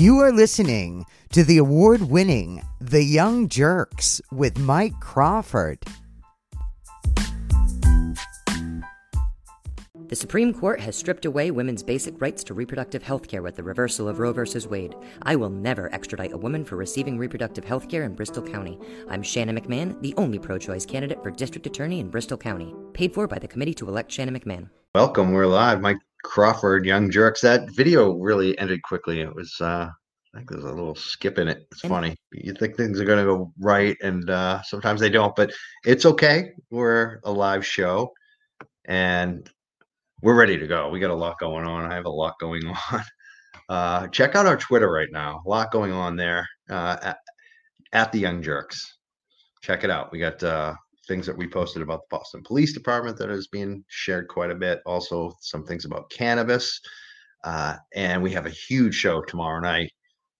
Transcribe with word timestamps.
You 0.00 0.20
are 0.20 0.32
listening 0.32 1.04
to 1.32 1.44
the 1.44 1.58
award 1.58 2.00
winning 2.00 2.62
The 2.80 3.04
Young 3.04 3.50
Jurks 3.50 4.18
with 4.32 4.58
Mike 4.58 4.98
Crawford. 4.98 5.76
The 10.08 10.16
Supreme 10.16 10.54
Court 10.54 10.80
has 10.80 10.96
stripped 10.96 11.26
away 11.26 11.50
women's 11.50 11.82
basic 11.82 12.18
rights 12.18 12.42
to 12.44 12.54
reproductive 12.54 13.02
health 13.02 13.28
care 13.28 13.42
with 13.42 13.56
the 13.56 13.62
reversal 13.62 14.08
of 14.08 14.20
Roe 14.20 14.32
v. 14.32 14.66
Wade. 14.70 14.94
I 15.24 15.36
will 15.36 15.50
never 15.50 15.92
extradite 15.94 16.32
a 16.32 16.38
woman 16.38 16.64
for 16.64 16.76
receiving 16.76 17.18
reproductive 17.18 17.64
health 17.64 17.90
care 17.90 18.04
in 18.04 18.14
Bristol 18.14 18.42
County. 18.42 18.78
I'm 19.10 19.22
Shannon 19.22 19.60
McMahon, 19.60 20.00
the 20.00 20.14
only 20.16 20.38
pro 20.38 20.56
choice 20.56 20.86
candidate 20.86 21.22
for 21.22 21.30
District 21.30 21.66
Attorney 21.66 22.00
in 22.00 22.08
Bristol 22.08 22.38
County. 22.38 22.74
Paid 22.94 23.12
for 23.12 23.26
by 23.26 23.38
the 23.38 23.48
Committee 23.48 23.74
to 23.74 23.88
Elect 23.88 24.10
Shannon 24.10 24.40
McMahon. 24.40 24.70
Welcome. 24.94 25.32
We're 25.32 25.46
live. 25.46 25.82
Mike 25.82 25.98
Crawford, 26.24 26.84
Young 26.86 27.10
Jurks. 27.10 27.40
That 27.40 27.70
video 27.74 28.12
really 28.14 28.58
ended 28.58 28.82
quickly. 28.82 29.20
It 29.20 29.34
was, 29.34 29.54
uh, 29.60 29.88
I 30.34 30.38
think 30.38 30.50
there's 30.50 30.64
a 30.64 30.68
little 30.72 30.94
skip 30.94 31.38
in 31.38 31.48
it. 31.48 31.66
It's 31.72 31.82
And- 31.82 31.90
funny. 31.90 32.16
You 32.32 32.52
think 32.54 32.76
things 32.76 33.00
are 33.00 33.04
going 33.04 33.18
to 33.18 33.24
go 33.24 33.52
right, 33.58 33.96
and 34.02 34.28
uh, 34.30 34.62
sometimes 34.62 35.00
they 35.00 35.10
don't, 35.10 35.34
but 35.34 35.52
it's 35.84 36.06
okay. 36.06 36.52
We're 36.70 37.20
a 37.24 37.32
live 37.32 37.66
show 37.66 38.12
and 38.86 39.48
we're 40.22 40.34
ready 40.38 40.58
to 40.58 40.66
go. 40.66 40.88
We 40.90 41.00
got 41.00 41.10
a 41.10 41.14
lot 41.14 41.38
going 41.38 41.64
on. 41.66 41.90
I 41.90 41.94
have 41.94 42.04
a 42.06 42.10
lot 42.10 42.34
going 42.40 42.62
on. 42.92 43.02
Uh, 43.68 44.06
check 44.08 44.34
out 44.34 44.46
our 44.46 44.56
Twitter 44.56 44.90
right 44.90 45.08
now. 45.10 45.42
A 45.44 45.48
lot 45.48 45.70
going 45.72 45.92
on 45.92 46.16
there 46.16 46.46
uh, 46.68 46.96
at, 47.02 47.18
at 47.92 48.12
the 48.12 48.18
Young 48.18 48.42
Jurks. 48.42 48.80
Check 49.62 49.84
it 49.84 49.90
out. 49.90 50.10
We 50.12 50.18
got 50.18 50.42
uh, 50.42 50.74
things 51.10 51.26
that 51.26 51.36
we 51.36 51.48
posted 51.48 51.82
about 51.82 52.02
the 52.02 52.16
Boston 52.16 52.40
Police 52.44 52.72
Department 52.72 53.18
that 53.18 53.30
is 53.30 53.48
being 53.48 53.84
shared 53.88 54.28
quite 54.28 54.52
a 54.52 54.54
bit. 54.54 54.80
Also, 54.86 55.36
some 55.40 55.66
things 55.66 55.84
about 55.84 56.08
cannabis. 56.08 56.80
Uh, 57.42 57.74
and 57.96 58.22
we 58.22 58.30
have 58.30 58.46
a 58.46 58.50
huge 58.50 58.94
show 58.94 59.20
tomorrow 59.22 59.58
night 59.58 59.90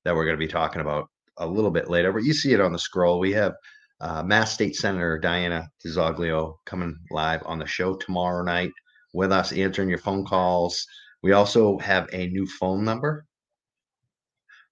that 0.05 0.15
we're 0.15 0.25
going 0.25 0.37
to 0.37 0.47
be 0.47 0.47
talking 0.47 0.81
about 0.81 1.09
a 1.39 1.47
little 1.47 1.73
bit 1.73 1.91
later. 1.91 2.13
But 2.13 2.23
you 2.23 2.33
see 2.33 2.53
it 2.53 2.61
on 2.61 2.73
the 2.73 2.79
scroll. 2.79 3.19
We 3.19 3.33
have 3.33 3.55
uh, 4.01 4.23
Mass 4.23 4.53
State 4.53 4.77
Senator 4.77 5.19
Diana 5.19 5.69
DiZoglio 5.85 6.55
coming 6.67 6.97
live 7.11 7.43
on 7.47 7.59
the 7.59 7.67
show 7.67 7.97
tomorrow 7.97 8.45
night 8.45 8.71
with 9.13 9.33
us, 9.33 9.53
answering 9.53 9.89
your 9.89 9.99
phone 9.99 10.25
calls. 10.25 10.87
We 11.25 11.33
also 11.33 11.79
have 11.79 12.09
a 12.13 12.29
new 12.29 12.47
phone 12.47 12.85
number. 12.85 13.27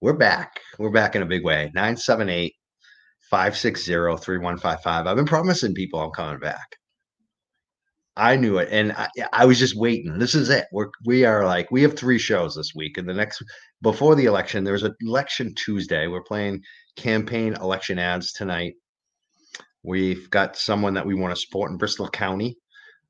We're 0.00 0.12
back. 0.12 0.60
We're 0.78 0.92
back 0.92 1.16
in 1.16 1.22
a 1.22 1.26
big 1.26 1.44
way. 1.44 1.72
978 1.74 2.54
560 3.30 3.92
3155. 3.92 5.06
I've 5.06 5.16
been 5.16 5.26
promising 5.26 5.74
people 5.74 6.00
I'm 6.00 6.10
coming 6.10 6.40
back. 6.40 6.76
I 8.16 8.34
knew 8.34 8.58
it, 8.58 8.68
and 8.72 8.92
I, 8.92 9.08
I 9.32 9.44
was 9.44 9.60
just 9.60 9.76
waiting. 9.76 10.18
This 10.18 10.34
is 10.34 10.50
it. 10.50 10.66
We're 10.72 10.88
we 11.06 11.24
are 11.24 11.44
like 11.44 11.70
we 11.70 11.82
have 11.82 11.96
three 11.96 12.18
shows 12.18 12.56
this 12.56 12.72
week, 12.74 12.98
and 12.98 13.08
the 13.08 13.14
next 13.14 13.42
before 13.80 14.16
the 14.16 14.24
election, 14.24 14.64
there's 14.64 14.82
an 14.82 14.94
election 15.02 15.54
Tuesday. 15.54 16.08
We're 16.08 16.24
playing 16.24 16.62
campaign 16.96 17.54
election 17.54 17.98
ads 17.98 18.32
tonight. 18.32 18.74
We've 19.84 20.28
got 20.30 20.56
someone 20.56 20.94
that 20.94 21.06
we 21.06 21.14
want 21.14 21.34
to 21.34 21.40
support 21.40 21.70
in 21.70 21.76
Bristol 21.78 22.08
County. 22.08 22.56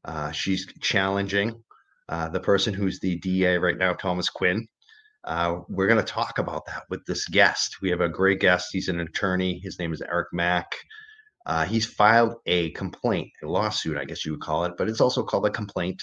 Uh, 0.04 0.30
she's 0.32 0.66
challenging 0.82 1.54
uh, 2.08 2.28
the 2.28 2.40
person 2.40 2.74
who's 2.74 3.00
the 3.00 3.16
DA 3.18 3.56
right 3.56 3.78
now, 3.78 3.94
Thomas 3.94 4.28
Quinn. 4.28 4.66
Uh, 5.24 5.60
we're 5.68 5.88
going 5.88 6.04
to 6.04 6.12
talk 6.12 6.38
about 6.38 6.64
that 6.66 6.84
with 6.90 7.04
this 7.06 7.26
guest. 7.28 7.76
We 7.82 7.90
have 7.90 8.00
a 8.00 8.08
great 8.08 8.40
guest. 8.40 8.68
He's 8.72 8.88
an 8.88 9.00
attorney. 9.00 9.60
His 9.62 9.78
name 9.78 9.92
is 9.92 10.02
Eric 10.02 10.28
Mack. 10.32 10.74
Uh, 11.46 11.64
he's 11.64 11.86
filed 11.86 12.34
a 12.46 12.70
complaint, 12.72 13.30
a 13.42 13.46
lawsuit, 13.46 13.96
I 13.96 14.04
guess 14.04 14.24
you 14.24 14.32
would 14.32 14.40
call 14.40 14.64
it, 14.64 14.74
but 14.76 14.88
it's 14.88 15.00
also 15.00 15.22
called 15.22 15.46
a 15.46 15.50
complaint 15.50 16.02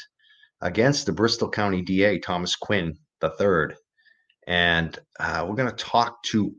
against 0.61 1.05
the 1.05 1.11
Bristol 1.11 1.49
County 1.49 1.81
DA, 1.81 2.17
Thomas 2.19 2.55
Quinn 2.55 2.97
III. 3.23 3.75
And 4.47 4.97
uh, 5.19 5.45
we're 5.47 5.55
going 5.55 5.69
to 5.69 5.83
talk 5.83 6.21
to 6.23 6.51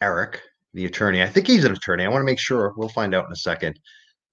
Eric, 0.00 0.40
the 0.74 0.86
attorney. 0.86 1.22
I 1.22 1.28
think 1.28 1.46
he's 1.46 1.64
an 1.64 1.72
attorney. 1.72 2.04
I 2.04 2.08
want 2.08 2.22
to 2.22 2.26
make 2.26 2.40
sure. 2.40 2.74
We'll 2.76 2.88
find 2.88 3.14
out 3.14 3.26
in 3.26 3.32
a 3.32 3.36
second. 3.36 3.78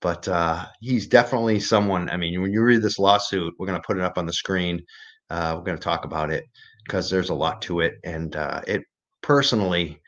But 0.02 0.28
uh, 0.28 0.66
he's 0.80 1.08
definitely 1.08 1.60
someone. 1.60 2.10
I 2.10 2.18
mean, 2.18 2.42
when 2.42 2.52
you 2.52 2.62
read 2.62 2.84
this 2.84 3.00
lawsuit, 3.00 3.54
we're 3.58 3.66
going 3.66 3.80
to 3.80 3.86
put 3.86 3.98
it 3.98 4.04
up 4.04 4.18
on 4.18 4.26
the 4.26 4.34
screen. 4.34 4.82
Uh, 5.30 5.56
we're 5.58 5.64
going 5.64 5.78
to 5.78 5.84
talk 5.84 6.06
about 6.06 6.32
it 6.32 6.46
because 6.88 7.10
there's 7.10 7.30
a 7.30 7.36
lot 7.36 7.62
to 7.64 7.82
it. 7.82 7.96
And 8.04 8.36
uh, 8.36 8.62
it 8.66 8.82
personally 9.22 10.00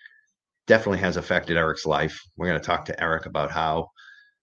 definitely 0.66 1.00
has 1.00 1.18
affected 1.18 1.58
Eric's 1.58 1.86
life. 1.86 2.18
We're 2.38 2.48
going 2.48 2.60
to 2.60 2.66
talk 2.66 2.86
to 2.86 3.04
Eric 3.04 3.26
about 3.26 3.52
how 3.52 3.90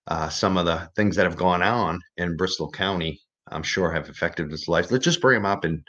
uh, 0.07 0.29
some 0.29 0.57
of 0.57 0.67
the 0.67 0.89
things 0.97 1.17
that 1.17 1.25
have 1.25 1.37
gone 1.37 1.63
on 1.63 1.99
in 2.19 2.37
Bristol 2.37 2.71
County, 2.71 3.21
I'm 3.49 3.63
sure, 3.63 3.91
have 3.91 4.09
affected 4.09 4.51
his 4.51 4.69
life. 4.69 4.91
Let's 4.91 5.05
just 5.05 5.21
bring 5.21 5.39
him 5.39 5.47
up, 5.47 5.65
and 5.65 5.83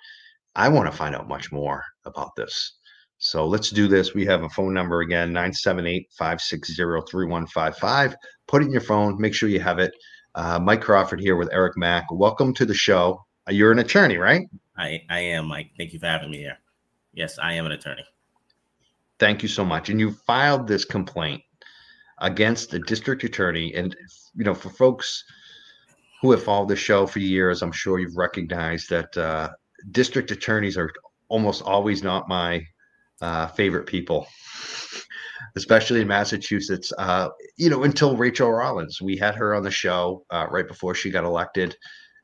I 0.56 0.70
want 0.70 0.90
to 0.90 0.98
find 0.98 1.16
out 1.16 1.28
much 1.28 1.52
more 1.52 1.84
about 2.06 2.32
this. 2.36 2.78
So 3.20 3.46
let's 3.46 3.70
do 3.70 3.88
this. 3.88 4.14
We 4.14 4.26
have 4.26 4.44
a 4.44 4.50
phone 4.50 4.74
number 4.74 5.02
again 5.02 5.34
978 5.34 6.08
560 6.18 6.74
3155. 6.76 8.16
Put 8.48 8.62
it 8.62 8.66
in 8.66 8.72
your 8.72 8.82
phone, 8.82 9.20
make 9.20 9.34
sure 9.34 9.50
you 9.50 9.60
have 9.60 9.80
it. 9.80 9.92
Uh, 10.36 10.60
Mike 10.60 10.82
Crawford 10.82 11.20
here 11.20 11.36
with 11.36 11.50
Eric 11.52 11.74
Mack. 11.78 12.06
Welcome 12.12 12.54
to 12.56 12.66
the 12.66 12.76
show. 12.76 13.27
Uh, 13.48 13.52
You're 13.52 13.72
an 13.72 13.80
attorney, 13.80 14.18
right? 14.18 14.50
I, 14.78 15.04
I 15.10 15.20
am, 15.20 15.48
Mike. 15.48 15.72
Thank 15.78 15.94
you 15.94 16.00
for 16.00 16.08
having 16.08 16.32
me 16.32 16.38
here. 16.38 16.58
Yes, 17.14 17.40
I 17.40 17.54
am 17.54 17.66
an 17.66 17.72
attorney. 17.72 18.06
Thank 19.20 19.42
you 19.42 19.50
so 19.50 19.66
much. 19.66 19.90
And 19.90 20.00
you 20.00 20.12
filed 20.12 20.68
this 20.68 20.86
complaint 20.86 21.42
against 22.20 22.70
the 22.70 22.80
district 22.80 23.24
attorney. 23.24 23.74
And, 23.74 23.96
you 24.36 24.44
know, 24.44 24.54
for 24.54 24.70
folks 24.70 25.24
who 26.22 26.32
have 26.32 26.44
followed 26.44 26.70
the 26.70 26.76
show 26.76 27.08
for 27.08 27.20
years, 27.20 27.62
I'm 27.62 27.72
sure 27.72 28.00
you've 28.00 28.18
recognized 28.18 28.90
that 28.90 29.18
uh, 29.18 29.50
district 29.92 30.32
attorneys 30.32 30.78
are 30.78 30.92
almost 31.30 31.64
always 31.64 32.04
not 32.04 32.28
my 32.28 32.64
uh, 33.22 33.48
favorite 33.48 33.88
people, 33.88 34.28
especially 35.56 36.02
in 36.02 36.08
Massachusetts. 36.08 36.92
Uh, 36.98 37.30
you 37.56 37.70
know, 37.70 37.84
until 37.84 38.16
Rachel 38.16 38.52
Rollins, 38.52 39.02
we 39.02 39.18
had 39.18 39.36
her 39.36 39.56
on 39.56 39.64
the 39.64 39.72
show 39.72 40.26
uh, 40.30 40.48
right 40.52 40.68
before 40.68 40.94
she 40.94 41.10
got 41.10 41.24
elected. 41.24 41.76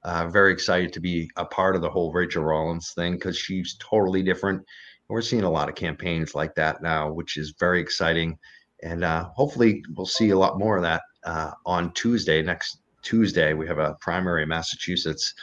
Uh, 0.04 0.28
very 0.28 0.52
excited 0.52 0.92
to 0.94 1.00
be 1.00 1.30
a 1.38 1.46
part 1.46 1.76
of 1.76 1.82
the 1.82 1.90
whole 1.90 2.12
Rachel 2.12 2.44
Rollins 2.44 2.92
thing 2.94 3.14
because 3.14 3.38
she's 3.38 3.78
totally 3.80 4.22
different. 4.22 4.64
We're 5.08 5.22
seeing 5.22 5.44
a 5.44 5.50
lot 5.50 5.70
of 5.70 5.76
campaigns 5.76 6.36
like 6.36 6.56
that 6.56 6.82
now, 6.82 7.12
which 7.12 7.38
is 7.38 7.54
very 7.60 7.80
exciting. 7.80 8.38
And 8.82 9.04
uh, 9.04 9.30
hopefully, 9.36 9.84
we'll 9.96 10.06
see 10.06 10.32
a 10.32 10.38
lot 10.38 10.60
more 10.60 10.76
of 10.76 10.84
that 10.84 11.04
uh, 11.24 11.52
on 11.66 11.94
Tuesday. 11.94 12.42
Next 12.42 12.80
Tuesday, 13.02 13.54
we 13.54 13.68
have 13.68 13.80
a 13.80 13.96
primary 14.02 14.44
in 14.44 14.50
Massachusetts. 14.50 15.34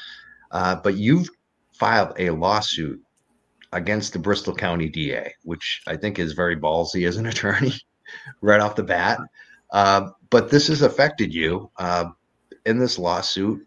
Uh, 0.51 0.77
but 0.77 0.97
you've 0.97 1.29
filed 1.73 2.13
a 2.19 2.31
lawsuit 2.31 3.01
against 3.73 4.13
the 4.13 4.19
Bristol 4.19 4.55
County 4.55 4.89
DA, 4.89 5.33
which 5.45 5.83
I 5.87 5.97
think 5.97 6.19
is 6.19 6.33
very 6.33 6.57
ballsy 6.57 7.07
as 7.07 7.17
an 7.17 7.27
attorney 7.33 7.75
right 8.41 8.61
off 8.61 8.77
the 8.77 8.83
bat. 8.83 9.21
Uh, 9.71 10.11
but 10.31 10.51
this 10.51 10.69
has 10.69 10.83
affected 10.83 11.33
you 11.33 11.71
uh, 11.79 12.07
in 12.67 12.79
this 12.79 12.99
lawsuit. 12.99 13.67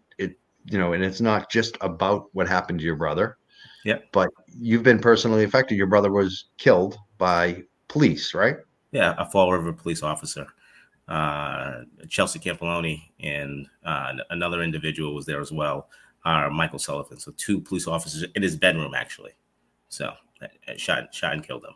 You 0.66 0.78
know, 0.78 0.92
and 0.94 1.04
it's 1.04 1.20
not 1.20 1.50
just 1.50 1.76
about 1.80 2.28
what 2.32 2.48
happened 2.48 2.78
to 2.78 2.84
your 2.84 2.96
brother. 2.96 3.36
Yeah. 3.84 3.98
But 4.12 4.30
you've 4.58 4.82
been 4.82 4.98
personally 4.98 5.44
affected. 5.44 5.76
Your 5.76 5.86
brother 5.86 6.10
was 6.10 6.46
killed 6.56 6.96
by 7.18 7.62
police, 7.88 8.32
right? 8.34 8.56
Yeah, 8.92 9.14
a 9.18 9.26
Fall 9.30 9.52
River 9.52 9.72
police 9.72 10.02
officer, 10.02 10.46
uh, 11.08 11.80
Chelsea 12.08 12.38
Campoloni, 12.38 13.02
and 13.20 13.66
uh, 13.84 14.12
another 14.30 14.62
individual 14.62 15.14
was 15.14 15.26
there 15.26 15.40
as 15.40 15.52
well, 15.52 15.90
uh, 16.24 16.48
Michael 16.50 16.78
Sullivan. 16.78 17.18
So 17.18 17.32
two 17.36 17.60
police 17.60 17.86
officers 17.86 18.24
in 18.34 18.42
his 18.42 18.56
bedroom, 18.56 18.94
actually. 18.94 19.32
So 19.88 20.14
uh, 20.40 20.46
shot, 20.76 21.12
shot 21.14 21.34
and 21.34 21.46
killed 21.46 21.64
him. 21.64 21.74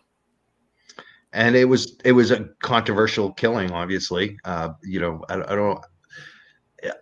and 1.32 1.56
it 1.56 1.66
was 1.66 1.97
it 2.04 2.12
was 2.12 2.31
a 2.31 2.47
controversial 2.62 3.32
killing 3.32 3.71
obviously 3.71 4.38
uh 4.44 4.71
you 4.82 4.98
know 4.98 5.22
i, 5.28 5.34
I 5.34 5.54
don't 5.54 5.78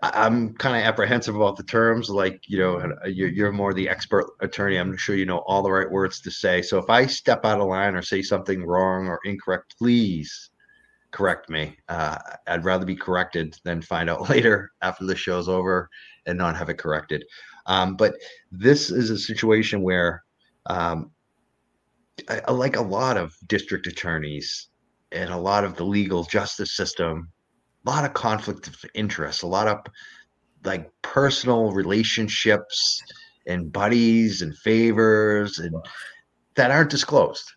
i'm 0.03 0.55
kind 0.55 0.77
of 0.77 0.83
apprehensive 0.83 1.37
about 1.37 1.57
the 1.57 1.63
terms 1.63 2.09
like 2.09 2.41
you 2.47 2.59
know 2.59 2.77
uh, 2.79 3.07
you're, 3.09 3.53
more 3.53 3.75
the 3.75 3.89
expert 3.89 4.27
attorney 4.41 4.77
i'm 4.77 4.97
sure 4.97 5.15
you 5.15 5.27
know 5.27 5.39
all 5.39 5.63
the 5.63 5.71
right 5.71 5.91
words 5.91 6.21
to 6.21 6.31
say. 6.31 6.63
So 6.63 6.79
if 6.79 6.89
i 6.89 7.07
step 7.07 7.45
out 7.45 7.61
of 7.61 7.69
line 7.69 7.95
or 7.95 8.03
say 8.03 8.23
something 8.23 8.65
wrong 8.65 9.07
or 9.07 9.21
incorrect 9.25 9.75
please 9.79 10.51
correct 11.11 11.51
me. 11.51 11.77
Uh, 11.89 12.19
i'd 12.47 12.65
rather 12.65 12.87
be 12.87 12.97
corrected 12.97 13.55
than 13.65 13.83
find 13.83 14.09
out 14.09 14.29
later 14.31 14.73
after 14.83 15.05
the 15.05 15.17
show's 15.17 15.49
over 15.49 15.89
and 16.27 16.39
not 16.39 16.57
have 16.57 16.69
it 16.69 16.79
corrected. 16.79 17.25
Um, 17.67 17.97
but 17.97 18.15
this 18.51 18.91
is 18.91 19.11
a 19.11 19.19
situation 19.19 19.83
where 19.83 20.23
um, 20.67 21.11
I, 22.29 22.51
like 22.51 22.77
a 22.77 22.83
lot 22.83 23.17
of 23.17 23.35
district 23.47 23.87
attorneys 23.87 24.69
and 25.13 25.31
a 25.31 25.37
lot 25.37 25.65
of 25.65 25.77
the 25.77 25.85
legal 25.85 26.25
justice 26.25 26.75
system, 26.75 27.31
lot 27.87 28.05
of 28.05 28.15
conflict 28.15 28.67
of 28.67 28.85
interest, 28.95 29.43
a 29.43 29.47
lot 29.47 29.69
of 29.69 29.79
like 30.65 30.91
personal 31.03 31.73
relationships 31.73 33.03
and 33.47 33.73
buddies 33.73 34.43
and 34.43 34.57
favors 34.59 35.59
and 35.59 35.75
that 36.57 36.71
aren't 36.71 36.91
disclosed. 36.91 37.53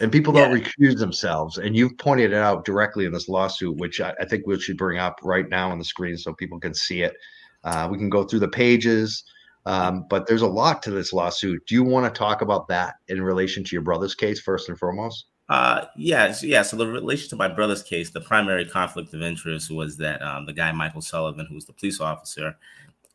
And 0.00 0.10
people 0.10 0.32
don't 0.32 0.52
recuse 0.52 0.98
themselves. 0.98 1.58
And 1.58 1.76
you've 1.76 1.96
pointed 1.96 2.32
it 2.32 2.36
out 2.36 2.64
directly 2.64 3.04
in 3.04 3.12
this 3.12 3.28
lawsuit, 3.28 3.76
which 3.76 4.00
I, 4.00 4.12
I 4.20 4.24
think 4.24 4.46
we 4.46 4.58
should 4.60 4.76
bring 4.76 4.98
up 4.98 5.20
right 5.22 5.48
now 5.48 5.70
on 5.70 5.78
the 5.78 5.84
screen 5.84 6.16
so 6.16 6.34
people 6.34 6.58
can 6.58 6.74
see 6.74 7.02
it. 7.02 7.14
Uh, 7.62 7.88
we 7.90 7.98
can 7.98 8.10
go 8.10 8.24
through 8.24 8.40
the 8.40 8.48
pages, 8.48 9.22
um, 9.64 10.06
but 10.10 10.26
there's 10.26 10.42
a 10.42 10.46
lot 10.46 10.82
to 10.82 10.90
this 10.90 11.12
lawsuit. 11.12 11.64
Do 11.66 11.74
you 11.76 11.84
want 11.84 12.12
to 12.12 12.18
talk 12.18 12.42
about 12.42 12.66
that 12.68 12.94
in 13.06 13.22
relation 13.22 13.62
to 13.62 13.76
your 13.76 13.82
brother's 13.82 14.16
case 14.16 14.40
first 14.40 14.68
and 14.68 14.78
foremost? 14.78 15.26
Uh, 15.52 15.84
yeah, 15.96 16.34
yeah. 16.40 16.62
So 16.62 16.78
the 16.78 16.86
relation 16.86 17.28
to 17.28 17.36
my 17.36 17.46
brother's 17.46 17.82
case, 17.82 18.08
the 18.08 18.22
primary 18.22 18.64
conflict 18.64 19.12
of 19.12 19.20
interest 19.20 19.70
was 19.70 19.98
that 19.98 20.22
um, 20.22 20.46
the 20.46 20.52
guy 20.54 20.72
Michael 20.72 21.02
Sullivan, 21.02 21.44
who 21.44 21.54
was 21.54 21.66
the 21.66 21.74
police 21.74 22.00
officer 22.00 22.56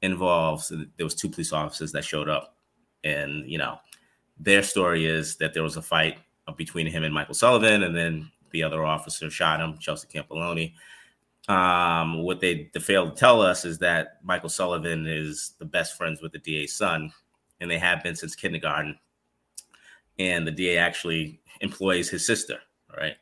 involved, 0.04 0.70
there 0.70 1.04
was 1.04 1.16
two 1.16 1.30
police 1.30 1.52
officers 1.52 1.92
that 1.94 2.06
showed 2.06 2.30
up, 2.30 2.56
and 3.04 3.50
you 3.50 3.58
know, 3.58 3.80
their 4.40 4.62
story 4.62 5.08
is 5.08 5.38
that 5.38 5.56
there 5.56 5.64
was 5.64 5.78
a 5.78 5.82
fight 5.82 6.20
between 6.58 6.86
him 6.86 7.04
and 7.04 7.12
Michael 7.12 7.34
Sullivan, 7.34 7.82
and 7.82 7.96
then 7.96 8.30
the 8.52 8.62
other 8.62 8.86
officer 8.86 9.32
shot 9.32 9.60
him, 9.60 9.80
Chelsea 9.80 10.08
Campoloni. 10.08 10.74
Um, 11.52 12.22
what 12.22 12.40
they, 12.40 12.70
they 12.72 12.80
failed 12.80 13.16
to 13.16 13.20
tell 13.20 13.42
us 13.42 13.66
is 13.66 13.80
that 13.80 14.20
Michael 14.24 14.50
Sullivan 14.50 15.08
is 15.08 15.54
the 15.58 15.66
best 15.66 15.98
friends 15.98 16.22
with 16.22 16.34
the 16.34 16.38
DA's 16.38 16.76
son, 16.76 17.12
and 17.62 17.72
they 17.72 17.80
have 17.80 18.04
been 18.04 18.16
since 18.16 18.36
kindergarten. 18.36 19.00
And 20.20 20.46
the 20.46 20.52
DA 20.52 20.78
actually 20.78 21.40
employs 21.62 22.10
his 22.10 22.26
sister, 22.26 22.60
right? 22.96 23.16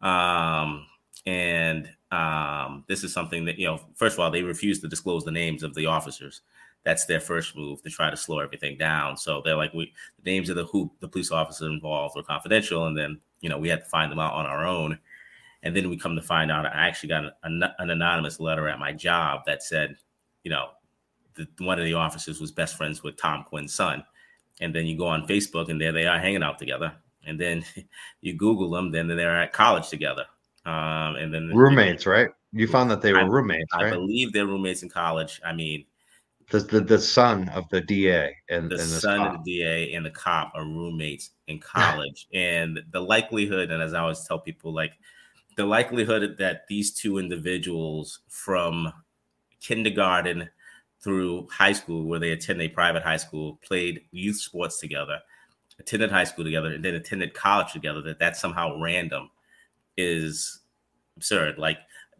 Um, 0.00 0.86
and 1.26 1.90
um, 2.10 2.84
this 2.88 3.04
is 3.04 3.12
something 3.12 3.44
that 3.46 3.58
you 3.58 3.66
know. 3.66 3.80
First 3.96 4.14
of 4.14 4.20
all, 4.20 4.30
they 4.30 4.42
refuse 4.42 4.80
to 4.80 4.88
disclose 4.88 5.24
the 5.24 5.30
names 5.30 5.62
of 5.62 5.74
the 5.74 5.86
officers. 5.86 6.42
That's 6.84 7.04
their 7.04 7.20
first 7.20 7.56
move 7.56 7.82
to 7.82 7.90
try 7.90 8.08
to 8.08 8.16
slow 8.16 8.38
everything 8.38 8.78
down. 8.78 9.16
So 9.16 9.42
they're 9.44 9.56
like, 9.56 9.74
we 9.74 9.92
the 10.22 10.30
names 10.30 10.48
of 10.48 10.56
the 10.56 10.64
who 10.64 10.90
the 11.00 11.08
police 11.08 11.30
officers 11.30 11.68
involved 11.68 12.16
were 12.16 12.22
confidential, 12.22 12.86
and 12.86 12.96
then 12.96 13.20
you 13.40 13.48
know 13.48 13.58
we 13.58 13.68
had 13.68 13.80
to 13.80 13.90
find 13.90 14.10
them 14.10 14.20
out 14.20 14.34
on 14.34 14.46
our 14.46 14.66
own. 14.66 14.98
And 15.62 15.74
then 15.74 15.90
we 15.90 15.96
come 15.96 16.14
to 16.14 16.22
find 16.22 16.52
out, 16.52 16.66
I 16.66 16.86
actually 16.86 17.08
got 17.08 17.24
an, 17.42 17.64
an 17.78 17.90
anonymous 17.90 18.38
letter 18.38 18.68
at 18.68 18.78
my 18.78 18.92
job 18.92 19.40
that 19.46 19.62
said, 19.62 19.96
you 20.44 20.52
know, 20.52 20.68
the, 21.34 21.48
one 21.58 21.78
of 21.80 21.84
the 21.84 21.94
officers 21.94 22.40
was 22.40 22.52
best 22.52 22.76
friends 22.76 23.02
with 23.02 23.16
Tom 23.16 23.44
Quinn's 23.44 23.74
son. 23.74 24.04
And 24.60 24.74
then 24.74 24.86
you 24.86 24.96
go 24.96 25.06
on 25.06 25.26
Facebook, 25.26 25.68
and 25.68 25.80
there 25.80 25.92
they 25.92 26.06
are 26.06 26.18
hanging 26.18 26.42
out 26.42 26.58
together. 26.58 26.92
And 27.26 27.40
then 27.40 27.64
you 28.20 28.34
Google 28.34 28.70
them, 28.70 28.90
then 28.92 29.08
they're 29.08 29.40
at 29.40 29.52
college 29.52 29.88
together. 29.88 30.24
Um, 30.64 31.16
and 31.16 31.32
then 31.32 31.48
roommates, 31.48 32.06
right? 32.06 32.28
You 32.52 32.66
found 32.66 32.90
that 32.90 33.00
they 33.00 33.12
were 33.12 33.20
I, 33.20 33.24
roommates, 33.24 33.72
I 33.72 33.84
right? 33.84 33.92
believe 33.92 34.32
they're 34.32 34.46
roommates 34.46 34.82
in 34.82 34.88
college. 34.88 35.40
I 35.44 35.52
mean, 35.52 35.84
the 36.50 36.60
the, 36.60 36.80
the 36.80 36.98
son 36.98 37.48
of 37.50 37.68
the 37.70 37.80
DA 37.80 38.34
and 38.48 38.70
the 38.70 38.76
and 38.76 38.84
son 38.84 39.18
cop. 39.18 39.34
of 39.34 39.44
the 39.44 39.60
DA 39.60 39.94
and 39.94 40.04
the 40.04 40.10
cop 40.10 40.52
are 40.54 40.64
roommates 40.64 41.30
in 41.46 41.58
college, 41.58 42.26
and 42.34 42.80
the 42.90 43.00
likelihood, 43.00 43.70
and 43.70 43.82
as 43.82 43.94
I 43.94 44.00
always 44.00 44.24
tell 44.24 44.38
people, 44.38 44.74
like 44.74 44.92
the 45.56 45.64
likelihood 45.64 46.36
that 46.38 46.66
these 46.68 46.92
two 46.92 47.18
individuals 47.18 48.20
from 48.28 48.92
kindergarten 49.60 50.48
through 51.00 51.48
high 51.50 51.72
school, 51.72 52.04
where 52.04 52.18
they 52.18 52.30
attend 52.30 52.60
a 52.60 52.68
private 52.68 53.02
high 53.02 53.16
school, 53.16 53.58
played 53.66 54.02
youth 54.10 54.36
sports 54.36 54.80
together, 54.80 55.20
attended 55.78 56.10
high 56.10 56.24
school 56.24 56.44
together, 56.44 56.72
and 56.72 56.84
then 56.84 56.94
attended 56.94 57.34
college 57.34 57.72
together, 57.72 58.02
that 58.02 58.18
that's 58.18 58.40
somehow 58.40 58.80
random 58.80 59.30
is 59.96 60.60
absurd. 61.16 61.58
Like, 61.58 61.78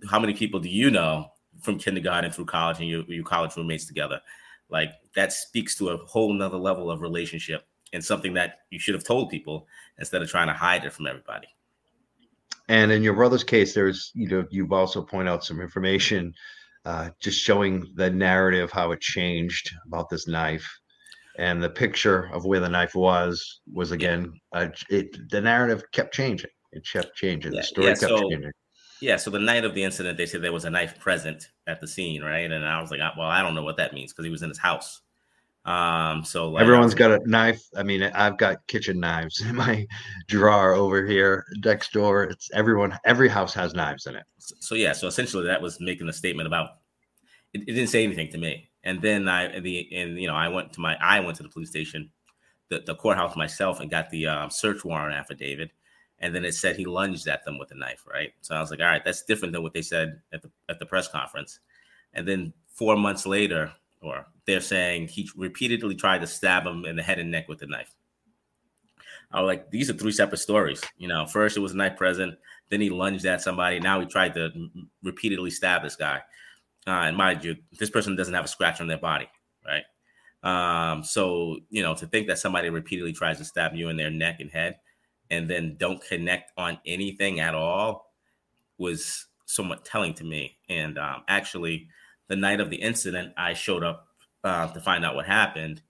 how 0.08 0.18
many 0.18 0.34
people 0.34 0.60
do 0.60 0.68
you 0.68 0.90
know 0.90 1.32
from 1.62 1.78
kindergarten 1.78 2.30
through 2.30 2.46
college 2.46 2.78
and 2.78 2.88
your, 2.88 3.02
you 3.08 3.24
college 3.24 3.56
roommates 3.56 3.86
together? 3.86 4.20
Like, 4.68 4.90
that 5.14 5.32
speaks 5.32 5.74
to 5.76 5.90
a 5.90 5.96
whole 5.96 6.32
nother 6.32 6.58
level 6.58 6.90
of 6.90 7.00
relationship 7.00 7.66
and 7.92 8.04
something 8.04 8.34
that 8.34 8.60
you 8.70 8.78
should 8.78 8.94
have 8.94 9.04
told 9.04 9.30
people 9.30 9.66
instead 9.98 10.22
of 10.22 10.28
trying 10.28 10.48
to 10.48 10.52
hide 10.52 10.84
it 10.84 10.92
from 10.92 11.06
everybody. 11.06 11.48
And 12.68 12.92
in 12.92 13.02
your 13.02 13.14
brother's 13.14 13.44
case, 13.44 13.74
there's 13.74 14.12
you 14.14 14.28
know 14.28 14.44
you've 14.50 14.72
also 14.72 15.02
point 15.02 15.28
out 15.28 15.44
some 15.44 15.60
information, 15.60 16.34
uh, 16.84 17.10
just 17.18 17.40
showing 17.40 17.90
the 17.94 18.10
narrative 18.10 18.70
how 18.70 18.92
it 18.92 19.00
changed 19.00 19.72
about 19.86 20.10
this 20.10 20.28
knife, 20.28 20.68
and 21.38 21.62
the 21.62 21.70
picture 21.70 22.28
of 22.32 22.44
where 22.44 22.60
the 22.60 22.68
knife 22.68 22.94
was 22.94 23.60
was 23.72 23.92
again 23.92 24.38
uh, 24.52 24.68
it 24.90 25.16
the 25.30 25.40
narrative 25.40 25.82
kept 25.92 26.12
changing. 26.12 26.50
It 26.72 26.86
kept 26.90 27.16
changing. 27.16 27.54
Yeah, 27.54 27.60
the 27.60 27.66
story 27.66 27.86
yeah, 27.86 27.94
kept 27.94 28.10
so- 28.10 28.28
changing. 28.30 28.52
Yeah, 29.00 29.16
so 29.16 29.30
the 29.30 29.38
night 29.38 29.64
of 29.64 29.74
the 29.74 29.84
incident, 29.84 30.18
they 30.18 30.26
said 30.26 30.42
there 30.42 30.52
was 30.52 30.64
a 30.64 30.70
knife 30.70 30.98
present 30.98 31.50
at 31.68 31.80
the 31.80 31.86
scene, 31.86 32.20
right? 32.20 32.50
And 32.50 32.66
I 32.66 32.80
was 32.80 32.90
like, 32.90 32.98
well, 33.16 33.28
I 33.28 33.42
don't 33.42 33.54
know 33.54 33.62
what 33.62 33.76
that 33.76 33.92
means 33.94 34.12
because 34.12 34.24
he 34.24 34.30
was 34.30 34.42
in 34.42 34.48
his 34.48 34.58
house. 34.58 35.02
Um, 35.64 36.24
so 36.24 36.50
like, 36.50 36.62
Everyone's 36.62 36.94
got 36.94 37.12
a 37.12 37.20
knife. 37.28 37.62
I 37.76 37.84
mean, 37.84 38.02
I've 38.02 38.38
got 38.38 38.66
kitchen 38.66 38.98
knives 38.98 39.40
in 39.48 39.54
my 39.54 39.86
drawer 40.26 40.74
over 40.74 41.06
here 41.06 41.44
next 41.64 41.92
door. 41.92 42.24
It's 42.24 42.50
everyone. 42.52 42.98
Every 43.04 43.28
house 43.28 43.54
has 43.54 43.72
knives 43.72 44.06
in 44.06 44.16
it. 44.16 44.24
so 44.38 44.74
yeah, 44.74 44.92
so 44.92 45.06
essentially 45.06 45.46
that 45.46 45.62
was 45.62 45.78
making 45.80 46.08
a 46.08 46.12
statement 46.12 46.48
about 46.48 46.70
it, 47.52 47.62
it 47.62 47.72
didn't 47.74 47.90
say 47.90 48.02
anything 48.02 48.30
to 48.32 48.38
me. 48.38 48.68
And 48.88 49.02
then 49.02 49.28
I 49.28 49.60
the 49.60 49.86
and 49.94 50.18
you 50.18 50.26
know 50.26 50.34
I 50.34 50.48
went 50.48 50.72
to 50.72 50.80
my 50.80 50.96
I 50.98 51.20
went 51.20 51.36
to 51.36 51.42
the 51.42 51.50
police 51.50 51.68
station, 51.68 52.10
the, 52.70 52.80
the 52.80 52.94
courthouse 52.94 53.36
myself, 53.36 53.80
and 53.80 53.90
got 53.90 54.08
the 54.08 54.26
um, 54.26 54.48
search 54.48 54.82
warrant 54.82 55.14
affidavit. 55.14 55.72
And 56.20 56.34
then 56.34 56.42
it 56.42 56.54
said 56.54 56.74
he 56.76 56.86
lunged 56.86 57.28
at 57.28 57.44
them 57.44 57.58
with 57.58 57.70
a 57.70 57.74
knife, 57.74 58.06
right? 58.10 58.32
So 58.40 58.54
I 58.54 58.60
was 58.60 58.70
like, 58.70 58.80
all 58.80 58.86
right, 58.86 59.04
that's 59.04 59.24
different 59.24 59.52
than 59.52 59.62
what 59.62 59.74
they 59.74 59.82
said 59.82 60.22
at 60.32 60.40
the 60.40 60.50
at 60.70 60.78
the 60.78 60.86
press 60.86 61.06
conference. 61.06 61.60
And 62.14 62.26
then 62.26 62.54
four 62.72 62.96
months 62.96 63.26
later, 63.26 63.70
or 64.00 64.26
they're 64.46 64.62
saying 64.62 65.08
he 65.08 65.28
repeatedly 65.36 65.94
tried 65.94 66.22
to 66.22 66.26
stab 66.26 66.66
him 66.66 66.86
in 66.86 66.96
the 66.96 67.02
head 67.02 67.18
and 67.18 67.30
neck 67.30 67.46
with 67.46 67.60
a 67.60 67.66
knife. 67.66 67.94
I 69.30 69.42
was 69.42 69.48
like, 69.48 69.70
these 69.70 69.90
are 69.90 69.94
three 69.94 70.12
separate 70.12 70.38
stories. 70.38 70.80
You 70.96 71.08
know, 71.08 71.26
first 71.26 71.58
it 71.58 71.60
was 71.60 71.72
a 71.72 71.76
knife 71.76 71.98
present, 71.98 72.38
then 72.70 72.80
he 72.80 72.88
lunged 72.88 73.26
at 73.26 73.42
somebody. 73.42 73.80
Now 73.80 74.00
he 74.00 74.06
tried 74.06 74.32
to 74.32 74.50
repeatedly 75.02 75.50
stab 75.50 75.82
this 75.82 75.96
guy. 75.96 76.22
Uh, 76.88 77.02
and 77.02 77.16
mind 77.18 77.44
you, 77.44 77.54
this 77.78 77.90
person 77.90 78.16
doesn't 78.16 78.32
have 78.32 78.46
a 78.46 78.48
scratch 78.48 78.80
on 78.80 78.86
their 78.86 78.96
body, 78.96 79.28
right? 79.66 79.84
Um, 80.42 81.04
so 81.04 81.58
you 81.68 81.82
know, 81.82 81.94
to 81.94 82.06
think 82.06 82.28
that 82.28 82.38
somebody 82.38 82.70
repeatedly 82.70 83.12
tries 83.12 83.36
to 83.38 83.44
stab 83.44 83.74
you 83.74 83.90
in 83.90 83.98
their 83.98 84.10
neck 84.10 84.40
and 84.40 84.50
head, 84.50 84.78
and 85.30 85.50
then 85.50 85.76
don't 85.78 86.02
connect 86.02 86.52
on 86.56 86.78
anything 86.86 87.40
at 87.40 87.54
all, 87.54 88.14
was 88.78 89.26
somewhat 89.44 89.84
telling 89.84 90.14
to 90.14 90.24
me. 90.24 90.56
And 90.70 90.98
um, 90.98 91.24
actually, 91.28 91.88
the 92.28 92.36
night 92.36 92.60
of 92.60 92.70
the 92.70 92.76
incident, 92.76 93.34
I 93.36 93.52
showed 93.52 93.84
up 93.84 94.06
uh, 94.42 94.68
to 94.72 94.80
find 94.80 95.04
out 95.04 95.14
what 95.14 95.26
happened, 95.26 95.82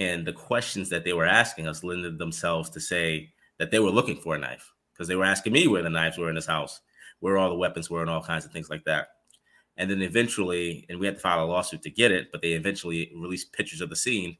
and 0.00 0.26
the 0.26 0.32
questions 0.32 0.88
that 0.88 1.04
they 1.04 1.12
were 1.12 1.26
asking 1.26 1.68
us 1.68 1.84
lended 1.84 2.18
themselves 2.18 2.70
to 2.70 2.80
say 2.80 3.34
that 3.58 3.70
they 3.70 3.80
were 3.80 3.90
looking 3.90 4.16
for 4.16 4.34
a 4.34 4.38
knife 4.38 4.72
because 4.94 5.08
they 5.08 5.16
were 5.16 5.24
asking 5.24 5.52
me 5.52 5.66
where 5.66 5.82
the 5.82 5.90
knives 5.90 6.16
were 6.16 6.30
in 6.30 6.36
this 6.36 6.46
house, 6.46 6.80
where 7.20 7.36
all 7.36 7.50
the 7.50 7.54
weapons 7.54 7.90
were, 7.90 8.00
and 8.00 8.08
all 8.08 8.22
kinds 8.22 8.46
of 8.46 8.52
things 8.52 8.70
like 8.70 8.84
that. 8.84 9.08
And 9.76 9.90
then 9.90 10.02
eventually, 10.02 10.86
and 10.88 10.98
we 10.98 11.06
had 11.06 11.16
to 11.16 11.20
file 11.20 11.44
a 11.44 11.46
lawsuit 11.46 11.82
to 11.82 11.90
get 11.90 12.12
it, 12.12 12.30
but 12.30 12.42
they 12.42 12.52
eventually 12.52 13.10
released 13.16 13.52
pictures 13.52 13.80
of 13.80 13.88
the 13.88 13.96
scene, 13.96 14.36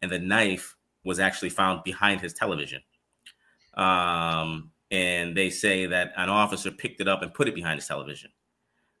and 0.00 0.10
the 0.10 0.18
knife 0.18 0.76
was 1.04 1.18
actually 1.18 1.50
found 1.50 1.82
behind 1.84 2.20
his 2.20 2.32
television. 2.32 2.82
Um, 3.74 4.70
and 4.90 5.36
they 5.36 5.50
say 5.50 5.86
that 5.86 6.12
an 6.16 6.28
officer 6.28 6.70
picked 6.70 7.00
it 7.00 7.08
up 7.08 7.22
and 7.22 7.34
put 7.34 7.48
it 7.48 7.54
behind 7.54 7.78
his 7.78 7.88
television. 7.88 8.30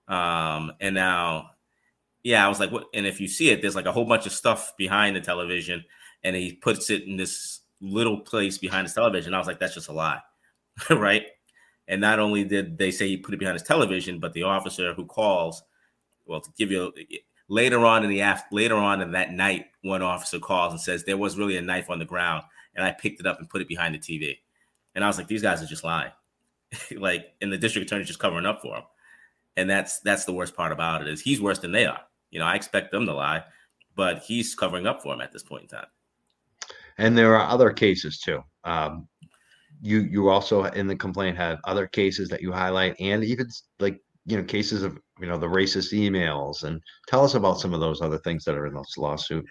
Um, 0.08 0.72
and 0.80 0.94
now, 0.94 1.50
yeah, 2.22 2.44
I 2.44 2.48
was 2.48 2.60
like, 2.60 2.72
what? 2.72 2.86
And 2.94 3.06
if 3.06 3.20
you 3.20 3.28
see 3.28 3.50
it, 3.50 3.62
there's 3.62 3.76
like 3.76 3.86
a 3.86 3.92
whole 3.92 4.04
bunch 4.04 4.26
of 4.26 4.32
stuff 4.32 4.72
behind 4.76 5.14
the 5.16 5.20
television, 5.20 5.84
and 6.24 6.34
he 6.34 6.52
puts 6.54 6.90
it 6.90 7.04
in 7.04 7.16
this 7.16 7.60
little 7.80 8.20
place 8.20 8.58
behind 8.58 8.86
his 8.86 8.94
television. 8.94 9.34
I 9.34 9.38
was 9.38 9.46
like, 9.46 9.60
that's 9.60 9.74
just 9.74 9.88
a 9.88 9.92
lie, 9.92 10.20
right? 10.90 11.26
And 11.88 12.00
not 12.00 12.18
only 12.18 12.44
did 12.44 12.78
they 12.78 12.90
say 12.90 13.06
he 13.06 13.16
put 13.16 13.34
it 13.34 13.38
behind 13.38 13.54
his 13.54 13.62
television, 13.62 14.18
but 14.18 14.32
the 14.32 14.42
officer 14.42 14.92
who 14.94 15.06
calls, 15.06 15.62
well, 16.26 16.40
to 16.40 16.50
give 16.56 16.70
you 16.70 16.92
later 17.48 17.84
on 17.84 18.04
in 18.04 18.10
the 18.10 18.22
after, 18.22 18.54
later 18.54 18.76
on 18.76 19.00
in 19.00 19.12
that 19.12 19.32
night, 19.32 19.66
one 19.82 20.02
officer 20.02 20.38
calls 20.38 20.72
and 20.72 20.80
says 20.80 21.04
there 21.04 21.16
was 21.16 21.38
really 21.38 21.56
a 21.56 21.62
knife 21.62 21.90
on 21.90 21.98
the 21.98 22.04
ground, 22.04 22.44
and 22.74 22.84
I 22.84 22.92
picked 22.92 23.20
it 23.20 23.26
up 23.26 23.38
and 23.38 23.48
put 23.48 23.60
it 23.60 23.68
behind 23.68 23.94
the 23.94 23.98
TV. 23.98 24.38
And 24.94 25.04
I 25.04 25.06
was 25.06 25.18
like, 25.18 25.28
these 25.28 25.42
guys 25.42 25.62
are 25.62 25.66
just 25.66 25.84
lying, 25.84 26.12
like, 26.96 27.34
and 27.40 27.52
the 27.52 27.58
district 27.58 27.86
attorney's 27.86 28.08
just 28.08 28.18
covering 28.18 28.46
up 28.46 28.62
for 28.62 28.76
him. 28.76 28.84
And 29.56 29.70
that's 29.70 30.00
that's 30.00 30.24
the 30.24 30.32
worst 30.32 30.54
part 30.54 30.72
about 30.72 31.00
it 31.00 31.08
is 31.08 31.20
he's 31.20 31.40
worse 31.40 31.58
than 31.58 31.72
they 31.72 31.86
are. 31.86 32.00
You 32.30 32.40
know, 32.40 32.46
I 32.46 32.56
expect 32.56 32.92
them 32.92 33.06
to 33.06 33.14
lie, 33.14 33.44
but 33.94 34.18
he's 34.18 34.54
covering 34.54 34.86
up 34.86 35.02
for 35.02 35.14
him 35.14 35.20
at 35.20 35.32
this 35.32 35.42
point 35.42 35.62
in 35.62 35.68
time. 35.68 35.86
And 36.98 37.16
there 37.16 37.34
are 37.34 37.48
other 37.48 37.70
cases 37.70 38.18
too. 38.18 38.42
Um, 38.64 39.08
you 39.82 40.00
you 40.00 40.28
also 40.28 40.64
in 40.64 40.86
the 40.86 40.96
complaint 40.96 41.36
have 41.36 41.58
other 41.64 41.86
cases 41.86 42.28
that 42.30 42.42
you 42.42 42.52
highlight, 42.52 42.96
and 43.00 43.24
even 43.24 43.48
like 43.78 44.00
you 44.26 44.36
know 44.36 44.42
cases 44.42 44.82
of 44.82 44.98
you 45.20 45.26
know 45.26 45.38
the 45.38 45.46
racist 45.46 45.92
emails. 45.92 46.64
And 46.64 46.80
tell 47.08 47.24
us 47.24 47.34
about 47.34 47.60
some 47.60 47.72
of 47.72 47.80
those 47.80 48.02
other 48.02 48.18
things 48.18 48.44
that 48.44 48.56
are 48.56 48.66
in 48.66 48.74
this 48.74 48.98
lawsuit. 48.98 49.46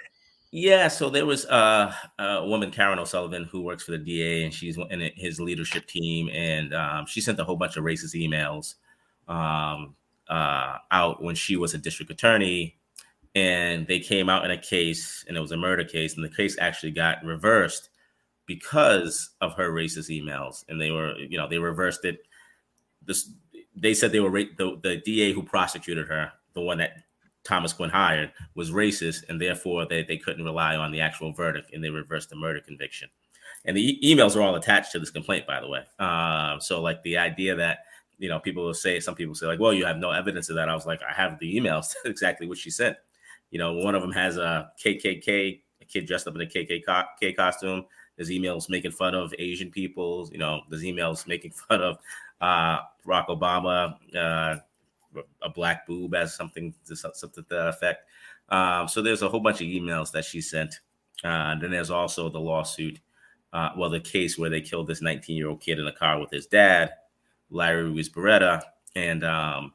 Yeah, 0.51 0.88
so 0.88 1.10
there 1.10 1.25
was 1.25 1.46
uh, 1.48 1.94
a 2.17 2.46
woman, 2.48 2.72
Karen 2.72 3.00
O'Sullivan, 3.00 3.44
who 3.44 3.62
works 3.62 3.84
for 3.84 3.91
the 3.91 3.98
DA, 3.98 4.44
and 4.44 4.53
she's 4.53 4.77
in 4.89 5.12
his 5.15 5.39
leadership 5.39 5.86
team, 5.86 6.29
and 6.32 6.74
um, 6.74 7.05
she 7.08 7.20
sent 7.20 7.39
a 7.39 7.44
whole 7.44 7.58
bunch 7.58 7.75
of 7.75 7.84
racist 7.84 8.15
emails 8.15 8.75
um, 9.27 9.96
uh, 10.29 10.77
out 10.91 11.22
when 11.22 11.36
she 11.36 11.58
was 11.58 11.74
a 11.74 11.77
district 11.77 12.10
attorney, 12.10 12.77
and 13.34 13.86
they 13.88 14.00
came 14.00 14.29
out 14.29 14.46
in 14.46 14.51
a 14.51 14.58
case, 14.58 15.25
and 15.27 15.36
it 15.36 15.41
was 15.41 15.51
a 15.51 15.58
murder 15.58 15.84
case, 15.84 16.15
and 16.15 16.24
the 16.24 16.29
case 16.34 16.55
actually 16.58 16.91
got 16.91 17.24
reversed 17.25 17.89
because 18.46 19.32
of 19.41 19.55
her 19.55 19.74
racist 19.74 20.10
emails, 20.10 20.63
and 20.70 20.79
they 20.79 20.91
were, 20.91 21.17
you 21.17 21.38
know, 21.38 21.50
they 21.50 21.58
reversed 21.58 22.05
it. 22.05 22.20
This 23.05 23.29
they 23.75 23.94
said 23.94 24.12
they 24.12 24.20
were 24.20 24.29
ra- 24.29 24.44
the 24.58 24.79
the 24.82 24.98
DA 24.98 25.34
who 25.34 25.44
prosecuted 25.44 26.08
her, 26.08 26.32
the 26.53 26.62
one 26.62 26.77
that 26.79 27.03
Thomas 27.44 27.74
Quinn 27.74 27.89
hired 27.89 28.32
was 28.55 28.72
racist, 28.72 29.24
and 29.29 29.39
therefore 29.39 29.86
they, 29.86 30.03
they 30.03 30.17
couldn't 30.17 30.44
rely 30.46 30.75
on 30.75 30.91
the 30.91 31.01
actual 31.01 31.32
verdict, 31.34 31.72
and 31.74 31.84
they 31.84 31.89
reversed 31.89 32.29
the 32.29 32.36
murder 32.36 32.60
conviction. 32.60 33.10
and 33.65 33.75
the 33.77 33.82
e- 34.01 34.15
emails 34.15 34.36
are 34.36 34.41
all 34.41 34.55
attached 34.55 34.91
to 34.94 35.00
this 35.00 35.12
complaint, 35.12 35.46
by 35.48 35.60
the 35.60 35.67
way. 35.67 35.82
Um, 36.00 36.60
so 36.62 36.82
like 36.82 37.01
the 37.03 37.17
idea 37.17 37.55
that 37.55 37.79
you 38.17 38.29
know 38.29 38.39
people 38.39 38.63
will 38.65 38.74
say, 38.74 39.00
some 39.00 39.15
people 39.15 39.36
say 39.36 39.46
like, 39.48 39.60
well, 39.60 39.74
you 39.74 39.86
have 39.86 39.98
no 39.98 40.12
evidence 40.12 40.50
of 40.50 40.55
that. 40.55 40.70
I 40.70 40.74
was 40.75 40.86
like, 40.86 41.01
I 41.03 41.13
have 41.13 41.38
the 41.39 41.55
emails 41.55 41.94
exactly 42.05 42.48
what 42.48 42.58
she 42.58 42.70
sent. 42.72 42.98
You 43.51 43.60
know, 43.60 43.74
one 43.74 43.96
of 43.96 44.01
them 44.01 44.12
has 44.12 44.38
a 44.38 44.72
KKK, 44.84 45.62
a 45.82 45.86
kid 45.86 46.05
dressed 46.08 46.27
up 46.27 46.36
in 46.36 46.41
a 46.41 46.46
KKK 46.46 47.36
costume. 47.36 47.86
There's 48.17 48.29
emails 48.29 48.70
making 48.70 48.91
fun 48.91 49.13
of 49.13 49.34
Asian 49.38 49.70
people. 49.72 50.29
You 50.32 50.38
know, 50.39 50.62
there's 50.70 50.84
emails 50.84 51.27
making 51.27 51.51
fun 51.70 51.82
of 51.82 51.98
uh, 52.42 52.80
Barack 53.06 53.27
Obama, 53.27 53.96
uh, 54.15 54.58
a 55.42 55.50
black 55.50 55.88
boob 55.88 56.13
as 56.15 56.36
something 56.36 56.74
to 56.88 56.96
something 56.96 57.44
to 57.44 57.50
that 57.50 57.70
effect. 57.70 58.08
Um, 58.50 58.88
so 58.88 59.01
there's 59.01 59.22
a 59.22 59.30
whole 59.30 59.39
bunch 59.39 59.62
of 59.62 59.68
emails 59.68 60.12
that 60.12 60.25
she 60.25 60.42
sent. 60.42 60.80
Uh, 61.24 61.54
and 61.54 61.62
then 61.62 61.72
there's 61.72 61.89
also 61.92 62.30
the 62.30 62.39
lawsuit, 62.39 63.00
uh, 63.54 63.70
well, 63.77 63.89
the 63.89 64.00
case 64.00 64.38
where 64.38 64.50
they 64.50 64.62
killed 64.62 64.88
this 64.88 65.01
19 65.01 65.36
year 65.36 65.50
old 65.50 65.62
kid 65.62 65.80
in 65.80 65.88
a 65.88 65.92
car 65.92 66.20
with 66.20 66.30
his 66.32 66.46
dad, 66.46 66.92
Larry 67.50 67.84
Ruiz 67.84 68.10
Beretta. 68.10 68.62
And, 68.96 69.24
um, 69.24 69.74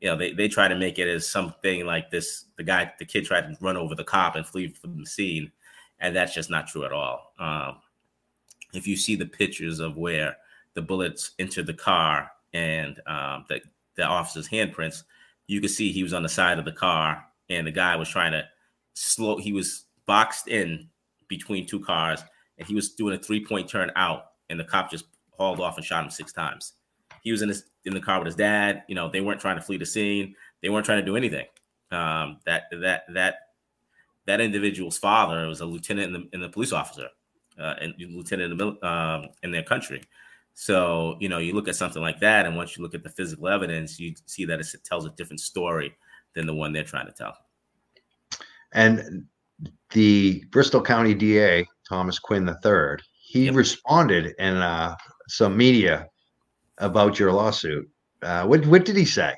you 0.00 0.08
know, 0.08 0.16
they, 0.16 0.32
they 0.32 0.48
try 0.48 0.68
to 0.68 0.76
make 0.76 0.98
it 0.98 1.08
as 1.08 1.28
something 1.28 1.86
like 1.86 2.10
this 2.10 2.44
the 2.56 2.62
guy, 2.62 2.92
the 2.98 3.04
kid 3.04 3.24
tried 3.24 3.42
to 3.42 3.56
run 3.60 3.76
over 3.76 3.94
the 3.94 4.04
cop 4.04 4.36
and 4.36 4.46
flee 4.46 4.68
from 4.68 5.00
the 5.00 5.06
scene. 5.06 5.50
And 5.98 6.14
that's 6.14 6.34
just 6.34 6.50
not 6.50 6.68
true 6.68 6.84
at 6.84 6.92
all. 6.92 7.32
Um, 7.38 7.76
if 8.74 8.86
you 8.86 8.96
see 8.96 9.16
the 9.16 9.26
pictures 9.26 9.80
of 9.80 9.96
where 9.96 10.36
the 10.76 10.82
bullets 10.82 11.32
entered 11.40 11.66
the 11.66 11.74
car 11.74 12.30
and 12.52 13.00
um, 13.08 13.44
the, 13.48 13.60
the 13.96 14.04
officer's 14.04 14.48
handprints, 14.48 15.02
you 15.48 15.60
can 15.60 15.68
see 15.68 15.90
he 15.90 16.04
was 16.04 16.14
on 16.14 16.22
the 16.22 16.28
side 16.28 16.60
of 16.60 16.64
the 16.64 16.72
car 16.72 17.24
and 17.48 17.66
the 17.66 17.72
guy 17.72 17.96
was 17.96 18.08
trying 18.08 18.32
to 18.32 18.44
slow. 18.94 19.38
He 19.38 19.52
was 19.52 19.86
boxed 20.06 20.48
in 20.48 20.88
between 21.28 21.66
two 21.66 21.80
cars, 21.80 22.22
and 22.58 22.66
he 22.66 22.74
was 22.74 22.90
doing 22.90 23.14
a 23.14 23.18
three 23.18 23.44
point 23.44 23.68
turn 23.68 23.90
out, 23.96 24.32
and 24.50 24.58
the 24.58 24.64
cop 24.64 24.90
just 24.90 25.06
hauled 25.30 25.60
off 25.60 25.76
and 25.76 25.84
shot 25.84 26.04
him 26.04 26.10
six 26.10 26.32
times. 26.32 26.74
He 27.22 27.32
was 27.32 27.42
in 27.42 27.48
his 27.48 27.64
in 27.84 27.94
the 27.94 28.00
car 28.00 28.18
with 28.18 28.26
his 28.26 28.36
dad. 28.36 28.82
You 28.88 28.94
know, 28.94 29.08
they 29.08 29.20
weren't 29.20 29.40
trying 29.40 29.56
to 29.56 29.62
flee 29.62 29.76
the 29.76 29.86
scene. 29.86 30.34
They 30.62 30.68
weren't 30.68 30.86
trying 30.86 31.00
to 31.00 31.06
do 31.06 31.16
anything. 31.16 31.46
Um, 31.90 32.38
that 32.46 32.64
that 32.72 33.04
that 33.12 33.34
that 34.26 34.40
individual's 34.40 34.98
father 34.98 35.46
was 35.46 35.60
a 35.60 35.66
lieutenant 35.66 36.14
in 36.14 36.22
the, 36.22 36.28
in 36.32 36.40
the 36.40 36.48
police 36.48 36.72
officer, 36.72 37.08
uh, 37.58 37.74
and 37.80 37.94
lieutenant 37.98 38.52
in 38.52 38.58
the 38.58 38.86
um, 38.86 39.28
in 39.42 39.52
their 39.52 39.62
country. 39.62 40.02
So 40.58 41.18
you 41.20 41.28
know, 41.28 41.36
you 41.36 41.52
look 41.52 41.68
at 41.68 41.76
something 41.76 42.00
like 42.00 42.18
that, 42.20 42.46
and 42.46 42.56
once 42.56 42.76
you 42.76 42.82
look 42.82 42.94
at 42.94 43.02
the 43.02 43.10
physical 43.10 43.46
evidence, 43.46 44.00
you 44.00 44.14
see 44.24 44.46
that 44.46 44.58
it 44.58 44.66
tells 44.84 45.04
a 45.04 45.10
different 45.10 45.40
story 45.40 45.94
than 46.34 46.46
the 46.46 46.54
one 46.54 46.72
they're 46.72 46.82
trying 46.82 47.06
to 47.06 47.12
tell. 47.12 47.36
And 48.72 49.26
the 49.90 50.44
Bristol 50.50 50.80
County 50.80 51.12
DA, 51.12 51.66
Thomas 51.86 52.18
Quinn 52.18 52.48
III, 52.48 53.04
he 53.12 53.44
yep. 53.44 53.54
responded 53.54 54.34
in 54.38 54.56
uh, 54.56 54.96
some 55.28 55.58
media 55.58 56.08
about 56.78 57.18
your 57.18 57.32
lawsuit. 57.32 57.86
Uh, 58.22 58.46
what, 58.46 58.64
what 58.66 58.86
did 58.86 58.96
he 58.96 59.04
say? 59.04 59.34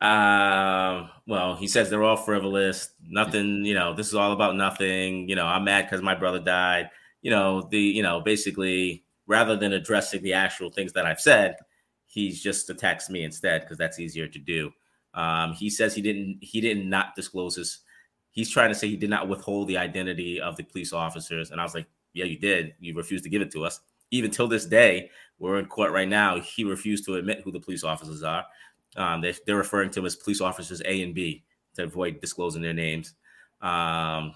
Uh, 0.00 1.08
well, 1.26 1.56
he 1.56 1.66
says 1.66 1.90
they're 1.90 2.04
all 2.04 2.16
frivolous. 2.16 2.90
Nothing, 3.08 3.64
you 3.64 3.74
know, 3.74 3.94
this 3.94 4.06
is 4.06 4.14
all 4.14 4.32
about 4.32 4.54
nothing. 4.54 5.28
You 5.28 5.34
know, 5.34 5.46
I'm 5.46 5.64
mad 5.64 5.86
because 5.86 6.02
my 6.02 6.14
brother 6.14 6.38
died. 6.38 6.90
You 7.20 7.32
know, 7.32 7.68
the, 7.68 7.80
you 7.80 8.02
know, 8.02 8.20
basically, 8.20 9.04
rather 9.32 9.56
than 9.56 9.72
addressing 9.72 10.22
the 10.22 10.34
actual 10.34 10.70
things 10.70 10.92
that 10.92 11.06
I've 11.06 11.20
said, 11.20 11.56
he's 12.06 12.42
just 12.42 12.68
attacks 12.68 13.08
me 13.08 13.24
instead 13.24 13.62
because 13.62 13.78
that's 13.78 13.98
easier 13.98 14.28
to 14.28 14.38
do. 14.38 14.70
Um, 15.14 15.54
he 15.54 15.70
says 15.70 15.94
he 15.94 16.02
didn't 16.02 16.38
he 16.42 16.60
did 16.60 16.86
not 16.86 17.16
disclose 17.16 17.56
his. 17.56 17.80
He's 18.30 18.50
trying 18.50 18.68
to 18.68 18.74
say 18.74 18.88
he 18.88 18.96
did 18.96 19.10
not 19.10 19.28
withhold 19.28 19.68
the 19.68 19.78
identity 19.78 20.40
of 20.40 20.56
the 20.56 20.62
police 20.62 20.92
officers, 20.92 21.50
and 21.50 21.60
I 21.60 21.64
was 21.64 21.74
like, 21.74 21.86
yeah, 22.12 22.26
you 22.26 22.38
did. 22.38 22.74
You 22.78 22.94
refused 22.94 23.24
to 23.24 23.30
give 23.30 23.42
it 23.42 23.50
to 23.52 23.64
us. 23.64 23.80
Even 24.10 24.30
till 24.30 24.48
this 24.48 24.66
day, 24.66 25.10
we're 25.38 25.58
in 25.58 25.66
court 25.66 25.92
right 25.92 26.08
now. 26.08 26.38
He 26.40 26.64
refused 26.64 27.04
to 27.06 27.16
admit 27.16 27.40
who 27.42 27.50
the 27.50 27.60
police 27.60 27.84
officers 27.84 28.22
are. 28.22 28.44
Um, 28.96 29.22
they, 29.22 29.34
are 29.48 29.56
referring 29.56 29.90
to 29.90 30.00
them 30.00 30.06
as 30.06 30.16
police 30.16 30.42
officers 30.42 30.82
A 30.84 31.02
and 31.02 31.14
B 31.14 31.44
to 31.76 31.84
avoid 31.84 32.20
disclosing 32.20 32.60
their 32.60 32.74
names. 32.74 33.14
Um, 33.62 34.34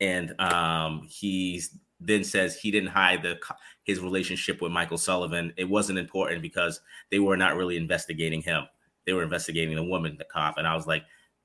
and 0.00 0.38
um, 0.38 1.06
he 1.08 1.62
then 2.00 2.24
says 2.24 2.56
he 2.56 2.70
didn't 2.70 2.90
hide 2.90 3.22
the 3.22 3.38
his 3.84 4.00
relationship 4.00 4.60
with 4.60 4.72
Michael 4.72 4.98
Sullivan. 4.98 5.52
It 5.56 5.68
wasn't 5.68 5.98
important 5.98 6.42
because 6.42 6.80
they 7.10 7.18
were 7.18 7.36
not 7.36 7.56
really 7.56 7.76
investigating 7.76 8.42
him 8.42 8.66
they 9.06 9.12
were 9.12 9.22
investigating 9.22 9.74
the 9.74 9.82
woman, 9.82 10.16
the 10.18 10.24
cop, 10.24 10.58
and 10.58 10.66
I 10.66 10.74
was 10.74 10.86
like, 10.86 11.04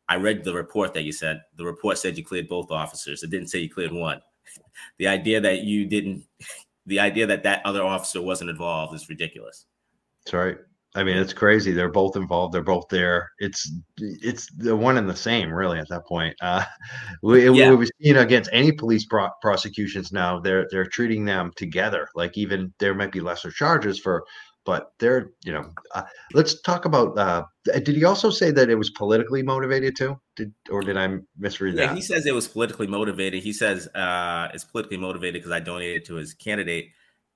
I 0.10 0.15
read 0.15 0.43
the 0.43 0.53
report 0.53 0.93
that 0.96 1.03
you 1.03 1.13
said. 1.13 1.41
The 1.55 1.63
report 1.63 1.98
said 1.98 2.17
you 2.17 2.25
cleared 2.25 2.50
both 2.50 2.72
officers. 2.72 3.24
It 3.24 3.29
didn't 3.29 3.48
say 3.48 3.60
you 3.60 3.70
cleared 3.70 3.93
one. 3.93 4.22
the 4.98 5.08
idea 5.08 5.39
that 5.39 5.62
you 5.62 5.86
didn't, 5.86 6.25
the 6.86 7.00
idea 7.00 7.27
that 7.27 7.43
that 7.43 7.62
other 7.65 7.84
officer 7.84 8.22
wasn't 8.22 8.50
involved 8.50 8.93
is 8.96 9.08
ridiculous. 9.08 9.67
That's 10.25 10.34
right. 10.34 10.58
I 10.93 11.03
mean, 11.03 11.15
it's 11.15 11.31
crazy. 11.31 11.71
They're 11.71 11.89
both 11.89 12.17
involved. 12.17 12.53
They're 12.53 12.62
both 12.62 12.89
there. 12.89 13.31
It's 13.39 13.71
it's 13.98 14.51
the 14.57 14.75
one 14.75 14.98
and 14.98 15.10
the 15.10 15.15
same, 15.15 15.51
really. 15.51 15.79
At 15.79 15.88
that 15.89 16.05
point, 16.05 16.36
uh, 16.41 16.65
we, 17.24 17.50
yeah. 17.50 17.74
we've 17.74 17.89
seen 18.01 18.17
against 18.17 18.50
any 18.51 18.74
police 18.74 19.05
pro- 19.05 19.29
prosecutions 19.41 20.12
now. 20.12 20.39
They're 20.39 20.67
they're 20.69 20.86
treating 20.86 21.24
them 21.24 21.51
together. 21.55 22.10
Like 22.13 22.38
even 22.38 22.74
there 22.79 22.93
might 22.93 23.13
be 23.13 23.21
lesser 23.21 23.51
charges 23.51 24.00
for 24.00 24.25
but 24.65 24.91
they're 25.00 25.31
you 25.43 25.51
know 25.51 25.71
uh, 25.95 26.03
let's 26.33 26.62
talk 26.62 26.86
about 26.86 27.17
uh 27.17 27.43
did 27.65 27.88
he 27.88 28.03
also 28.03 28.29
say 28.29 28.51
that 28.51 28.69
it 28.69 28.75
was 28.75 28.89
politically 28.91 29.41
motivated 29.41 29.95
too 29.95 30.19
did 30.36 30.53
or 30.69 30.81
did 30.81 30.98
i 30.98 31.17
misread 31.38 31.75
yeah, 31.75 31.88
that 31.88 31.95
he 31.95 32.01
says 32.01 32.25
it 32.25 32.33
was 32.33 32.48
politically 32.48 32.88
motivated 32.88 33.41
he 33.41 33.53
says 33.53 33.88
uh 33.95 34.48
it's 34.53 34.63
politically 34.63 34.98
motivated 34.98 35.41
because 35.41 35.51
i 35.51 35.60
donated 35.60 36.05
to 36.05 36.15
his 36.15 36.33
candidate 36.33 36.91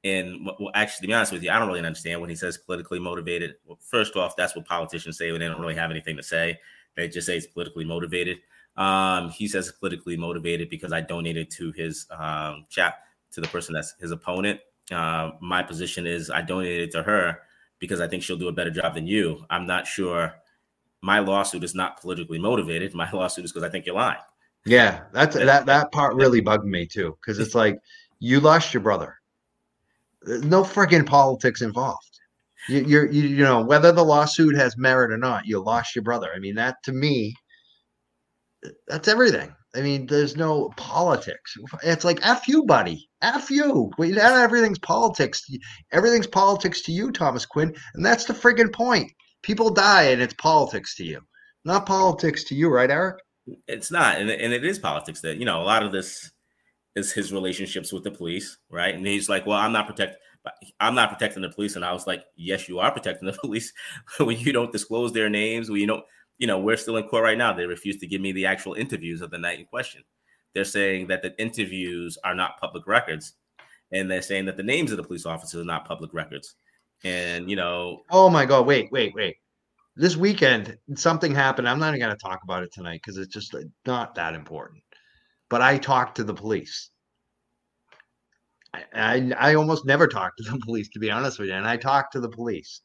and 0.05 0.45
well 0.45 0.71
actually 0.74 1.03
to 1.03 1.07
be 1.07 1.13
honest 1.13 1.33
with 1.33 1.43
you 1.43 1.51
i 1.51 1.59
don't 1.59 1.67
really 1.67 1.79
understand 1.79 2.21
when 2.21 2.29
he 2.29 2.35
says 2.35 2.57
politically 2.57 3.00
motivated 3.00 3.55
well, 3.65 3.77
first 3.81 4.15
off 4.15 4.35
that's 4.38 4.55
what 4.55 4.65
politicians 4.65 5.17
say 5.17 5.31
when 5.31 5.41
they 5.41 5.47
don't 5.47 5.59
really 5.59 5.75
have 5.75 5.91
anything 5.91 6.15
to 6.15 6.24
say 6.24 6.57
they 6.95 7.09
just 7.09 7.27
say 7.27 7.35
it's 7.35 7.47
politically 7.47 7.83
motivated 7.83 8.38
um 8.77 9.29
he 9.29 9.47
says 9.47 9.71
politically 9.79 10.15
motivated 10.15 10.69
because 10.69 10.93
i 10.93 11.01
donated 11.01 11.51
to 11.51 11.74
his 11.74 12.07
um 12.12 12.65
chat 12.69 13.00
to 13.31 13.41
the 13.41 13.47
person 13.50 13.74
that's 13.74 13.95
his 14.00 14.12
opponent 14.12 14.59
uh, 14.91 15.31
my 15.41 15.63
position 15.63 16.05
is 16.05 16.29
I 16.29 16.41
donated 16.41 16.91
to 16.91 17.03
her 17.03 17.39
because 17.79 18.01
I 18.01 18.07
think 18.07 18.24
she'll 18.24 18.38
do 18.38 18.47
a 18.47 18.53
better 18.53 18.69
job 18.69 18.93
than 18.93 19.07
you. 19.07 19.45
I'm 19.50 19.65
not 19.65 19.88
sure. 19.88 20.35
My 21.01 21.19
lawsuit 21.19 21.63
is 21.63 21.75
not 21.75 22.00
politically 22.01 22.39
motivated. 22.39 22.93
My 22.93 23.09
lawsuit 23.13 23.45
is 23.45 23.51
because 23.51 23.67
I 23.67 23.69
think 23.69 23.85
you're 23.85 23.95
lying. 23.95 24.19
Yeah, 24.65 25.03
that's 25.12 25.35
that 25.35 25.67
that 25.67 25.91
part 25.91 26.15
really 26.15 26.41
bugged 26.41 26.65
me 26.65 26.88
too 26.88 27.17
because 27.21 27.38
it's 27.38 27.53
like 27.53 27.79
you 28.19 28.39
lost 28.39 28.74
your 28.74 28.81
brother. 28.81 29.17
No 30.25 30.63
freaking 30.63 31.05
politics 31.05 31.62
involved. 31.62 32.00
You, 32.67 32.84
you're 32.84 33.12
you, 33.12 33.24
you 33.24 33.44
know 33.44 33.63
whether 33.63 33.91
the 33.91 34.03
lawsuit 34.03 34.55
has 34.55 34.77
merit 34.77 35.12
or 35.12 35.17
not, 35.17 35.46
you 35.46 35.60
lost 35.60 35.96
your 35.96 36.03
brother. 36.03 36.29
I 36.36 36.39
mean 36.39 36.55
that 36.55 36.77
to 36.86 36.94
me, 36.94 37.36
that's 38.88 39.08
everything. 39.08 39.53
I 39.75 39.82
mean, 39.82 40.05
there's 40.05 40.38
no 40.38 40.72
politics. 40.77 41.53
It's 41.84 42.05
like 42.05 42.25
F 42.25 42.48
you, 42.48 42.63
buddy. 42.63 43.10
F 43.22 43.51
you. 43.51 43.91
Not 44.00 44.17
everything's 44.17 44.79
politics. 44.79 45.44
Everything's 45.91 46.27
politics 46.27 46.82
to 46.84 46.94
you, 46.94 47.12
Thomas 47.12 47.46
Quinn. 47.46 47.75
And 47.94 48.05
that's 48.05 48.24
the 48.24 48.34
friggin' 48.34 48.74
point. 48.74 49.12
People 49.44 49.70
die 49.70 50.03
and 50.03 50.22
it's 50.22 50.34
politics 50.36 50.96
to 50.96 51.03
you. 51.03 51.20
Not 51.65 51.86
politics 51.86 52.46
to 52.46 52.55
you, 52.55 52.70
right, 52.70 52.89
Eric? 52.89 53.17
It's 53.67 53.91
not. 53.91 54.17
And, 54.17 54.29
and 54.29 54.53
it 54.53 54.63
is 54.63 54.79
politics 54.79 55.20
that, 55.22 55.38
you 55.38 55.46
know, 55.46 55.62
a 55.62 55.63
lot 55.63 55.84
of 55.84 55.91
this 55.91 56.32
is 56.95 57.11
his 57.11 57.33
relationships 57.33 57.91
with 57.91 58.03
the 58.03 58.11
police, 58.11 58.57
right? 58.69 58.95
And 58.95 59.05
he's 59.05 59.29
like, 59.29 59.45
well, 59.45 59.57
I'm 59.57 59.73
not 59.73 59.87
protecting. 59.87 60.19
I'm 60.79 60.93
not 60.93 61.11
protecting 61.11 61.41
the 61.41 61.49
police. 61.49 61.75
And 61.75 61.83
I 61.83 61.91
was 61.91 62.05
like, 62.05 62.23
yes, 62.35 62.69
you 62.69 62.77
are 62.79 62.91
protecting 62.91 63.25
the 63.25 63.33
police 63.41 63.73
when 64.19 64.37
you 64.37 64.53
don't 64.53 64.71
disclose 64.71 65.11
their 65.11 65.29
names, 65.29 65.69
when 65.69 65.81
you 65.81 65.87
don't 65.87 66.03
you 66.37 66.47
know, 66.47 66.59
we're 66.59 66.77
still 66.77 66.97
in 66.97 67.07
court 67.07 67.23
right 67.23 67.37
now. 67.37 67.53
They 67.53 67.65
refuse 67.65 67.97
to 67.97 68.07
give 68.07 68.21
me 68.21 68.31
the 68.31 68.45
actual 68.45 68.73
interviews 68.73 69.21
of 69.21 69.31
the 69.31 69.37
night 69.37 69.59
in 69.59 69.65
question. 69.65 70.03
They're 70.53 70.65
saying 70.65 71.07
that 71.07 71.21
the 71.21 71.37
interviews 71.39 72.17
are 72.23 72.35
not 72.35 72.59
public 72.59 72.87
records, 72.87 73.33
and 73.91 74.09
they're 74.09 74.21
saying 74.21 74.45
that 74.45 74.57
the 74.57 74.63
names 74.63 74.91
of 74.91 74.97
the 74.97 75.03
police 75.03 75.25
officers 75.25 75.61
are 75.61 75.65
not 75.65 75.87
public 75.87 76.13
records. 76.13 76.55
And 77.03 77.49
you 77.49 77.55
know, 77.55 78.03
oh 78.09 78.29
my 78.29 78.45
god, 78.45 78.65
wait, 78.65 78.91
wait, 78.91 79.13
wait. 79.13 79.37
This 79.97 80.17
weekend, 80.17 80.77
something 80.95 81.33
happened. 81.33 81.69
I'm 81.69 81.79
not 81.79 81.89
even 81.89 82.01
going 82.01 82.15
to 82.15 82.21
talk 82.21 82.41
about 82.43 82.63
it 82.63 82.73
tonight 82.73 83.01
because 83.03 83.17
it's 83.17 83.33
just 83.33 83.55
uh, 83.55 83.59
not 83.85 84.13
that 84.15 84.33
important. 84.33 84.81
But 85.49 85.61
I 85.61 85.77
talked 85.77 86.15
to 86.17 86.23
the 86.23 86.33
police. 86.33 86.89
I, 88.73 88.83
I, 88.93 89.31
I 89.51 89.55
almost 89.55 89.85
never 89.85 90.07
talk 90.07 90.35
to 90.37 90.43
the 90.43 90.59
police, 90.65 90.89
to 90.89 90.99
be 90.99 91.11
honest 91.11 91.39
with 91.39 91.49
you. 91.49 91.55
And 91.55 91.67
I 91.67 91.77
talked 91.77 92.13
to 92.13 92.19
the 92.19 92.29
police, 92.29 92.81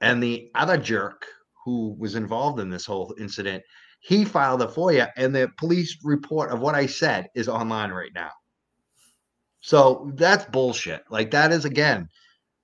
and 0.00 0.22
the 0.22 0.50
other 0.54 0.76
jerk 0.76 1.26
who 1.64 1.96
was 1.98 2.14
involved 2.14 2.60
in 2.60 2.70
this 2.70 2.86
whole 2.86 3.14
incident, 3.18 3.62
he 4.00 4.24
filed 4.24 4.62
a 4.62 4.66
FOIA, 4.66 5.10
and 5.16 5.34
the 5.34 5.50
police 5.58 5.98
report 6.04 6.52
of 6.52 6.60
what 6.60 6.74
I 6.74 6.86
said 6.86 7.28
is 7.34 7.48
online 7.48 7.90
right 7.90 8.12
now. 8.14 8.30
So 9.60 10.12
that's 10.14 10.44
bullshit. 10.44 11.02
Like 11.10 11.32
that 11.32 11.50
is 11.50 11.64
again, 11.64 12.08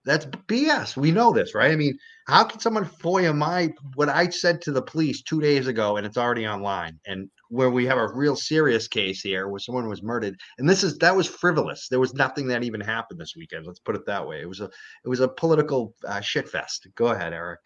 that's 0.05 0.27
BS. 0.27 0.97
We 0.97 1.11
know 1.11 1.33
this, 1.33 1.55
right? 1.55 1.73
I 1.73 1.77
mean, 1.77 1.99
how 2.29 2.45
can 2.45 2.61
someone 2.61 2.85
FOIA 2.85 3.37
my 3.37 3.73
what 3.95 4.09
I 4.09 4.29
said 4.29 4.63
to 4.63 4.73
the 4.73 4.83
police 4.83 5.23
two 5.23 5.41
days 5.41 5.67
ago 5.67 5.97
and 5.97 6.07
it's 6.07 6.17
already 6.17 6.47
online? 6.47 7.01
And 7.07 7.29
where 7.53 7.69
we 7.69 7.85
have 7.85 7.99
a 7.99 8.09
real 8.15 8.35
serious 8.35 8.89
case 8.89 9.21
here 9.21 9.49
where 9.49 9.61
someone 9.61 9.87
was 9.87 10.03
murdered, 10.03 10.41
and 10.57 10.67
this 10.67 10.83
is 10.83 10.97
that 10.99 11.15
was 11.15 11.27
frivolous. 11.27 11.87
There 11.89 12.01
was 12.01 12.15
nothing 12.15 12.49
that 12.49 12.65
even 12.65 12.81
happened 12.81 13.21
this 13.21 13.37
weekend. 13.37 13.67
Let's 13.67 13.79
put 13.79 13.95
it 13.95 14.07
that 14.07 14.27
way. 14.27 14.41
It 14.41 14.49
was 14.49 14.61
a 14.61 14.71
it 15.05 15.09
was 15.09 15.21
a 15.21 15.29
political 15.29 15.95
uh, 16.09 16.21
shitfest. 16.21 16.95
Go 16.95 17.09
ahead, 17.09 17.35
Eric. 17.35 17.61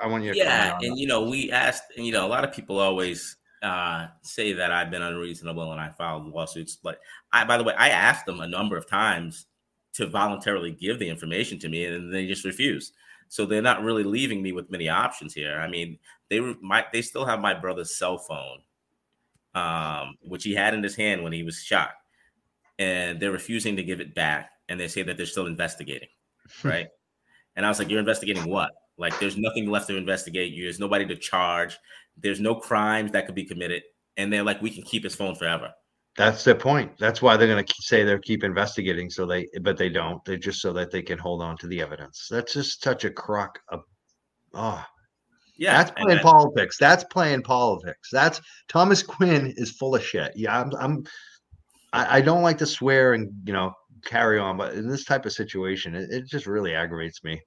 I 0.00 0.06
want 0.06 0.24
you 0.24 0.32
to 0.32 0.38
yeah, 0.38 0.78
and 0.80 0.98
you 0.98 1.06
know 1.06 1.28
we 1.28 1.52
asked, 1.52 1.84
and 1.98 2.06
you 2.06 2.12
know 2.12 2.26
a 2.26 2.28
lot 2.28 2.44
of 2.44 2.52
people 2.52 2.78
always 2.78 3.36
uh, 3.62 4.06
say 4.22 4.54
that 4.54 4.72
I've 4.72 4.90
been 4.90 5.02
unreasonable 5.02 5.70
and 5.70 5.80
I 5.80 5.90
filed 5.90 6.26
lawsuits. 6.26 6.76
But 6.76 6.98
I, 7.30 7.44
by 7.44 7.58
the 7.58 7.64
way, 7.64 7.74
I 7.76 7.90
asked 7.90 8.24
them 8.24 8.40
a 8.40 8.48
number 8.48 8.78
of 8.78 8.88
times 8.88 9.44
to 9.94 10.06
voluntarily 10.06 10.70
give 10.70 10.98
the 10.98 11.10
information 11.10 11.58
to 11.58 11.68
me, 11.68 11.84
and 11.84 12.10
they 12.12 12.26
just 12.26 12.46
refuse. 12.46 12.92
So 13.28 13.44
they're 13.44 13.60
not 13.60 13.84
really 13.84 14.02
leaving 14.02 14.42
me 14.42 14.52
with 14.52 14.70
many 14.70 14.88
options 14.88 15.34
here. 15.34 15.60
I 15.60 15.68
mean, 15.68 15.98
they 16.30 16.40
might 16.62 16.90
they 16.90 17.02
still 17.02 17.26
have 17.26 17.40
my 17.40 17.52
brother's 17.52 17.98
cell 17.98 18.16
phone, 18.16 18.60
um, 19.54 20.16
which 20.22 20.44
he 20.44 20.54
had 20.54 20.74
in 20.74 20.82
his 20.82 20.96
hand 20.96 21.22
when 21.22 21.32
he 21.32 21.42
was 21.42 21.62
shot, 21.62 21.90
and 22.78 23.20
they're 23.20 23.32
refusing 23.32 23.76
to 23.76 23.82
give 23.82 24.00
it 24.00 24.14
back. 24.14 24.50
And 24.68 24.78
they 24.78 24.88
say 24.88 25.02
that 25.02 25.16
they're 25.16 25.26
still 25.26 25.46
investigating, 25.46 26.08
right? 26.62 26.88
and 27.56 27.66
I 27.66 27.68
was 27.68 27.78
like, 27.78 27.90
"You're 27.90 27.98
investigating 27.98 28.48
what? 28.48 28.70
Like, 28.96 29.18
there's 29.18 29.36
nothing 29.36 29.68
left 29.70 29.88
to 29.88 29.96
investigate. 29.96 30.52
You, 30.52 30.64
there's 30.64 30.78
nobody 30.78 31.06
to 31.06 31.16
charge. 31.16 31.78
There's 32.16 32.40
no 32.40 32.54
crimes 32.54 33.12
that 33.12 33.26
could 33.26 33.34
be 33.34 33.44
committed." 33.44 33.82
And 34.16 34.32
they're 34.32 34.42
like, 34.42 34.62
"We 34.62 34.70
can 34.70 34.82
keep 34.82 35.04
his 35.04 35.14
phone 35.14 35.34
forever." 35.34 35.72
That's 36.16 36.44
the 36.44 36.54
point. 36.54 36.92
That's 36.98 37.22
why 37.22 37.36
they're 37.36 37.48
going 37.48 37.64
to 37.64 37.74
say 37.80 38.02
they're 38.02 38.18
keep 38.18 38.44
investigating. 38.44 39.10
So 39.10 39.26
they, 39.26 39.48
but 39.62 39.76
they 39.76 39.88
don't. 39.88 40.24
They 40.24 40.36
just 40.36 40.60
so 40.60 40.72
that 40.72 40.90
they 40.90 41.02
can 41.02 41.18
hold 41.18 41.40
on 41.42 41.56
to 41.58 41.66
the 41.66 41.80
evidence. 41.80 42.28
That's 42.30 42.52
just 42.54 42.82
such 42.82 43.04
a 43.04 43.10
crock 43.10 43.58
of, 43.68 43.82
oh, 44.54 44.84
yeah. 45.60 45.76
That's 45.76 45.90
playing 45.90 46.20
politics. 46.20 46.78
That's 46.78 47.04
playing 47.04 47.42
politics. 47.42 48.08
That's 48.10 48.40
Thomas 48.68 49.02
Quinn 49.02 49.52
is 49.56 49.70
full 49.70 49.94
of 49.94 50.02
shit. 50.02 50.32
Yeah, 50.34 50.58
I'm. 50.58 50.72
I'm 50.80 51.04
I, 51.92 52.18
I 52.18 52.20
don't 52.22 52.42
like 52.42 52.56
to 52.58 52.66
swear 52.66 53.12
and 53.12 53.30
you 53.44 53.52
know 53.52 53.74
carry 54.04 54.38
on, 54.38 54.56
but 54.56 54.72
in 54.72 54.88
this 54.88 55.04
type 55.04 55.26
of 55.26 55.32
situation, 55.32 55.94
it, 55.94 56.08
it 56.10 56.26
just 56.26 56.46
really 56.46 56.74
aggravates 56.74 57.22
me. 57.22 57.42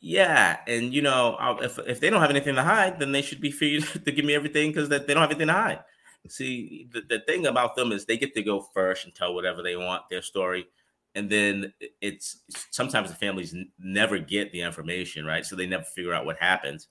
Yeah, 0.00 0.58
and 0.66 0.92
you 0.92 1.00
know, 1.00 1.36
if 1.62 1.78
if 1.78 2.00
they 2.00 2.10
don't 2.10 2.20
have 2.20 2.30
anything 2.30 2.56
to 2.56 2.64
hide, 2.64 2.98
then 2.98 3.12
they 3.12 3.22
should 3.22 3.40
be 3.40 3.52
free 3.52 3.80
to 4.04 4.10
give 4.10 4.24
me 4.24 4.34
everything 4.34 4.70
because 4.70 4.88
that 4.88 5.06
they 5.06 5.14
don't 5.14 5.20
have 5.20 5.30
anything 5.30 5.46
to 5.46 5.52
hide. 5.52 5.80
See, 6.28 6.88
the, 6.92 7.02
the 7.08 7.20
thing 7.20 7.46
about 7.46 7.76
them 7.76 7.92
is 7.92 8.04
they 8.04 8.18
get 8.18 8.34
to 8.34 8.42
go 8.42 8.66
first 8.74 9.04
and 9.04 9.14
tell 9.14 9.32
whatever 9.32 9.62
they 9.62 9.76
want, 9.76 10.02
their 10.10 10.22
story. 10.22 10.66
And 11.18 11.30
then 11.30 11.72
it's 12.00 12.40
sometimes 12.70 13.10
the 13.10 13.16
families 13.16 13.54
n- 13.54 13.70
never 13.78 14.18
get 14.18 14.52
the 14.52 14.62
information, 14.62 15.26
right? 15.26 15.44
So 15.46 15.56
they 15.56 15.66
never 15.66 15.84
figure 15.84 16.14
out 16.14 16.26
what 16.26 16.38
happened 16.38 16.86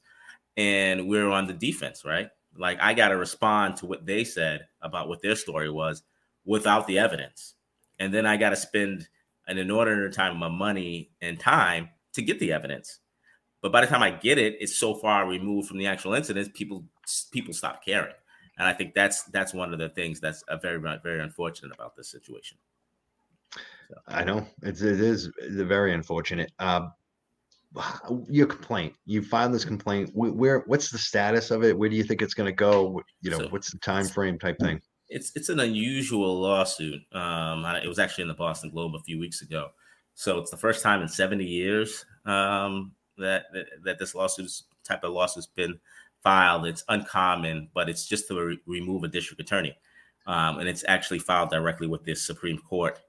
And 0.57 1.07
we're 1.09 1.29
on 1.29 1.47
the 1.47 1.53
defense, 1.53 2.05
right? 2.05 2.29
Like 2.57 2.79
I 2.81 2.93
got 2.93 3.09
to 3.09 3.17
respond 3.17 3.77
to 3.77 3.87
what 3.87 4.05
they 4.05 4.23
said 4.23 4.67
about 4.81 5.09
what 5.09 5.21
their 5.21 5.35
story 5.35 5.69
was 5.71 6.03
without 6.45 6.87
the 6.87 6.99
evidence. 6.99 7.55
And 7.99 8.13
then 8.13 8.25
I 8.25 8.37
got 8.37 8.51
to 8.51 8.57
spend 8.57 9.09
an 9.47 9.57
inordinate 9.57 10.13
time 10.13 10.33
of 10.33 10.37
my 10.37 10.49
money 10.49 11.11
and 11.21 11.39
time 11.39 11.89
to 12.13 12.21
get 12.23 12.39
the 12.39 12.53
evidence. 12.53 12.99
But 13.61 13.71
by 13.71 13.81
the 13.81 13.87
time 13.87 14.03
I 14.03 14.11
get 14.11 14.37
it, 14.37 14.57
it's 14.59 14.75
so 14.77 14.95
far 14.95 15.27
removed 15.27 15.67
from 15.67 15.77
the 15.77 15.87
actual 15.87 16.13
incident, 16.13 16.53
people 16.53 16.85
people 17.31 17.53
stop 17.53 17.83
caring 17.85 18.13
and 18.57 18.67
I 18.67 18.73
think 18.73 18.93
that's 18.93 19.23
that's 19.25 19.53
one 19.53 19.73
of 19.73 19.79
the 19.79 19.89
things 19.89 20.19
that's 20.19 20.43
very 20.61 20.79
very 20.79 21.21
unfortunate 21.21 21.73
about 21.73 21.95
this 21.95 22.09
situation. 22.09 22.57
I 24.07 24.23
know 24.23 24.45
it's 24.63 24.81
it 24.81 24.99
is 24.99 25.29
very 25.39 25.93
unfortunate. 25.93 26.51
Um, 26.59 26.91
your 28.29 28.47
complaint, 28.47 28.95
you 29.05 29.21
filed 29.21 29.53
this 29.53 29.65
complaint. 29.65 30.11
Where 30.13 30.59
what's 30.67 30.91
the 30.91 30.97
status 30.97 31.51
of 31.51 31.63
it? 31.63 31.77
Where 31.77 31.89
do 31.89 31.95
you 31.95 32.03
think 32.03 32.21
it's 32.21 32.33
going 32.33 32.49
to 32.49 32.55
go? 32.55 33.01
You 33.21 33.31
know, 33.31 33.39
so, 33.39 33.47
what's 33.49 33.71
the 33.71 33.79
time 33.79 34.05
frame 34.05 34.39
type 34.39 34.59
thing? 34.59 34.81
It's 35.09 35.31
it's 35.35 35.49
an 35.49 35.59
unusual 35.59 36.39
lawsuit. 36.39 37.01
Um, 37.13 37.65
it 37.65 37.87
was 37.87 37.99
actually 37.99 38.23
in 38.23 38.27
the 38.29 38.33
Boston 38.33 38.69
Globe 38.69 38.95
a 38.95 39.03
few 39.03 39.19
weeks 39.19 39.41
ago. 39.41 39.69
So 40.19 40.39
it's 40.39 40.49
the 40.49 40.57
first 40.57 40.81
time 40.81 41.03
in 41.03 41.07
70 41.07 41.45
years 41.45 42.03
um, 42.25 42.91
that, 43.19 43.43
that, 43.53 43.67
that 43.83 43.99
this 43.99 44.15
lawsuit 44.15 44.49
type 44.83 45.03
of 45.03 45.13
lawsuit's 45.13 45.45
been 45.45 45.79
filed. 46.23 46.65
It's 46.65 46.83
uncommon, 46.89 47.69
but 47.75 47.87
it's 47.87 48.07
just 48.07 48.27
to 48.29 48.33
re- 48.33 48.59
remove 48.65 49.03
a 49.03 49.09
district 49.09 49.41
attorney. 49.41 49.77
Um, 50.25 50.57
and 50.57 50.67
it's 50.67 50.83
actually 50.87 51.19
filed 51.19 51.51
directly 51.51 51.85
with 51.85 52.03
the 52.03 52.15
Supreme 52.15 52.57
Court 52.57 52.99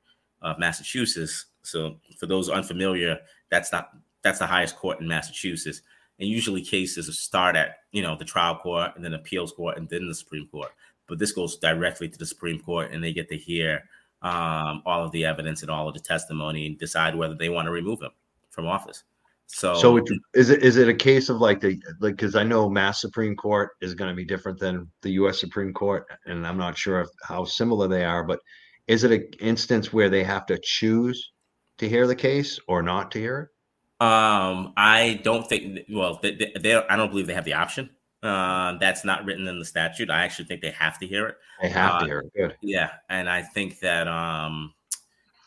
of 0.43 0.59
Massachusetts. 0.59 1.47
So 1.63 1.97
for 2.19 2.27
those 2.27 2.49
unfamiliar, 2.49 3.19
that's 3.51 3.73
not 3.73 3.91
that's 4.23 4.39
the 4.39 4.47
highest 4.47 4.77
court 4.77 5.01
in 5.01 5.09
Massachusetts. 5.09 5.83
And 6.19 6.29
usually 6.29 6.63
cases 6.63 7.19
start 7.19 7.57
at 7.57 7.77
you 7.93 8.03
know 8.03 8.17
the 8.17 8.25
trial 8.25 8.57
court 8.57 8.93
and 8.97 9.05
then 9.05 9.15
appeals 9.15 9.53
court 9.53 9.77
and 9.77 9.89
then 9.89 10.09
the 10.09 10.15
Supreme 10.15 10.47
Court. 10.49 10.71
But 11.07 11.19
this 11.19 11.33
goes 11.33 11.57
directly 11.57 12.09
to 12.09 12.19
the 12.19 12.27
Supreme 12.27 12.61
Court, 12.61 12.93
and 12.93 13.03
they 13.03 13.15
get 13.15 13.29
to 13.31 13.37
hear 13.37 13.83
um, 14.21 14.83
all 14.85 15.05
of 15.05 15.13
the 15.13 15.25
evidence 15.25 15.63
and 15.63 15.71
all 15.71 15.89
of 15.89 15.95
the 15.95 16.01
testimony 16.01 16.67
and 16.67 16.79
decide 16.79 17.15
whether 17.15 17.35
they 17.35 17.49
want 17.49 17.67
to 17.67 17.73
remove 17.73 18.03
him 18.03 18.11
from 18.51 18.67
office. 18.67 19.05
So, 19.47 19.75
so 19.75 19.97
it, 19.97 20.05
is 20.35 20.51
it 20.51 20.63
is 20.63 20.77
it 20.77 20.89
a 20.89 20.95
case 20.95 21.31
of 21.31 21.39
like 21.39 21.61
the 21.61 21.81
like 22.01 22.17
because 22.17 22.37
I 22.37 22.43
know 22.43 22.69
Mass 22.69 23.01
Supreme 23.01 23.35
Court 23.35 23.71
is 23.81 23.95
going 23.95 24.11
to 24.11 24.15
be 24.15 24.25
different 24.25 24.59
than 24.59 24.91
the 25.01 25.13
U.S. 25.13 25.41
Supreme 25.41 25.73
Court, 25.73 26.07
and 26.27 26.47
I'm 26.47 26.59
not 26.59 26.77
sure 26.77 27.01
if, 27.01 27.09
how 27.23 27.45
similar 27.45 27.89
they 27.89 28.05
are, 28.05 28.25
but 28.25 28.41
is 28.89 29.05
it 29.05 29.13
an 29.13 29.29
instance 29.39 29.93
where 29.93 30.11
they 30.11 30.25
have 30.25 30.47
to 30.47 30.59
choose 30.63 31.33
to 31.77 31.89
hear 31.89 32.07
the 32.07 32.17
case 32.17 32.59
or 32.67 32.83
not 32.83 33.11
to 33.13 33.19
hear 33.21 33.39
it? 33.41 34.05
Um, 34.05 34.73
I 34.77 35.21
don't 35.23 35.49
think. 35.49 35.81
Well, 35.91 36.19
they, 36.23 36.35
they, 36.35 36.53
they 36.59 36.75
I 36.75 36.97
don't 36.97 37.11
believe 37.11 37.27
they 37.27 37.35
have 37.35 37.45
the 37.45 37.55
option. 37.55 37.91
Uh, 38.23 38.77
that's 38.79 39.05
not 39.05 39.25
written 39.25 39.47
in 39.47 39.59
the 39.59 39.65
statute. 39.65 40.11
I 40.11 40.25
actually 40.25 40.47
think 40.47 40.63
they 40.63 40.71
have 40.71 40.99
to 40.99 41.07
hear 41.07 41.29
it. 41.29 41.37
They 41.63 41.69
have 41.69 41.95
uh, 41.95 41.99
to 42.01 42.07
hear 42.07 42.19
it. 42.21 42.33
Good. 42.35 42.57
Yeah, 42.63 42.91
and 43.09 43.29
I 43.29 43.43
think 43.43 43.81
that 43.81 44.09
um, 44.09 44.73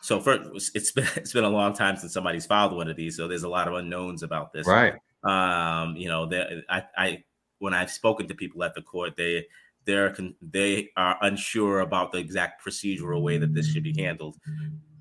so 0.02 0.20
first, 0.20 0.74
it's 0.74 0.92
been 0.92 1.06
it's 1.16 1.32
been 1.32 1.44
a 1.44 1.50
long 1.50 1.74
time 1.74 1.96
since 1.96 2.12
somebody's 2.12 2.46
filed 2.46 2.74
one 2.74 2.88
of 2.88 2.96
these, 2.96 3.16
so 3.16 3.26
there's 3.26 3.44
a 3.44 3.48
lot 3.48 3.68
of 3.68 3.74
unknowns 3.74 4.22
about 4.22 4.52
this. 4.52 4.66
Right. 4.66 4.94
Um, 5.24 5.96
you 5.96 6.08
know, 6.08 6.28
I, 6.68 6.82
I 6.96 7.24
when 7.58 7.72
I've 7.74 7.90
spoken 7.90 8.28
to 8.28 8.34
people 8.34 8.62
at 8.64 8.74
the 8.74 8.82
court, 8.82 9.16
they 9.16 9.46
they're 9.84 10.16
they 10.40 10.90
are 10.96 11.16
unsure 11.22 11.80
about 11.80 12.12
the 12.12 12.18
exact 12.18 12.64
procedural 12.64 13.22
way 13.22 13.38
that 13.38 13.54
this 13.54 13.66
should 13.66 13.82
be 13.82 13.94
handled. 13.96 14.36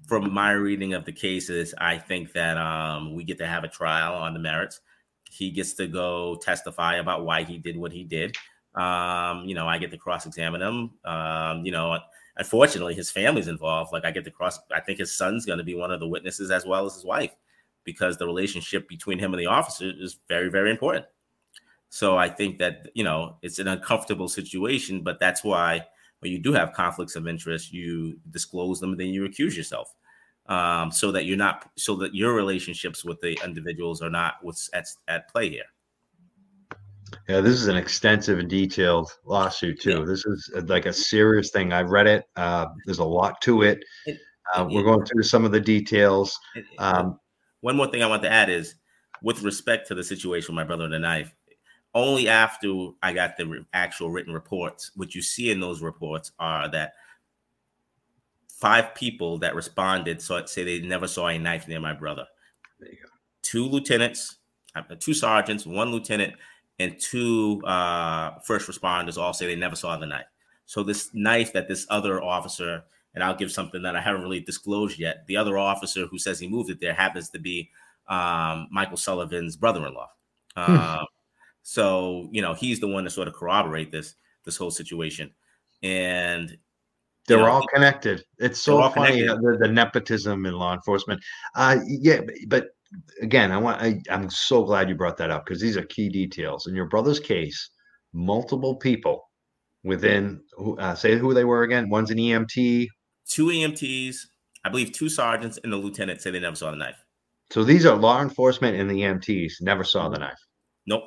From 0.07 0.33
my 0.33 0.51
reading 0.51 0.93
of 0.93 1.05
the 1.05 1.13
cases, 1.13 1.73
I 1.77 1.97
think 1.97 2.33
that 2.33 2.57
um, 2.57 3.15
we 3.15 3.23
get 3.23 3.37
to 3.37 3.47
have 3.47 3.63
a 3.63 3.69
trial 3.69 4.15
on 4.15 4.33
the 4.33 4.39
merits. 4.39 4.81
He 5.29 5.51
gets 5.51 5.73
to 5.75 5.87
go 5.87 6.35
testify 6.41 6.95
about 6.95 7.23
why 7.23 7.43
he 7.43 7.57
did 7.57 7.77
what 7.77 7.93
he 7.93 8.03
did. 8.03 8.35
Um, 8.75 9.45
you 9.45 9.55
know, 9.55 9.67
I 9.67 9.77
get 9.77 9.91
to 9.91 9.97
cross 9.97 10.25
examine 10.25 10.61
him. 10.61 10.91
Um, 11.05 11.65
you 11.65 11.71
know, 11.71 11.97
unfortunately 12.37 12.93
his 12.93 13.11
family's 13.11 13.47
involved 13.47 13.91
like 13.91 14.05
i 14.05 14.11
get 14.11 14.23
to 14.23 14.31
cross 14.31 14.59
i 14.71 14.79
think 14.79 14.99
his 14.99 15.15
son's 15.15 15.45
going 15.45 15.57
to 15.57 15.63
be 15.63 15.75
one 15.75 15.91
of 15.91 15.99
the 15.99 16.07
witnesses 16.07 16.51
as 16.51 16.65
well 16.65 16.85
as 16.85 16.95
his 16.95 17.05
wife 17.05 17.31
because 17.83 18.17
the 18.17 18.25
relationship 18.25 18.87
between 18.87 19.19
him 19.19 19.33
and 19.33 19.41
the 19.41 19.45
officer 19.45 19.91
is 19.99 20.19
very 20.27 20.49
very 20.49 20.71
important 20.71 21.05
so 21.91 22.17
i 22.17 22.27
think 22.27 22.57
that 22.57 22.89
you 22.95 23.03
know 23.03 23.37
it's 23.43 23.59
an 23.59 23.67
uncomfortable 23.67 24.27
situation 24.27 25.03
but 25.03 25.19
that's 25.19 25.43
why 25.43 25.85
when 26.19 26.31
you 26.31 26.39
do 26.39 26.53
have 26.53 26.71
conflicts 26.73 27.15
of 27.15 27.27
interest 27.27 27.71
you 27.71 28.17
disclose 28.31 28.79
them 28.79 28.91
and 28.91 28.99
then 28.99 29.07
you 29.07 29.25
accuse 29.25 29.55
yourself 29.55 29.93
um, 30.47 30.91
so 30.91 31.11
that 31.11 31.25
you're 31.25 31.37
not 31.37 31.69
so 31.77 31.95
that 31.97 32.15
your 32.15 32.33
relationships 32.33 33.05
with 33.05 33.19
the 33.21 33.37
individuals 33.43 34.01
are 34.01 34.09
not 34.09 34.35
what's 34.41 34.69
at, 34.73 34.87
at 35.07 35.29
play 35.29 35.49
here 35.49 35.65
yeah, 37.27 37.41
this 37.41 37.55
is 37.55 37.67
an 37.67 37.75
extensive 37.75 38.39
and 38.39 38.49
detailed 38.49 39.11
lawsuit 39.25 39.81
too. 39.81 39.99
Yeah. 39.99 40.05
This 40.05 40.25
is 40.25 40.51
uh, 40.55 40.61
like 40.65 40.85
a 40.85 40.93
serious 40.93 41.51
thing. 41.51 41.73
I 41.73 41.81
read 41.81 42.07
it. 42.07 42.25
Uh, 42.35 42.67
there's 42.85 42.99
a 42.99 43.03
lot 43.03 43.41
to 43.41 43.63
it. 43.63 43.83
it, 44.05 44.17
uh, 44.55 44.65
we're 44.69 44.83
going 44.83 45.05
through 45.05 45.23
some 45.23 45.45
of 45.45 45.51
the 45.51 45.59
details. 45.59 46.37
Um, 46.79 47.19
one 47.61 47.75
more 47.77 47.87
thing 47.87 48.01
I 48.01 48.07
want 48.07 48.23
to 48.23 48.31
add 48.31 48.49
is, 48.49 48.75
with 49.21 49.43
respect 49.43 49.87
to 49.87 49.95
the 49.95 50.03
situation 50.03 50.55
with 50.55 50.61
my 50.61 50.63
brother 50.63 50.85
and 50.85 50.93
the 50.93 50.99
knife, 50.99 51.33
only 51.93 52.27
after 52.27 52.89
I 53.01 53.13
got 53.13 53.37
the 53.37 53.45
re- 53.45 53.65
actual 53.73 54.11
written 54.11 54.33
reports, 54.33 54.91
what 54.95 55.13
you 55.13 55.21
see 55.21 55.51
in 55.51 55.59
those 55.59 55.81
reports 55.81 56.31
are 56.39 56.69
that 56.69 56.93
five 58.49 58.93
people 58.95 59.39
that 59.39 59.55
responded 59.55 60.21
saw 60.21 60.45
say 60.45 60.63
they 60.63 60.85
never 60.85 61.07
saw 61.07 61.27
a 61.27 61.37
knife 61.37 61.67
near 61.67 61.79
my 61.79 61.93
brother. 61.93 62.25
Two 63.41 63.65
lieutenants, 63.65 64.37
uh, 64.75 64.83
two 64.99 65.13
sergeants, 65.13 65.65
one 65.65 65.91
lieutenant, 65.91 66.33
and 66.79 66.99
two 66.99 67.61
uh, 67.65 68.39
first 68.45 68.69
responders 68.69 69.17
all 69.17 69.33
say 69.33 69.47
they 69.47 69.55
never 69.55 69.75
saw 69.75 69.97
the 69.97 70.05
knife. 70.05 70.25
So 70.65 70.83
this 70.83 71.09
knife 71.13 71.51
that 71.53 71.67
this 71.67 71.85
other 71.89 72.23
officer, 72.23 72.83
and 73.13 73.23
I'll 73.23 73.35
give 73.35 73.51
something 73.51 73.81
that 73.81 73.95
I 73.95 74.01
haven't 74.01 74.21
really 74.21 74.39
disclosed 74.39 74.97
yet. 74.97 75.25
The 75.27 75.37
other 75.37 75.57
officer 75.57 76.05
who 76.05 76.17
says 76.17 76.39
he 76.39 76.47
moved 76.47 76.69
it 76.69 76.79
there 76.79 76.93
happens 76.93 77.29
to 77.31 77.39
be 77.39 77.69
um, 78.07 78.67
Michael 78.71 78.97
Sullivan's 78.97 79.57
brother-in-law. 79.57 80.09
Hmm. 80.55 80.77
Um, 80.77 81.05
so 81.63 82.29
you 82.31 82.41
know 82.41 82.53
he's 82.53 82.79
the 82.79 82.87
one 82.87 83.03
to 83.03 83.09
sort 83.09 83.27
of 83.27 83.33
corroborate 83.33 83.91
this 83.91 84.15
this 84.45 84.57
whole 84.57 84.71
situation, 84.71 85.31
and 85.83 86.57
they're 87.27 87.39
know, 87.39 87.45
all 87.45 87.67
connected. 87.73 88.23
It's 88.39 88.61
so 88.61 88.89
funny 88.89 89.21
the, 89.21 89.57
the, 89.59 89.67
nepotism 89.67 90.45
in 90.45 90.53
law 90.53 90.73
enforcement. 90.73 91.21
Uh, 91.55 91.77
yeah, 91.85 92.21
but 92.47 92.69
again, 93.21 93.51
I 93.51 93.57
want 93.57 93.81
I, 93.81 94.01
I'm 94.09 94.29
so 94.29 94.63
glad 94.63 94.89
you 94.89 94.95
brought 94.95 95.17
that 95.17 95.31
up 95.31 95.45
because 95.45 95.61
these 95.61 95.77
are 95.77 95.83
key 95.83 96.09
details. 96.09 96.67
In 96.67 96.75
your 96.75 96.87
brother's 96.87 97.19
case, 97.19 97.69
multiple 98.13 98.75
people 98.75 99.29
within. 99.83 100.41
Uh, 100.77 100.95
say 100.95 101.17
who 101.17 101.33
they 101.33 101.43
were 101.43 101.63
again. 101.63 101.89
One's 101.89 102.11
an 102.11 102.17
EMT. 102.17 102.87
Two 103.27 103.47
EMTs, 103.47 104.15
I 104.65 104.69
believe, 104.69 104.91
two 104.91 105.09
sergeants 105.09 105.59
and 105.63 105.71
the 105.71 105.77
lieutenant 105.77 106.21
say 106.21 106.31
they 106.31 106.39
never 106.39 106.55
saw 106.55 106.71
the 106.71 106.77
knife. 106.77 106.97
So 107.51 107.63
these 107.63 107.85
are 107.85 107.95
law 107.95 108.21
enforcement 108.21 108.77
and 108.77 108.89
the 108.89 109.01
EMTs 109.01 109.53
never 109.61 109.83
saw 109.83 110.09
the 110.09 110.19
knife. 110.19 110.39
Nope. 110.85 111.03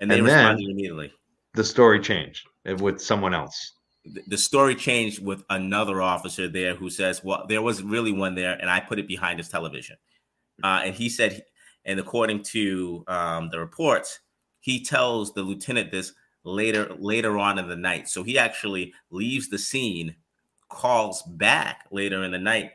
And 0.00 0.10
they 0.10 0.18
And 0.18 0.26
responded 0.26 0.64
then- 0.64 0.70
immediately. 0.70 1.12
The 1.54 1.64
story 1.64 2.00
changed 2.00 2.48
with 2.80 3.00
someone 3.00 3.34
else. 3.34 3.72
the 4.04 4.22
the 4.26 4.36
story 4.36 4.74
changed 4.74 5.24
with 5.24 5.42
another 5.48 6.02
officer 6.02 6.46
there 6.46 6.74
who 6.74 6.90
says, 6.90 7.24
"Well, 7.24 7.46
there 7.48 7.62
was 7.62 7.82
really 7.82 8.12
one 8.12 8.34
there, 8.34 8.52
and 8.60 8.68
I 8.68 8.80
put 8.80 8.98
it 8.98 9.08
behind 9.08 9.38
his 9.38 9.48
television." 9.48 9.96
Uh, 10.62 10.82
and 10.84 10.94
he 10.94 11.08
said, 11.08 11.42
and 11.86 11.98
according 11.98 12.42
to 12.42 13.02
um, 13.08 13.48
the 13.50 13.58
reports, 13.58 14.20
he 14.60 14.84
tells 14.84 15.32
the 15.32 15.42
lieutenant 15.42 15.90
this 15.90 16.12
later 16.44 16.94
later 16.98 17.38
on 17.38 17.58
in 17.58 17.66
the 17.68 17.76
night. 17.76 18.08
So 18.08 18.22
he 18.22 18.36
actually 18.38 18.92
leaves 19.10 19.48
the 19.48 19.58
scene, 19.58 20.14
calls 20.68 21.22
back 21.22 21.86
later 21.90 22.24
in 22.24 22.30
the 22.32 22.38
night, 22.38 22.72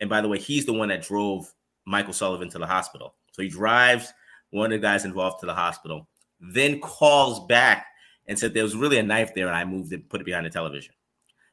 and 0.00 0.08
by 0.08 0.20
the 0.20 0.28
way, 0.28 0.38
he's 0.38 0.64
the 0.66 0.72
one 0.72 0.88
that 0.90 1.02
drove 1.02 1.52
Michael 1.86 2.12
Sullivan 2.12 2.50
to 2.50 2.58
the 2.58 2.66
hospital. 2.66 3.14
So 3.32 3.42
he 3.42 3.48
drives 3.48 4.12
one 4.50 4.66
of 4.72 4.80
the 4.80 4.86
guys 4.86 5.04
involved 5.04 5.40
to 5.40 5.46
the 5.46 5.54
hospital, 5.54 6.08
then 6.40 6.80
calls 6.80 7.46
back 7.46 7.86
and 8.26 8.38
said 8.38 8.54
there 8.54 8.62
was 8.62 8.76
really 8.76 8.98
a 8.98 9.02
knife 9.02 9.34
there 9.34 9.46
and 9.46 9.56
I 9.56 9.64
moved 9.64 9.92
it, 9.92 10.08
put 10.08 10.20
it 10.20 10.24
behind 10.24 10.46
the 10.46 10.50
television. 10.50 10.94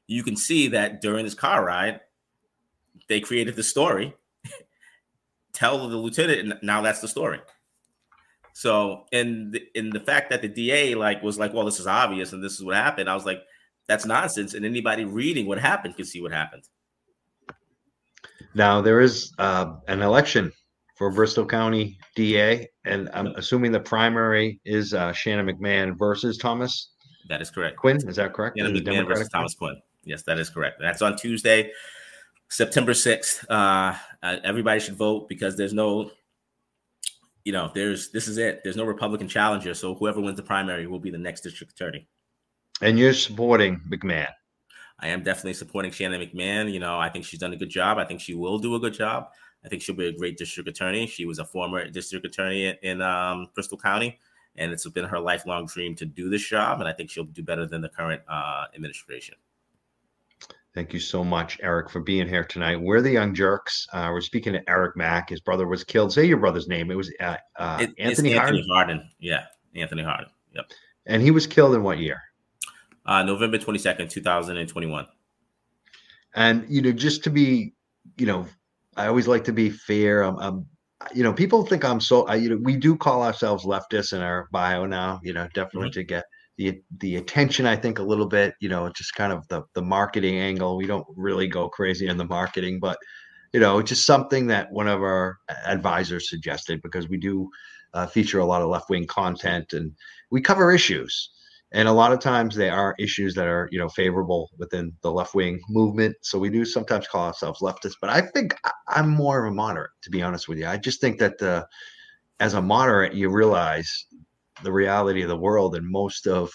You 0.08 0.24
can 0.24 0.36
see 0.36 0.68
that 0.70 1.02
during 1.02 1.26
this 1.26 1.34
car 1.34 1.66
ride, 1.66 2.02
they 3.10 3.20
created 3.20 3.56
the 3.56 3.64
story, 3.64 4.14
tell 5.54 5.88
the 5.88 5.98
lieutenant, 5.98 6.40
and 6.40 6.60
now 6.62 6.82
that's 6.82 7.02
the 7.02 7.08
story. 7.08 7.40
So, 8.54 9.06
in 9.12 9.52
the, 9.52 9.92
the 9.92 10.00
fact 10.00 10.30
that 10.30 10.42
the 10.42 10.48
DA 10.48 10.96
like 10.96 11.22
was 11.22 11.38
like, 11.38 11.54
well, 11.54 11.66
this 11.66 11.80
is 11.80 11.88
obvious 11.88 12.32
and 12.32 12.44
this 12.44 12.54
is 12.54 12.64
what 12.64 12.76
happened, 12.76 13.10
I 13.10 13.16
was 13.16 13.26
like, 13.26 13.42
that's 13.88 14.06
nonsense. 14.06 14.54
And 14.54 14.66
anybody 14.66 15.06
reading 15.06 15.46
what 15.46 15.60
happened 15.60 15.96
can 15.96 16.06
see 16.06 16.22
what 16.22 16.32
happened. 16.32 16.64
Now 18.54 18.82
there 18.82 19.02
is 19.02 19.34
uh, 19.38 19.76
an 19.88 20.02
election 20.02 20.54
for 20.96 21.12
Bristol 21.12 21.46
County 21.46 22.00
DA, 22.16 22.68
and 22.86 23.10
I'm 23.14 23.28
assuming 23.36 23.72
the 23.72 23.80
primary 23.80 24.60
is 24.66 24.94
uh, 24.94 25.12
Shannon 25.12 25.46
McMahon 25.46 25.98
versus 25.98 26.38
Thomas 26.38 26.92
That 27.30 27.42
is 27.42 27.52
correct. 27.52 27.78
Quinn. 27.78 27.98
Is 28.08 28.16
that 28.16 28.34
correct? 28.34 28.56
The 28.56 28.64
McMahon 28.64 28.86
Democratic 28.86 29.08
versus 29.08 29.30
Thomas 29.30 29.54
Quinn. 29.56 29.76
Yes, 30.06 30.24
that 30.24 30.40
is 30.40 30.50
correct. 30.50 30.78
That's 30.80 31.02
on 31.02 31.18
Tuesday, 31.18 31.72
September 32.50 32.94
6th. 32.94 33.44
Uh, 33.50 33.96
uh, 34.24 34.38
everybody 34.44 34.80
should 34.80 34.96
vote 34.96 35.28
because 35.28 35.58
there's 35.58 35.74
no, 35.74 36.12
you 37.44 37.52
know, 37.52 37.72
there's 37.76 38.12
this 38.12 38.28
is 38.28 38.38
it. 38.38 38.62
There's 38.64 38.78
no 38.78 38.86
Republican 38.86 39.28
challenger. 39.28 39.74
So 39.74 39.96
whoever 39.96 40.22
wins 40.22 40.38
the 40.38 40.44
primary 40.44 40.88
will 40.88 41.00
be 41.00 41.12
the 41.12 41.18
next 41.18 41.42
district 41.42 41.74
attorney. 41.74 42.08
And 42.82 42.98
you're 42.98 43.14
supporting 43.14 43.82
McMahon. 43.90 44.30
I 45.00 45.10
am 45.10 45.24
definitely 45.24 45.56
supporting 45.56 45.92
Shannon 45.92 46.22
McMahon. 46.22 46.72
You 46.72 46.80
know, 46.80 46.98
I 46.98 47.10
think 47.10 47.26
she's 47.26 47.40
done 47.40 47.52
a 47.52 47.58
good 47.58 47.70
job. 47.70 47.98
I 47.98 48.06
think 48.06 48.22
she 48.22 48.34
will 48.34 48.60
do 48.60 48.76
a 48.76 48.80
good 48.80 48.94
job. 48.94 49.30
I 49.66 49.68
think 49.68 49.82
she'll 49.82 49.96
be 49.96 50.08
a 50.08 50.12
great 50.14 50.38
district 50.38 50.70
attorney. 50.70 51.08
She 51.08 51.26
was 51.26 51.40
a 51.40 51.46
former 51.46 51.90
district 51.90 52.26
attorney 52.26 52.68
in, 52.68 52.76
in 52.84 53.02
um, 53.02 53.50
Bristol 53.56 53.78
County, 53.80 54.20
and 54.56 54.72
it's 54.72 54.88
been 54.88 55.06
her 55.06 55.20
lifelong 55.20 55.66
dream 55.66 55.96
to 55.96 56.06
do 56.06 56.30
this 56.30 56.48
job. 56.48 56.80
And 56.80 56.88
I 56.88 56.94
think 56.94 57.10
she'll 57.10 57.24
do 57.24 57.42
better 57.44 57.66
than 57.66 57.82
the 57.82 57.90
current 57.90 58.22
uh, 58.30 58.66
administration. 58.76 59.36
Thank 60.76 60.94
you 60.94 61.00
so 61.00 61.24
much, 61.24 61.58
Eric, 61.64 61.90
for 61.90 62.02
being 62.02 62.28
here 62.28 62.44
tonight. 62.44 62.76
We're 62.76 63.02
the 63.02 63.12
Young 63.12 63.34
Jurks. 63.34 63.88
Uh, 63.94 64.10
we're 64.12 64.22
speaking 64.22 64.54
to 64.54 64.70
Eric 64.70 64.98
Mack. 64.98 65.30
His 65.30 65.40
brother 65.40 65.68
was 65.68 65.84
killed. 65.84 66.12
Say 66.14 66.26
your 66.26 66.38
brother's 66.38 66.68
name. 66.68 66.92
It 66.92 66.96
was 66.96 67.12
uh, 67.22 67.38
uh, 67.58 67.78
It- 67.82 67.94
Anthony 67.98 68.34
Anthony 68.38 68.66
Harden. 68.70 69.10
Yeah, 69.20 69.46
Anthony 69.74 70.04
Harden. 70.04 70.28
Yep. 70.54 70.72
and 71.08 71.22
he 71.22 71.32
was 71.32 71.48
killed 71.48 71.76
in 71.76 71.84
what 71.84 71.98
year? 71.98 72.22
Uh, 73.06 73.24
November 73.24 73.58
22nd, 73.58 74.10
2021. 74.10 75.06
And 76.36 76.66
you 76.70 76.82
know, 76.82 76.92
just 76.92 77.24
to 77.24 77.30
be, 77.30 77.74
you 78.18 78.26
know, 78.26 78.46
I 78.96 79.08
always 79.08 79.28
like 79.28 79.44
to 79.46 79.54
be 79.54 79.70
fair. 79.70 80.24
I'm, 80.24 80.38
I'm 80.40 80.66
you 81.14 81.24
know, 81.24 81.34
people 81.34 81.66
think 81.66 81.84
I'm 81.84 82.00
so. 82.00 82.26
I, 82.28 82.36
you 82.36 82.50
know, 82.50 82.60
we 82.64 82.78
do 82.78 82.96
call 82.96 83.24
ourselves 83.24 83.66
leftists 83.66 84.14
in 84.14 84.22
our 84.22 84.48
bio 84.52 84.86
now. 84.86 85.20
You 85.24 85.34
know, 85.34 85.48
definitely 85.54 85.92
to 85.92 86.04
get 86.04 86.26
the 86.58 86.82
the 87.00 87.18
attention. 87.18 87.66
I 87.66 87.76
think 87.76 88.00
a 88.00 88.04
little 88.04 88.28
bit. 88.28 88.56
You 88.62 88.70
know, 88.70 88.90
just 88.90 89.14
kind 89.16 89.34
of 89.34 89.48
the 89.50 89.64
the 89.74 89.82
marketing 89.82 90.38
angle. 90.38 90.78
We 90.78 90.88
don't 90.88 91.06
really 91.16 91.48
go 91.48 91.70
crazy 91.70 92.08
in 92.08 92.18
the 92.18 92.26
marketing, 92.26 92.80
but 92.80 92.98
you 93.54 93.60
know, 93.60 93.80
it's 93.80 93.90
just 93.90 94.06
something 94.06 94.48
that 94.48 94.72
one 94.72 94.88
of 94.88 95.02
our 95.02 95.38
advisors 95.66 96.30
suggested 96.30 96.82
because 96.82 97.08
we 97.08 97.18
do 97.18 97.50
uh, 97.94 98.08
feature 98.08 98.40
a 98.40 98.46
lot 98.46 98.62
of 98.62 98.70
left 98.70 98.90
wing 98.90 99.08
content 99.08 99.74
and 99.74 99.92
we 100.30 100.42
cover 100.42 100.72
issues 100.72 101.30
and 101.76 101.90
a 101.90 101.92
lot 101.92 102.14
of 102.14 102.20
times 102.20 102.56
they 102.56 102.70
are 102.70 102.96
issues 102.98 103.36
that 103.36 103.48
are 103.48 103.68
you 103.72 103.78
know 103.78 103.90
favorable 103.90 104.50
within 104.58 104.94
the 105.04 105.12
left 105.12 105.36
wing 105.36 105.60
movement. 105.70 106.16
So 106.22 106.40
we 106.40 106.50
do 106.50 106.64
sometimes 106.66 107.08
call 107.08 107.28
ourselves 107.28 107.60
leftists 107.60 107.98
but 108.02 108.10
i 108.10 108.22
think 108.22 108.56
i'm 108.88 109.10
more 109.10 109.46
of 109.46 109.52
a 109.52 109.56
moderate 109.56 109.92
to 110.04 110.10
be 110.10 110.22
honest 110.24 110.48
with 110.48 110.58
you. 110.58 110.68
I 110.68 110.78
just 110.78 111.02
think 111.02 111.20
that 111.20 111.42
uh, 111.42 111.66
as 112.40 112.54
a 112.56 112.62
moderate 112.62 113.14
you 113.14 113.30
realize 113.30 114.08
the 114.64 114.72
reality 114.72 115.22
of 115.22 115.30
the 115.30 115.38
world 115.38 115.76
and 115.76 115.86
most 115.90 116.28
of 116.28 116.50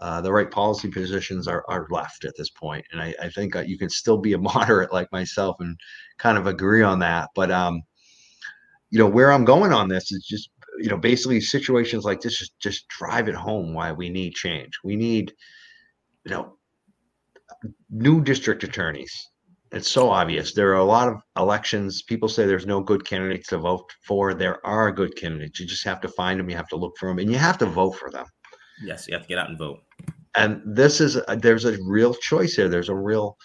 uh, 0.00 0.20
the 0.20 0.32
right 0.32 0.50
policy 0.50 0.88
positions 0.90 1.46
are, 1.48 1.64
are 1.68 1.86
left 1.90 2.24
at 2.24 2.34
this 2.36 2.50
point. 2.50 2.84
And 2.92 3.00
i, 3.02 3.14
I 3.22 3.30
think 3.30 3.56
uh, 3.56 3.60
you 3.60 3.78
can 3.78 3.90
still 3.90 4.18
be 4.18 4.34
a 4.34 4.38
moderate 4.52 4.92
like 4.92 5.10
myself 5.12 5.56
and 5.60 5.76
kind 6.18 6.38
of 6.38 6.46
agree 6.46 6.82
on 6.82 6.98
that. 7.00 7.30
But 7.34 7.50
um 7.50 7.82
you 8.90 8.98
know 8.98 9.06
where 9.06 9.32
i'm 9.32 9.44
going 9.44 9.72
on 9.72 9.88
this 9.88 10.12
is 10.12 10.24
just 10.26 10.50
you 10.80 10.88
know 10.88 10.96
basically 10.96 11.40
situations 11.40 12.04
like 12.04 12.20
this 12.20 12.38
just 12.38 12.58
just 12.58 12.88
drive 12.88 13.28
it 13.28 13.34
home 13.34 13.74
why 13.74 13.92
we 13.92 14.08
need 14.08 14.34
change. 14.34 14.72
We 14.82 14.96
need 14.96 15.32
you 16.24 16.32
know 16.32 16.56
new 17.90 18.22
district 18.22 18.64
attorneys. 18.64 19.12
It's 19.72 19.90
so 19.90 20.10
obvious. 20.10 20.52
There 20.52 20.70
are 20.70 20.76
a 20.78 20.84
lot 20.84 21.08
of 21.08 21.22
elections. 21.36 22.02
People 22.02 22.28
say 22.28 22.44
there's 22.44 22.66
no 22.66 22.80
good 22.80 23.04
candidates 23.04 23.48
to 23.48 23.58
vote 23.58 23.88
for. 24.04 24.34
There 24.34 24.64
are 24.66 24.90
good 24.90 25.14
candidates. 25.16 25.60
You 25.60 25.66
just 25.66 25.84
have 25.84 26.00
to 26.00 26.08
find 26.08 26.40
them. 26.40 26.50
You 26.50 26.56
have 26.56 26.68
to 26.68 26.76
look 26.76 26.96
for 26.98 27.08
them 27.08 27.20
and 27.20 27.30
you 27.30 27.38
have 27.38 27.58
to 27.58 27.66
vote 27.66 27.92
for 27.92 28.10
them. 28.10 28.26
Yes, 28.82 29.06
you 29.06 29.14
have 29.14 29.22
to 29.22 29.28
get 29.28 29.38
out 29.38 29.48
and 29.48 29.58
vote. 29.58 29.78
and 30.36 30.62
this 30.64 31.00
is 31.00 31.16
a, 31.28 31.36
there's 31.36 31.64
a 31.66 31.78
real 31.84 32.14
choice 32.14 32.54
here. 32.54 32.68
There's 32.68 32.88
a 32.88 32.94
real 32.94 33.36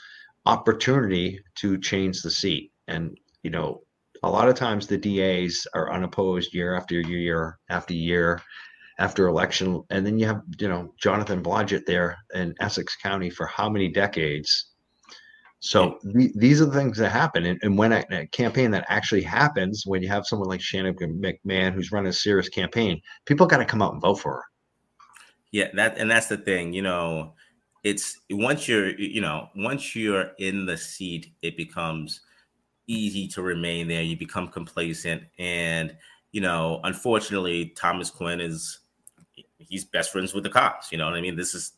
opportunity 0.46 1.40
to 1.56 1.78
change 1.78 2.22
the 2.22 2.32
seat. 2.32 2.72
And 2.88 3.18
you 3.44 3.52
know 3.52 3.85
a 4.26 4.30
lot 4.30 4.50
of 4.50 4.56
times 4.56 4.88
the 4.88 4.98
das 4.98 5.68
are 5.76 5.94
unopposed 5.94 6.54
year 6.54 6.76
after 6.76 7.00
year 7.00 7.60
after 7.70 7.94
year 7.94 8.42
after 8.98 9.28
election. 9.28 9.84
And 9.92 10.06
then 10.06 10.18
you 10.18 10.26
have 10.26 10.42
you 10.60 10.68
know 10.68 10.94
jonathan 11.00 11.44
blodgett 11.44 11.86
there 11.86 12.18
in 12.34 12.56
essex 12.60 12.96
county 12.96 13.30
for 13.30 13.46
how 13.46 13.70
many 13.70 13.88
decades? 13.88 14.72
So 15.60 16.00
the, 16.04 16.32
these 16.36 16.62
are 16.62 16.66
the 16.66 16.78
things 16.78 16.98
that 16.98 17.12
happen. 17.12 17.46
And, 17.46 17.60
and 17.64 17.78
when 17.78 17.92
a, 17.92 18.04
a 18.12 18.28
campaign 18.28 18.72
that 18.72 18.86
actually 18.90 19.22
happens 19.22 19.84
when 19.86 20.02
you 20.02 20.10
have 20.10 20.26
someone 20.26 20.50
like 20.50 20.62
shannon 20.62 20.96
mcmahon 20.96 21.74
who's 21.74 21.92
running 21.92 22.10
a 22.10 22.14
serious 22.14 22.50
campaign 22.50 23.00
people 23.26 23.46
got 23.46 23.58
to 23.58 23.66
come 23.66 23.82
out 23.82 23.94
and 23.94 24.02
vote 24.02 24.20
for 24.20 24.34
her. 24.34 24.44
Yeah, 25.52 25.70
that 25.76 26.00
and 26.00 26.10
that's 26.10 26.28
the 26.28 26.38
thing, 26.38 26.74
you 26.74 26.82
know, 26.82 27.36
it's 27.84 28.20
once 28.32 28.68
you're, 28.68 29.00
you 29.00 29.22
know, 29.22 29.50
once 29.56 29.96
you're 29.96 30.32
in 30.40 30.66
the 30.66 30.76
seat, 30.76 31.28
it 31.44 31.56
becomes 31.56 32.22
easy 32.88 33.28
to 33.30 33.42
remain 33.42 33.88
there. 33.88 34.02
You 34.02 34.18
become 34.18 34.48
complacent, 34.48 35.24
and 35.38 35.96
you 36.32 36.42
know, 36.42 36.82
unfortunately, 36.84 37.74
Thomas 37.78 38.10
Quinn 38.10 38.42
is 38.42 38.80
he's 39.58 39.86
best 39.86 40.12
friends 40.12 40.34
with 40.34 40.44
the 40.44 40.50
cops. 40.50 40.92
You 40.92 40.98
know 40.98 41.06
what 41.06 41.16
I 41.16 41.22
mean? 41.22 41.36
This 41.36 41.54
is 41.54 41.74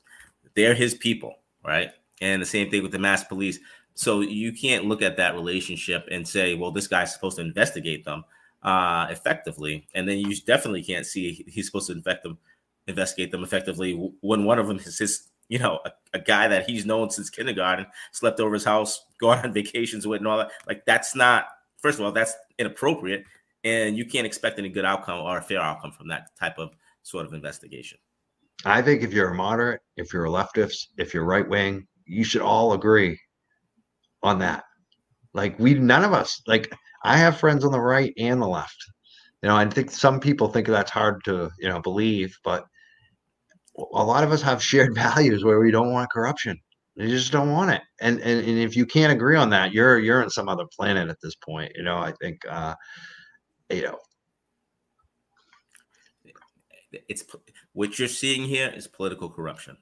they're 0.55 0.73
his 0.73 0.95
people, 0.95 1.35
right? 1.63 1.91
And 2.21 2.41
the 2.41 2.45
same 2.45 2.69
thing 2.69 2.83
with 2.83 2.91
the 2.91 2.99
mass 2.99 3.23
police. 3.23 3.59
So 3.93 4.21
you 4.21 4.53
can't 4.53 4.85
look 4.85 5.01
at 5.01 5.17
that 5.17 5.33
relationship 5.33 6.07
and 6.11 6.27
say, 6.27 6.53
well, 6.53 6.71
this 6.71 6.87
guy's 6.87 7.13
supposed 7.13 7.37
to 7.37 7.41
investigate 7.41 8.05
them 8.05 8.23
uh, 8.63 9.07
effectively, 9.09 9.87
and 9.93 10.07
then 10.07 10.19
you 10.19 10.35
definitely 10.45 10.83
can't 10.83 11.05
see 11.05 11.45
he's 11.47 11.65
supposed 11.65 11.87
to 11.87 11.93
infect 11.93 12.23
them 12.23 12.37
investigate 12.87 13.31
them 13.31 13.43
effectively 13.43 13.93
when 14.21 14.45
one 14.45 14.59
of 14.59 14.67
them 14.67 14.77
is 14.77 14.97
his 14.97 15.27
you 15.49 15.59
know 15.59 15.79
a, 15.85 15.91
a, 16.13 16.19
guy 16.19 16.47
that 16.47 16.69
he's 16.69 16.85
known 16.85 17.09
since 17.09 17.29
kindergarten 17.29 17.85
slept 18.11 18.39
over 18.39 18.53
his 18.53 18.63
house 18.63 19.05
gone 19.19 19.39
on 19.39 19.53
vacations 19.53 20.05
with 20.05 20.19
and 20.19 20.27
all 20.27 20.37
that. 20.37 20.51
Like 20.67 20.85
that's 20.85 21.15
not 21.15 21.47
first 21.77 21.99
of 21.99 22.05
all 22.05 22.11
that's 22.11 22.35
inappropriate 22.57 23.23
and 23.63 23.97
you 23.97 24.05
can't 24.05 24.25
expect 24.25 24.59
any 24.59 24.69
good 24.69 24.85
outcome 24.85 25.19
or 25.19 25.37
a 25.37 25.41
fair 25.41 25.59
outcome 25.59 25.91
from 25.91 26.07
that 26.09 26.35
type 26.39 26.57
of 26.57 26.71
sort 27.03 27.25
of 27.25 27.33
investigation. 27.33 27.97
I 28.65 28.81
think 28.81 29.03
if 29.03 29.13
you're 29.13 29.29
a 29.29 29.35
moderate 29.35 29.81
if 29.95 30.13
you're 30.13 30.25
a 30.25 30.29
leftist 30.29 30.87
if 30.97 31.13
you're 31.13 31.23
right 31.23 31.47
wing 31.47 31.87
you 32.05 32.23
should 32.23 32.41
all 32.41 32.73
agree 32.73 33.19
on 34.23 34.39
that. 34.39 34.63
Like 35.33 35.57
we 35.59 35.73
none 35.75 36.03
of 36.03 36.13
us 36.13 36.41
like 36.47 36.73
i 37.03 37.15
have 37.15 37.39
friends 37.39 37.63
on 37.63 37.71
the 37.71 37.79
right 37.79 38.13
and 38.17 38.41
the 38.41 38.47
left. 38.47 38.77
You 39.43 39.49
know 39.49 39.55
i 39.55 39.65
think 39.65 39.91
some 39.91 40.19
people 40.19 40.47
think 40.47 40.67
that's 40.67 40.91
hard 40.91 41.23
to 41.25 41.49
you 41.59 41.69
know 41.69 41.79
believe 41.79 42.35
but 42.43 42.65
a 43.77 44.03
lot 44.03 44.23
of 44.23 44.31
us 44.31 44.41
have 44.41 44.63
shared 44.63 44.95
values 45.07 45.43
where 45.43 45.59
we 45.59 45.71
don't 45.71 45.91
want 45.91 46.09
corruption. 46.11 46.59
You 46.95 47.09
just 47.09 47.31
don't 47.31 47.51
want 47.51 47.71
it. 47.71 47.81
And, 48.01 48.19
and 48.21 48.39
and 48.39 48.57
if 48.57 48.75
you 48.75 48.85
can't 48.85 49.13
agree 49.13 49.35
on 49.35 49.51
that, 49.51 49.71
you're 49.71 49.99
you're 49.99 50.23
on 50.23 50.31
some 50.31 50.49
other 50.49 50.65
planet 50.75 51.09
at 51.09 51.17
this 51.21 51.35
point. 51.35 51.71
You 51.75 51.83
know, 51.83 51.97
I 51.97 52.11
think 52.19 52.39
uh 52.49 52.73
you 53.69 53.83
know 53.83 53.99
it's 57.07 57.23
what 57.73 57.99
you're 57.99 58.07
seeing 58.07 58.43
here 58.43 58.71
is 58.75 58.87
political 58.87 59.29
corruption. 59.29 59.77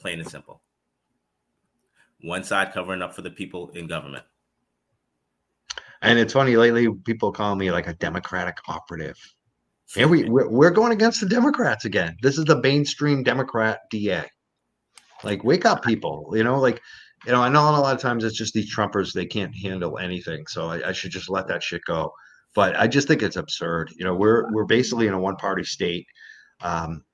plain 0.00 0.20
and 0.20 0.30
simple. 0.30 0.62
One 2.22 2.44
side 2.44 2.72
covering 2.72 3.02
up 3.02 3.14
for 3.14 3.22
the 3.22 3.30
people 3.30 3.70
in 3.70 3.86
government. 3.86 4.24
And 6.02 6.18
it's 6.18 6.32
funny 6.32 6.56
lately, 6.56 6.88
people 7.04 7.32
call 7.32 7.56
me 7.56 7.70
like 7.70 7.88
a 7.88 7.94
Democratic 7.94 8.56
operative. 8.68 9.16
And 9.96 10.10
we 10.10 10.24
we're, 10.28 10.70
going 10.70 10.92
against 10.92 11.20
the 11.20 11.28
Democrats 11.28 11.84
again. 11.84 12.16
This 12.22 12.36
is 12.38 12.44
the 12.44 12.60
mainstream 12.60 13.22
Democrat 13.22 13.80
DA. 13.90 14.24
Like, 15.24 15.44
wake 15.44 15.64
up, 15.64 15.82
people. 15.82 16.30
You 16.34 16.44
know, 16.44 16.58
like, 16.58 16.80
you 17.26 17.32
know, 17.32 17.40
I 17.40 17.48
know 17.48 17.62
a 17.62 17.72
lot 17.80 17.94
of 17.94 18.00
times 18.00 18.22
it's 18.22 18.36
just 18.36 18.54
these 18.54 18.74
Trumpers, 18.74 19.12
they 19.12 19.26
can't 19.26 19.54
handle 19.56 19.98
anything. 19.98 20.46
So 20.46 20.68
I, 20.68 20.90
I 20.90 20.92
should 20.92 21.10
just 21.10 21.30
let 21.30 21.48
that 21.48 21.62
shit 21.62 21.80
go. 21.86 22.12
But 22.54 22.76
I 22.76 22.86
just 22.86 23.08
think 23.08 23.22
it's 23.22 23.36
absurd. 23.36 23.90
You 23.96 24.04
know, 24.04 24.14
we're 24.14 24.50
we're 24.52 24.64
basically 24.64 25.06
in 25.06 25.14
a 25.14 25.20
one 25.20 25.36
party 25.36 25.64
state. 25.64 26.06
Um, 26.60 27.04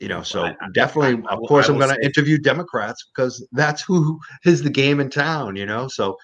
you 0.00 0.08
know, 0.08 0.22
so 0.22 0.44
I- 0.44 0.56
definitely, 0.72 1.22
I- 1.28 1.34
of 1.34 1.40
course, 1.48 1.68
I'm 1.68 1.78
going 1.78 1.94
to 1.94 2.04
interview 2.04 2.38
Democrats 2.38 3.08
because 3.14 3.46
that's 3.52 3.82
who 3.82 4.18
is 4.44 4.62
the 4.62 4.70
game 4.70 5.00
in 5.00 5.10
town. 5.10 5.56
You 5.56 5.66
know, 5.66 5.88
so 5.88 6.16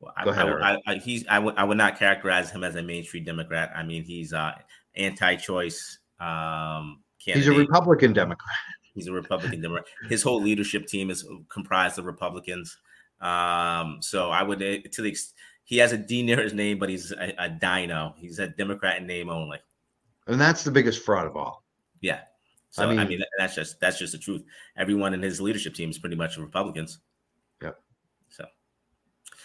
Well, 0.00 0.12
I, 0.16 0.24
Go 0.24 0.30
ahead, 0.30 0.46
I-. 0.48 0.72
I, 0.72 0.78
I, 0.86 0.94
he's 0.96 1.26
I 1.28 1.38
would 1.38 1.56
I 1.56 1.64
would 1.64 1.78
not 1.78 1.98
characterize 1.98 2.50
him 2.50 2.64
as 2.64 2.74
a 2.76 2.82
mainstream 2.82 3.24
Democrat. 3.24 3.70
I 3.74 3.82
mean, 3.82 4.04
he's 4.04 4.32
uh, 4.32 4.52
anti-choice 4.98 5.98
um, 6.20 7.00
candidate. 7.24 7.48
he's 7.48 7.56
a 7.56 7.58
Republican 7.58 8.12
Democrat. 8.12 8.56
He's 8.94 9.06
a 9.06 9.12
Republican 9.12 9.60
Democrat. 9.60 9.86
His 10.08 10.22
whole 10.22 10.42
leadership 10.42 10.86
team 10.86 11.10
is 11.10 11.24
comprised 11.48 11.98
of 11.98 12.04
Republicans. 12.04 12.76
Um, 13.20 13.98
so 14.00 14.30
I 14.30 14.42
would 14.42 14.62
uh, 14.62 14.78
to 14.92 15.02
the 15.02 15.16
he 15.64 15.76
has 15.78 15.92
a 15.92 15.98
D 15.98 16.22
near 16.22 16.42
his 16.42 16.54
name, 16.54 16.78
but 16.78 16.88
he's 16.88 17.12
a, 17.12 17.34
a 17.38 17.48
dino. 17.48 18.14
He's 18.16 18.38
a 18.38 18.48
Democrat 18.48 18.98
in 18.98 19.06
name 19.06 19.28
only. 19.28 19.58
And 20.26 20.40
that's 20.40 20.64
the 20.64 20.70
biggest 20.70 21.04
fraud 21.04 21.26
of 21.26 21.36
all. 21.36 21.64
Yeah. 22.00 22.20
So 22.70 22.82
I 22.82 22.92
I 22.92 22.94
mean- 22.96 23.08
mean, 23.08 23.22
that's 23.38 23.54
just 23.54 23.78
that's 23.80 23.98
just 23.98 24.12
the 24.12 24.18
truth. 24.18 24.44
Everyone 24.76 25.14
in 25.14 25.22
his 25.22 25.40
leadership 25.40 25.74
team 25.74 25.90
is 25.90 25.98
pretty 25.98 26.16
much 26.16 26.36
Republicans. 26.36 26.98
Yep. 27.62 27.78
So 28.28 28.44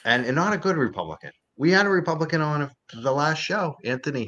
and, 0.05 0.25
and 0.25 0.35
not 0.35 0.53
a 0.53 0.57
good 0.57 0.77
Republican. 0.77 1.31
We 1.57 1.71
had 1.71 1.85
a 1.85 1.89
Republican 1.89 2.41
on 2.41 2.71
the 2.93 3.11
last 3.11 3.39
show, 3.39 3.75
Anthony. 3.83 4.27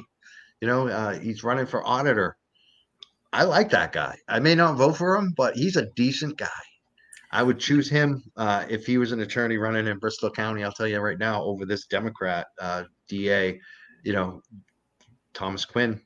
You 0.62 0.68
know, 0.68 0.88
uh, 0.88 1.20
he's 1.20 1.44
running 1.44 1.66
for 1.66 1.86
auditor. 1.86 2.38
I 3.34 3.44
like 3.44 3.70
that 3.72 3.92
guy. 3.92 4.18
I 4.28 4.40
may 4.40 4.56
not 4.56 4.78
vote 4.78 4.98
for 4.98 5.16
him, 5.16 5.34
but 5.36 5.56
he's 5.56 5.76
a 5.76 5.88
decent 5.96 6.38
guy. 6.38 6.48
I 7.32 7.44
would 7.44 7.60
choose 7.60 7.90
him 7.90 8.24
uh, 8.38 8.66
if 8.70 8.86
he 8.86 8.98
was 8.98 9.12
an 9.12 9.20
attorney 9.20 9.58
running 9.58 9.88
in 9.88 10.00
Bristol 10.00 10.30
County. 10.30 10.64
I'll 10.64 10.72
tell 10.72 10.88
you 10.88 11.00
right 11.00 11.20
now, 11.20 11.44
over 11.44 11.66
this 11.66 11.86
Democrat 11.88 12.48
uh, 12.62 12.84
DA, 13.10 13.60
you 14.04 14.14
know, 14.14 14.42
Thomas 15.34 15.66
Quinn. 15.66 16.02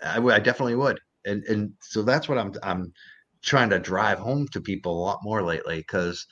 I 0.00 0.18
I 0.18 0.38
definitely 0.38 0.76
would, 0.76 1.00
and 1.26 1.42
and 1.44 1.72
so 1.80 2.02
that's 2.02 2.28
what 2.28 2.38
I'm 2.38 2.52
I'm 2.62 2.92
trying 3.42 3.70
to 3.70 3.80
drive 3.80 4.18
home 4.20 4.46
to 4.52 4.60
people 4.60 4.92
a 4.92 5.04
lot 5.04 5.18
more 5.22 5.42
lately 5.42 5.78
because 5.78 6.24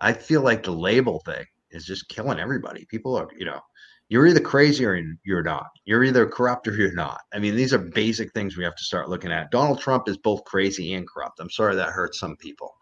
I 0.00 0.12
feel 0.12 0.42
like 0.42 0.62
the 0.62 0.72
label 0.72 1.22
thing 1.24 1.44
is 1.70 1.86
just 1.86 2.08
killing 2.08 2.38
everybody. 2.38 2.86
People 2.90 3.16
are, 3.16 3.28
you 3.38 3.46
know, 3.46 3.60
you're 4.08 4.26
either 4.26 4.40
crazy 4.40 4.84
or 4.84 5.00
you're 5.24 5.42
not. 5.42 5.70
You're 5.84 6.04
either 6.04 6.26
corrupt 6.26 6.68
or 6.68 6.74
you're 6.74 6.92
not. 6.92 7.20
I 7.34 7.38
mean, 7.38 7.56
these 7.56 7.74
are 7.74 7.78
basic 7.78 8.32
things 8.32 8.56
we 8.56 8.64
have 8.64 8.76
to 8.76 8.84
start 8.84 9.08
looking 9.08 9.32
at. 9.32 9.50
Donald 9.50 9.80
Trump 9.80 10.08
is 10.08 10.16
both 10.16 10.44
crazy 10.44 10.94
and 10.94 11.08
corrupt. 11.08 11.40
I'm 11.40 11.50
sorry 11.50 11.74
that 11.74 11.90
hurts 11.90 12.20
some 12.20 12.36
people. 12.36 12.74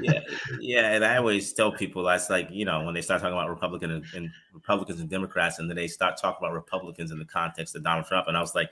yeah, 0.00 0.20
yeah, 0.60 0.92
and 0.92 1.04
I 1.04 1.16
always 1.16 1.52
tell 1.52 1.70
people 1.70 2.02
that's 2.02 2.28
like 2.28 2.48
you 2.50 2.64
know 2.64 2.84
when 2.84 2.94
they 2.94 3.00
start 3.00 3.20
talking 3.20 3.36
about 3.36 3.48
Republican 3.48 3.92
and, 3.92 4.04
and 4.14 4.30
Republicans 4.52 5.00
and 5.00 5.08
Democrats, 5.08 5.58
and 5.58 5.70
then 5.70 5.76
they 5.76 5.86
start 5.86 6.16
talking 6.20 6.44
about 6.44 6.54
Republicans 6.54 7.12
in 7.12 7.18
the 7.18 7.24
context 7.24 7.76
of 7.76 7.84
Donald 7.84 8.06
Trump, 8.06 8.26
and 8.26 8.36
I 8.36 8.40
was 8.40 8.54
like, 8.54 8.70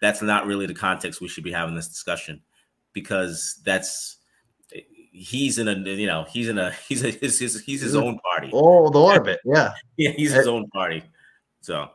that's 0.00 0.22
not 0.22 0.46
really 0.46 0.66
the 0.66 0.74
context 0.74 1.20
we 1.20 1.28
should 1.28 1.44
be 1.44 1.52
having 1.52 1.74
this 1.74 1.88
discussion 1.88 2.42
because 2.92 3.60
that's 3.64 4.16
he's 5.14 5.58
in 5.58 5.68
a 5.68 5.74
you 5.74 6.06
know 6.06 6.26
he's 6.28 6.48
in 6.48 6.58
a 6.58 6.72
he's 6.88 7.04
a 7.04 7.10
he's 7.10 7.38
his, 7.38 7.62
he's 7.62 7.80
his 7.80 7.94
own 7.94 8.18
party. 8.18 8.50
Oh, 8.52 8.90
the 8.90 9.00
orbit, 9.00 9.40
yeah. 9.44 9.72
Yeah, 9.96 10.10
he's 10.10 10.32
his 10.32 10.48
own 10.48 10.68
party. 10.70 11.02
So 11.60 11.88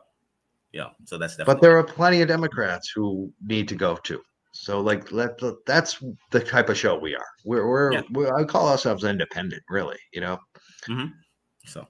yeah, 0.72 0.88
so 1.04 1.18
that's 1.18 1.36
definitely. 1.36 1.54
But 1.54 1.60
there 1.62 1.76
are 1.78 1.84
plenty 1.84 2.22
of 2.22 2.28
Democrats 2.28 2.90
who 2.94 3.32
need 3.46 3.68
to 3.68 3.74
go 3.74 3.96
too. 3.96 4.22
So, 4.52 4.80
like, 4.80 5.12
let 5.12 5.38
that's 5.64 6.02
the 6.30 6.40
type 6.40 6.68
of 6.70 6.76
show 6.76 6.98
we 6.98 7.14
are. 7.14 7.26
We're 7.44 7.68
we're, 7.68 7.92
Yeah. 7.92 8.02
we're 8.10 8.34
I 8.34 8.44
call 8.44 8.68
ourselves 8.68 9.04
independent, 9.04 9.62
really. 9.68 9.98
You 10.12 10.22
know. 10.22 10.38
Hmm. 10.86 11.06
So, 11.66 11.86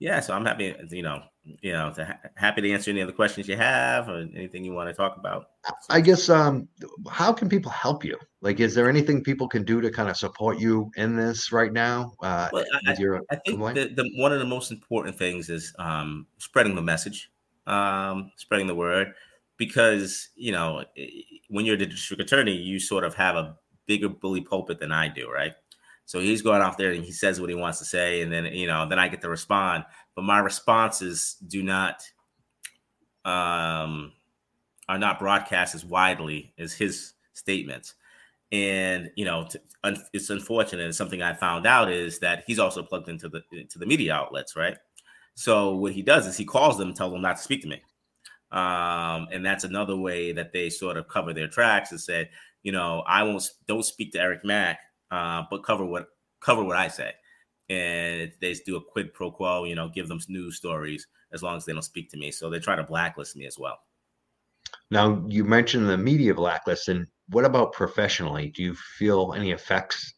yeah, 0.00 0.20
so 0.20 0.34
I'm 0.34 0.44
happy, 0.44 0.74
you 0.90 1.02
know, 1.02 1.22
you 1.44 1.72
know, 1.72 1.92
to 1.92 2.04
ha- 2.04 2.18
happy 2.36 2.62
to 2.62 2.72
answer 2.72 2.90
any 2.90 3.02
other 3.02 3.12
questions 3.12 3.46
you 3.48 3.56
have 3.56 4.08
or 4.08 4.20
anything 4.34 4.64
you 4.64 4.72
want 4.72 4.88
to 4.88 4.94
talk 4.94 5.16
about. 5.16 5.50
I 5.90 6.00
guess 6.00 6.28
um 6.28 6.68
how 7.10 7.32
can 7.32 7.48
people 7.48 7.70
help 7.70 8.04
you? 8.04 8.18
Like 8.40 8.60
is 8.60 8.74
there 8.74 8.88
anything 8.88 9.22
people 9.22 9.48
can 9.48 9.64
do 9.64 9.80
to 9.80 9.90
kind 9.90 10.08
of 10.08 10.16
support 10.16 10.58
you 10.58 10.90
in 10.96 11.16
this 11.16 11.52
right 11.52 11.72
now? 11.72 12.14
Uh 12.22 12.48
Well, 12.52 12.64
I, 12.86 12.94
your 12.98 13.20
I 13.30 13.36
think 13.36 13.58
the, 13.74 13.92
the 13.94 14.10
one 14.16 14.32
of 14.32 14.38
the 14.38 14.46
most 14.46 14.70
important 14.70 15.16
things 15.16 15.50
is 15.50 15.74
um, 15.78 16.26
spreading 16.38 16.74
the 16.74 16.82
message, 16.82 17.30
um, 17.66 18.32
spreading 18.36 18.66
the 18.66 18.74
word, 18.74 19.12
because 19.58 20.30
you 20.36 20.52
know 20.52 20.84
when 21.48 21.66
you're 21.66 21.76
the 21.76 21.86
district 21.86 22.22
attorney, 22.22 22.56
you 22.56 22.80
sort 22.80 23.04
of 23.04 23.14
have 23.14 23.36
a 23.36 23.56
bigger 23.86 24.08
bully 24.08 24.40
pulpit 24.40 24.80
than 24.80 24.92
I 24.92 25.08
do, 25.08 25.30
right? 25.30 25.52
So 26.06 26.20
he's 26.20 26.42
going 26.42 26.62
off 26.62 26.76
there 26.76 26.92
and 26.92 27.04
he 27.04 27.12
says 27.12 27.40
what 27.40 27.48
he 27.48 27.56
wants 27.56 27.78
to 27.78 27.84
say, 27.84 28.22
and 28.22 28.32
then 28.32 28.46
you 28.46 28.66
know, 28.66 28.88
then 28.88 28.98
I 28.98 29.08
get 29.08 29.20
to 29.22 29.28
respond. 29.28 29.84
But 30.14 30.22
my 30.22 30.38
responses 30.38 31.36
do 31.46 31.62
not 31.62 32.02
um, 33.24 34.12
are 34.88 34.98
not 34.98 35.18
broadcast 35.18 35.74
as 35.74 35.84
widely 35.84 36.52
as 36.58 36.72
his 36.72 37.14
statements. 37.32 37.94
And 38.52 39.10
you 39.16 39.24
know, 39.24 39.48
it's 40.12 40.30
unfortunate. 40.30 40.94
Something 40.94 41.22
I 41.22 41.32
found 41.34 41.66
out 41.66 41.90
is 41.90 42.18
that 42.20 42.44
he's 42.46 42.58
also 42.58 42.82
plugged 42.82 43.08
into 43.08 43.28
the 43.28 43.42
into 43.52 43.78
the 43.78 43.86
media 43.86 44.14
outlets, 44.14 44.56
right? 44.56 44.76
So 45.34 45.74
what 45.74 45.92
he 45.92 46.02
does 46.02 46.26
is 46.26 46.36
he 46.36 46.44
calls 46.44 46.78
them, 46.78 46.94
tells 46.94 47.12
them 47.12 47.22
not 47.22 47.36
to 47.36 47.42
speak 47.42 47.62
to 47.62 47.68
me. 47.68 47.82
Um, 48.52 49.26
and 49.32 49.44
that's 49.44 49.64
another 49.64 49.96
way 49.96 50.30
that 50.32 50.52
they 50.52 50.70
sort 50.70 50.96
of 50.96 51.08
cover 51.08 51.32
their 51.32 51.48
tracks 51.48 51.90
and 51.90 52.00
say, 52.00 52.30
you 52.62 52.70
know, 52.70 53.02
I 53.06 53.24
won't 53.24 53.50
don't 53.66 53.84
speak 53.84 54.12
to 54.12 54.20
Eric 54.20 54.44
Mack, 54.44 54.78
uh, 55.10 55.42
but 55.50 55.64
cover 55.64 55.84
what 55.84 56.08
cover 56.40 56.64
what 56.64 56.76
I 56.76 56.88
say. 56.88 57.12
And 57.70 58.30
they 58.40 58.50
just 58.50 58.66
do 58.66 58.76
a 58.76 58.84
quid 58.84 59.14
pro 59.14 59.30
quo, 59.30 59.64
you 59.64 59.74
know, 59.74 59.88
give 59.88 60.08
them 60.08 60.20
news 60.28 60.56
stories 60.56 61.06
as 61.32 61.42
long 61.42 61.56
as 61.56 61.64
they 61.64 61.72
don't 61.72 61.82
speak 61.82 62.10
to 62.10 62.18
me. 62.18 62.30
So 62.30 62.50
they 62.50 62.58
try 62.58 62.76
to 62.76 62.82
blacklist 62.82 63.36
me 63.36 63.46
as 63.46 63.58
well. 63.58 63.78
Now 64.90 65.24
you 65.28 65.44
mentioned 65.44 65.88
the 65.88 65.96
media 65.96 66.34
blacklist, 66.34 66.88
and 66.88 67.06
what 67.30 67.44
about 67.44 67.72
professionally? 67.72 68.48
Do 68.48 68.62
you 68.62 68.74
feel 68.74 69.32
any 69.34 69.50
effects 69.50 70.12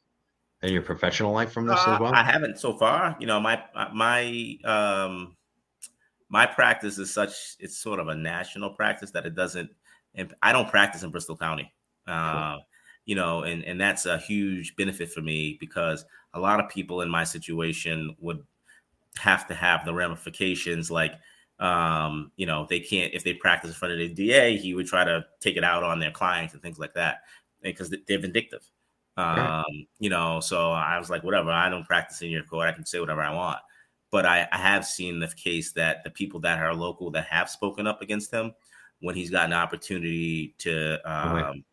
in 0.62 0.72
your 0.72 0.82
professional 0.82 1.32
life 1.32 1.52
from 1.52 1.66
this 1.66 1.78
Uh, 1.86 1.94
as 1.94 2.00
well? 2.00 2.14
I 2.14 2.24
haven't 2.24 2.58
so 2.58 2.76
far. 2.76 3.16
You 3.20 3.26
know, 3.26 3.40
my 3.40 3.62
my 3.92 4.56
um 4.64 5.36
my 6.28 6.46
practice 6.46 6.98
is 6.98 7.14
such 7.14 7.56
it's 7.60 7.78
sort 7.78 8.00
of 8.00 8.08
a 8.08 8.14
national 8.14 8.70
practice 8.70 9.12
that 9.12 9.26
it 9.26 9.36
doesn't 9.36 9.70
and 10.16 10.34
I 10.42 10.52
don't 10.52 10.68
practice 10.68 11.04
in 11.04 11.10
Bristol 11.10 11.36
County. 11.36 11.72
Uh, 12.06 12.58
you 13.06 13.14
know, 13.14 13.42
and 13.44 13.64
and 13.64 13.80
that's 13.80 14.04
a 14.04 14.18
huge 14.18 14.76
benefit 14.76 15.10
for 15.10 15.22
me 15.22 15.56
because 15.58 16.04
a 16.34 16.40
lot 16.40 16.60
of 16.60 16.68
people 16.68 17.00
in 17.00 17.08
my 17.08 17.24
situation 17.24 18.14
would 18.20 18.44
have 19.16 19.46
to 19.48 19.54
have 19.54 19.84
the 19.84 19.94
ramifications 19.94 20.90
like 20.90 21.12
um 21.58 22.30
you 22.36 22.44
know 22.44 22.66
they 22.68 22.78
can't 22.78 23.14
if 23.14 23.24
they 23.24 23.32
practice 23.32 23.70
in 23.70 23.74
front 23.74 23.92
of 23.92 23.98
the 23.98 24.08
da 24.28 24.58
he 24.58 24.74
would 24.74 24.86
try 24.86 25.04
to 25.04 25.24
take 25.40 25.56
it 25.56 25.64
out 25.64 25.82
on 25.82 25.98
their 25.98 26.10
clients 26.10 26.52
and 26.52 26.62
things 26.62 26.78
like 26.78 26.92
that 26.92 27.20
because 27.62 27.94
they're 28.06 28.18
vindictive. 28.18 28.60
Um 29.16 29.64
you 29.98 30.10
know 30.10 30.40
so 30.40 30.72
i 30.72 30.98
was 30.98 31.08
like 31.08 31.22
whatever 31.24 31.50
i 31.50 31.70
don't 31.70 31.86
practice 31.86 32.20
in 32.20 32.28
your 32.28 32.42
court 32.42 32.68
i 32.68 32.72
can 32.72 32.84
say 32.84 33.00
whatever 33.00 33.22
i 33.22 33.32
want. 33.32 33.58
But 34.10 34.26
I, 34.26 34.46
I 34.52 34.58
have 34.58 34.84
seen 34.84 35.18
the 35.18 35.28
case 35.28 35.72
that 35.72 36.04
the 36.04 36.10
people 36.10 36.40
that 36.40 36.62
are 36.62 36.74
local 36.74 37.10
that 37.12 37.24
have 37.26 37.48
spoken 37.48 37.86
up 37.86 38.02
against 38.02 38.30
him 38.30 38.52
when 39.00 39.14
he's 39.14 39.30
got 39.30 39.46
an 39.46 39.52
opportunity 39.52 40.54
to 40.58 40.98
um, 41.10 41.64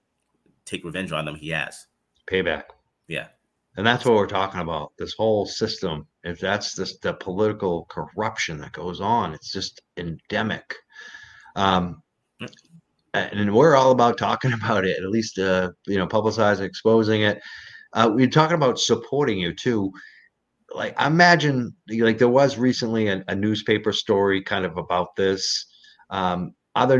take 0.65 0.83
revenge 0.83 1.11
on 1.11 1.25
them 1.25 1.35
he 1.35 1.49
has 1.49 1.87
Payback. 2.29 2.63
yeah 3.07 3.27
And 3.75 3.85
that's 3.85 4.05
what 4.05 4.15
we're 4.15 4.27
talking 4.27 4.61
about. 4.61 4.93
This 4.97 5.13
whole 5.13 5.45
system, 5.45 6.07
if 6.23 6.39
that's 6.39 6.75
this 6.75 6.99
the 6.99 7.13
political 7.13 7.85
corruption 7.89 8.59
that 8.59 8.71
goes 8.71 9.01
on, 9.01 9.33
it's 9.33 9.51
just 9.51 9.81
endemic. 9.97 10.75
Um, 11.55 12.01
and 13.13 13.53
we're 13.53 13.75
all 13.75 13.91
about 13.91 14.17
talking 14.17 14.53
about 14.63 14.85
it, 14.85 14.97
at 14.97 15.09
least 15.09 15.39
uh, 15.39 15.71
you 15.87 15.97
know, 15.97 16.07
publicizing, 16.07 16.65
exposing 16.65 17.23
it. 17.23 17.41
Uh, 17.93 18.09
we're 18.11 18.27
talking 18.27 18.55
about 18.55 18.79
supporting 18.79 19.37
you 19.39 19.53
too. 19.53 19.91
Like 20.73 20.95
I 20.97 21.07
imagine, 21.07 21.75
like 21.89 22.17
there 22.17 22.29
was 22.29 22.57
recently 22.57 23.07
a, 23.07 23.23
a 23.27 23.35
newspaper 23.35 23.93
story 23.93 24.41
kind 24.41 24.65
of 24.65 24.77
about 24.77 25.15
this. 25.15 25.67
Um, 26.09 26.55
other 26.75 26.99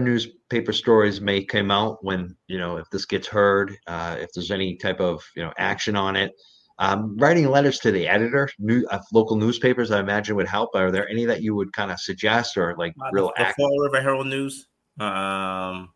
newspaper 0.54 0.74
stories 0.74 1.20
may 1.20 1.44
come 1.44 1.72
out 1.72 1.98
when 2.04 2.36
you 2.48 2.60
know 2.60 2.78
if 2.78 2.88
this 2.92 3.06
gets 3.06 3.28
heard, 3.28 3.76
uh, 3.88 4.18
if 4.20 4.32
there's 4.34 4.52
any 4.52 4.76
type 4.76 5.00
of 5.00 5.24
you 5.36 5.44
know 5.44 5.52
action 5.58 5.96
on 5.96 6.16
it. 6.16 6.32
Um, 6.80 7.18
writing 7.18 7.50
letters 7.50 7.80
to 7.80 7.92
the 7.92 8.08
editor, 8.08 8.50
new 8.60 8.86
uh, 8.92 9.00
local 9.12 9.36
newspapers, 9.36 9.92
I 9.92 10.00
imagine 10.00 10.36
would 10.36 10.48
help. 10.48 10.72
Are 10.76 10.92
there 10.92 11.08
any 11.08 11.26
that 11.26 11.42
you 11.42 11.56
would 11.56 11.72
kind 11.74 11.92
of 11.92 12.00
suggest 12.00 12.58
or 12.58 12.76
like 12.78 12.94
Uh, 13.02 13.10
real 13.12 13.32
the, 13.38 13.46
the? 13.46 13.54
Fall 13.54 13.80
River 13.80 14.02
Herald 14.02 14.28
News, 14.28 14.68
um, 15.00 15.90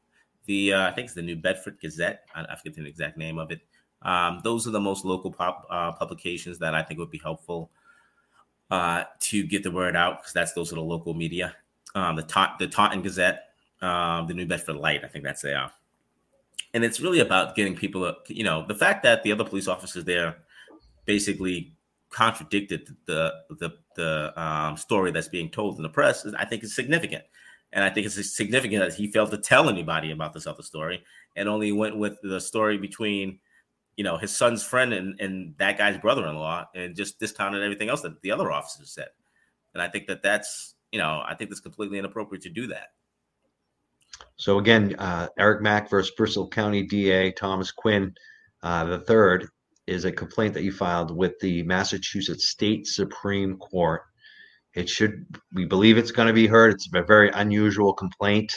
the 0.45 0.73
uh, 0.73 0.87
I 0.87 0.91
think 0.91 1.05
it's 1.05 1.13
the 1.13 1.21
New 1.21 1.35
Bedford 1.35 1.77
Gazette. 1.79 2.21
I, 2.33 2.45
I 2.49 2.55
forget 2.55 2.75
the 2.75 2.85
exact 2.87 3.17
name 3.17 3.37
of 3.37 3.51
it. 3.51 3.61
Um, 4.01 4.41
those 4.43 4.67
are 4.67 4.71
the 4.71 4.79
most 4.79 5.05
local 5.05 5.31
pop, 5.31 5.65
uh, 5.69 5.91
publications 5.91 6.57
that 6.59 6.73
I 6.73 6.81
think 6.83 6.99
would 6.99 7.11
be 7.11 7.21
helpful 7.23 7.69
uh, 8.71 9.03
to 9.19 9.43
get 9.43 9.63
the 9.63 9.71
word 9.71 9.95
out 9.95 10.19
because 10.19 10.33
that's 10.33 10.53
those 10.53 10.71
are 10.71 10.75
the 10.75 10.81
local 10.81 11.13
media. 11.13 11.55
Um, 11.95 12.15
the 12.15 12.23
Ta- 12.23 12.55
the 12.59 12.67
Taunton 12.67 13.01
Gazette, 13.01 13.46
um, 13.81 14.27
the 14.27 14.33
New 14.33 14.45
Bedford 14.45 14.77
Light, 14.77 15.03
I 15.03 15.07
think 15.07 15.23
that's 15.23 15.41
they 15.41 15.53
are. 15.53 15.71
And 16.73 16.83
it's 16.83 16.99
really 16.99 17.19
about 17.19 17.55
getting 17.55 17.75
people, 17.75 18.13
you 18.27 18.43
know, 18.43 18.65
the 18.67 18.75
fact 18.75 19.03
that 19.03 19.23
the 19.23 19.31
other 19.31 19.43
police 19.43 19.67
officers 19.67 20.03
there 20.05 20.37
basically 21.05 21.73
contradicted 22.09 22.95
the 23.05 23.33
the 23.49 23.71
the 23.95 24.41
um, 24.41 24.77
story 24.77 25.11
that's 25.11 25.27
being 25.27 25.49
told 25.49 25.77
in 25.77 25.83
the 25.83 25.89
press 25.89 26.25
I 26.37 26.45
think, 26.45 26.63
is 26.63 26.75
significant. 26.75 27.23
And 27.73 27.83
I 27.83 27.89
think 27.89 28.05
it's 28.05 28.35
significant 28.35 28.81
that 28.81 28.93
he 28.93 29.11
failed 29.11 29.31
to 29.31 29.37
tell 29.37 29.69
anybody 29.69 30.11
about 30.11 30.33
this 30.33 30.47
other 30.47 30.63
story 30.63 31.03
and 31.35 31.49
only 31.49 31.71
went 31.71 31.97
with 31.97 32.17
the 32.23 32.39
story 32.39 32.77
between, 32.77 33.39
you 33.97 34.03
know, 34.03 34.17
his 34.17 34.35
son's 34.35 34.63
friend 34.63 34.93
and, 34.93 35.19
and 35.19 35.53
that 35.57 35.77
guy's 35.77 35.97
brother-in-law 35.97 36.67
and 36.75 36.95
just 36.95 37.19
discounted 37.19 37.63
everything 37.63 37.89
else 37.89 38.01
that 38.01 38.21
the 38.21 38.31
other 38.31 38.51
officers 38.51 38.91
said. 38.91 39.09
And 39.73 39.81
I 39.81 39.89
think 39.89 40.07
that 40.07 40.23
that's, 40.23 40.75
you 40.91 40.99
know, 40.99 41.21
I 41.25 41.35
think 41.35 41.49
that's 41.49 41.59
completely 41.59 41.99
inappropriate 41.99 42.43
to 42.43 42.49
do 42.49 42.67
that. 42.67 42.93
So 44.38 44.60
again, 44.60 44.95
uh, 44.97 45.28
Eric 45.38 45.62
Mack 45.62 45.89
versus 45.89 46.13
Bristol 46.15 46.47
County 46.47 46.84
DA 46.84 47.32
Thomas 47.32 47.71
Quinn 47.71 48.13
uh, 48.63 48.86
the 48.86 49.00
third 49.00 49.47
is 49.86 50.06
a 50.06 50.12
complaint 50.12 50.54
that 50.54 50.63
you 50.63 50.71
filed 50.71 51.15
with 51.15 51.39
the 51.39 51.63
Massachusetts 51.63 52.50
State 52.50 52.88
Supreme 52.88 53.58
Court. 53.58 54.02
It 54.76 54.89
should, 54.89 55.26
we 55.54 55.65
believe 55.65 55.97
it's 55.97 56.12
going 56.12 56.28
to 56.28 56.34
be 56.34 56.47
heard. 56.47 56.73
It's 56.73 56.89
a 56.93 57.04
very 57.04 57.30
unusual 57.30 57.93
complaint. 57.93 58.54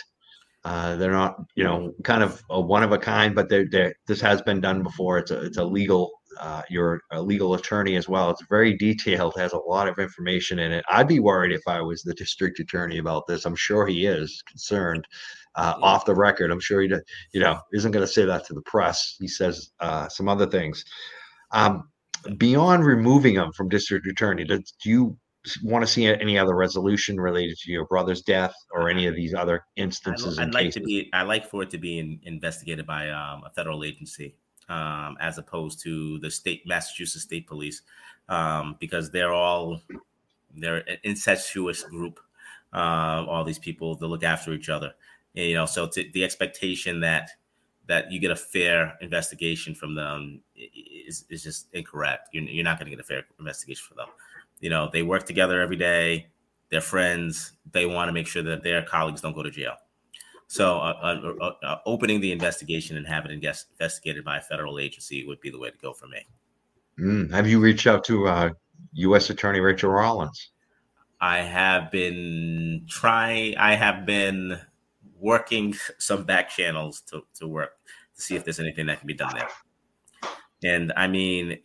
Uh, 0.65 0.97
they're 0.97 1.13
not, 1.13 1.37
you 1.55 1.65
know, 1.65 1.93
kind 2.05 2.23
of 2.23 2.43
a 2.51 2.61
one 2.61 2.83
of 2.83 2.93
a 2.93 2.99
kind, 2.99 3.35
but 3.35 3.49
they're, 3.49 3.67
they're, 3.71 3.95
this 4.07 4.21
has 4.21 4.43
been 4.43 4.61
done 4.61 4.83
before. 4.83 5.19
It's 5.19 5.31
a, 5.31 5.41
it's 5.43 5.57
a 5.57 5.65
legal, 5.65 6.11
uh, 6.39 6.63
you're 6.69 7.01
a 7.13 7.23
legal 7.23 7.55
attorney 7.55 7.97
as 7.97 8.09
well. 8.09 8.31
It's 8.31 8.45
very 8.51 8.77
detailed, 8.77 9.35
has 9.37 9.53
a 9.53 9.59
lot 9.59 9.89
of 9.89 9.99
information 9.99 10.59
in 10.59 10.73
it. 10.73 10.85
I'd 10.91 11.09
be 11.09 11.21
worried 11.21 11.53
if 11.53 11.63
I 11.67 11.81
was 11.81 12.03
the 12.03 12.15
district 12.15 12.59
attorney 12.61 12.99
about 12.99 13.27
this. 13.27 13.47
I'm 13.47 13.57
sure 13.57 13.87
he 13.87 14.05
is 14.07 14.43
concerned 14.47 15.07
uh, 15.55 15.75
yeah. 15.77 15.85
off 15.85 16.05
the 16.05 16.15
record. 16.15 16.51
I'm 16.51 16.61
sure 16.61 16.81
he, 16.81 16.93
you 17.33 17.41
know, 17.41 17.59
isn't 17.73 17.91
going 17.91 18.07
to 18.07 18.13
say 18.13 18.25
that 18.25 18.47
to 18.47 18.55
the 18.55 18.63
press. 18.63 19.17
He 19.19 19.29
says 19.29 19.71
uh, 19.81 20.09
some 20.09 20.29
other 20.29 20.47
things. 20.47 20.85
Um, 21.53 21.89
beyond 22.37 22.85
removing 22.85 23.35
him 23.35 23.53
from 23.53 23.69
district 23.69 24.07
attorney, 24.07 24.45
do, 24.45 24.59
do 24.59 24.91
you 24.91 25.19
want 25.63 25.85
to 25.85 25.91
see 25.91 26.07
any 26.07 26.39
other 26.39 26.55
resolution 26.55 27.19
related 27.19 27.57
to 27.59 27.71
your 27.71 27.87
brother's 27.87 28.23
death 28.23 28.55
or 28.73 28.89
any 28.91 29.07
of 29.07 29.15
these 29.15 29.35
other 29.35 29.65
instances? 29.77 30.39
I'd 30.39 30.55
like 30.55 30.73
to 30.73 30.81
be. 30.81 31.09
I 31.13 31.23
like 31.23 31.49
for 31.49 31.63
it 31.63 31.71
to 31.71 31.79
be 31.79 31.99
in, 31.99 32.21
investigated 32.25 32.87
by 32.87 33.11
um, 33.11 33.43
a 33.45 33.51
federal 33.51 33.85
agency, 33.85 34.35
um, 34.69 35.17
as 35.21 35.39
opposed 35.39 35.83
to 35.85 36.19
the 36.19 36.31
state 36.31 36.67
Massachusetts 36.67 37.25
State 37.25 37.47
Police, 37.47 37.83
um, 38.29 38.77
because 38.81 39.11
they're 39.11 39.33
all 39.33 39.81
they're 40.55 40.89
an 40.89 40.99
incestuous 41.05 41.83
group. 41.85 42.21
Uh, 42.73 43.27
all 43.29 43.43
these 43.43 43.59
people 43.59 43.97
to 43.97 44.07
look 44.07 44.23
after 44.23 44.53
each 44.53 44.69
other, 44.69 44.93
and, 45.35 45.47
you 45.47 45.55
know. 45.55 45.67
So 45.67 45.87
the 45.87 46.25
expectation 46.25 47.01
that 47.01 47.31
that 47.87 48.13
you 48.13 48.21
get 48.21 48.31
a 48.31 48.37
fair 48.37 48.97
investigation 49.01 49.75
from 49.75 49.97
them 49.97 50.41
is, 50.55 51.25
is 51.29 51.43
just 51.43 51.67
incorrect. 51.73 52.29
You're, 52.33 52.45
you're 52.45 52.65
not 52.65 52.79
going 52.79 52.89
to 52.89 52.97
get 52.97 53.01
a 53.01 53.07
fair 53.07 53.25
investigation 53.39 53.85
for 53.89 53.95
them. 53.95 54.07
You 54.61 54.71
know, 54.71 54.89
they 54.93 55.03
work 55.03 55.27
together 55.27 55.61
every 55.61 55.77
day. 55.77 56.29
They're 56.71 56.81
friends. 56.81 57.53
They 57.73 57.87
want 57.87 58.09
to 58.09 58.13
make 58.13 58.29
sure 58.29 58.45
that 58.45 58.63
their 58.63 58.83
colleagues 58.83 59.21
don't 59.21 59.35
go 59.35 59.43
to 59.43 59.51
jail. 59.51 59.75
So, 60.47 60.79
uh, 60.79 60.95
uh, 61.03 61.33
uh, 61.41 61.67
uh 61.67 61.77
opening 61.87 62.21
the 62.21 62.33
investigation 62.33 62.97
and 62.97 63.07
having 63.07 63.33
it 63.33 63.65
investigated 63.79 64.25
by 64.25 64.39
a 64.39 64.41
federal 64.41 64.79
agency 64.79 65.27
would 65.27 65.41
be 65.41 65.51
the 65.51 65.59
way 65.59 65.71
to 65.71 65.79
go 65.79 65.93
for 65.93 66.07
me. 66.07 66.27
Mm. 66.99 67.33
Have 67.33 67.49
you 67.49 67.61
reached 67.61 67.87
out 67.87 68.05
to 68.05 68.53
U.S. 68.93 69.31
Uh, 69.31 69.33
Attorney 69.33 69.61
Rachael 69.61 69.91
Rollins? 69.91 70.51
I 71.21 71.39
have 71.39 71.91
been 71.91 72.87
trying. 72.89 73.57
I 73.57 73.75
have 73.75 74.07
been 74.07 74.59
working 75.21 75.75
some 75.99 76.25
back 76.25 76.49
channels 76.49 77.03
to, 77.03 77.23
to 77.39 77.47
work 77.47 77.73
to 78.17 78.23
see 78.23 78.37
if 78.37 78.45
there's 78.45 78.61
anything 78.61 78.87
that 78.87 78.99
can 78.99 79.07
be 79.07 79.15
done 79.15 79.35
there. 79.35 79.49
And 80.63 80.93
I 80.97 81.07
mean, 81.07 81.59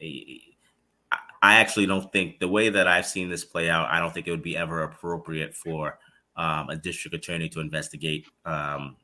I 1.41 1.55
actually 1.55 1.85
don't 1.85 2.11
think 2.11 2.39
the 2.39 2.47
way 2.47 2.69
that 2.69 2.87
I've 2.87 3.05
seen 3.05 3.29
this 3.29 3.45
play 3.45 3.69
out, 3.69 3.89
I 3.89 3.99
don't 3.99 4.13
think 4.13 4.27
it 4.27 4.31
would 4.31 4.43
be 4.43 4.57
ever 4.57 4.83
appropriate 4.83 5.53
for 5.53 5.99
um, 6.37 6.69
a 6.69 6.75
district 6.75 7.15
attorney 7.15 7.49
to 7.49 7.59
investigate 7.59 8.27
um, 8.45 8.95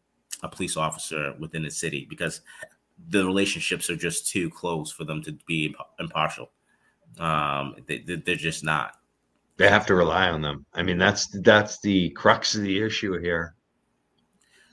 a 0.43 0.49
police 0.49 0.77
officer 0.77 1.33
within 1.39 1.63
the 1.63 1.71
city 1.71 2.05
because 2.09 2.41
the 3.09 3.25
relationships 3.25 3.89
are 3.89 3.95
just 3.95 4.27
too 4.27 4.49
close 4.49 4.91
for 4.91 5.03
them 5.03 5.21
to 5.23 5.37
be 5.47 5.75
impartial. 5.99 6.51
Um, 7.19 7.75
they, 7.87 7.99
they're 7.99 8.35
just 8.35 8.63
not. 8.63 8.95
They 9.57 9.69
have 9.69 9.85
to 9.87 9.95
rely 9.95 10.29
on 10.29 10.41
them. 10.41 10.65
I 10.73 10.81
mean, 10.81 10.97
that's 10.97 11.27
that's 11.41 11.79
the 11.81 12.09
crux 12.11 12.55
of 12.55 12.61
the 12.61 12.81
issue 12.81 13.19
here 13.19 13.55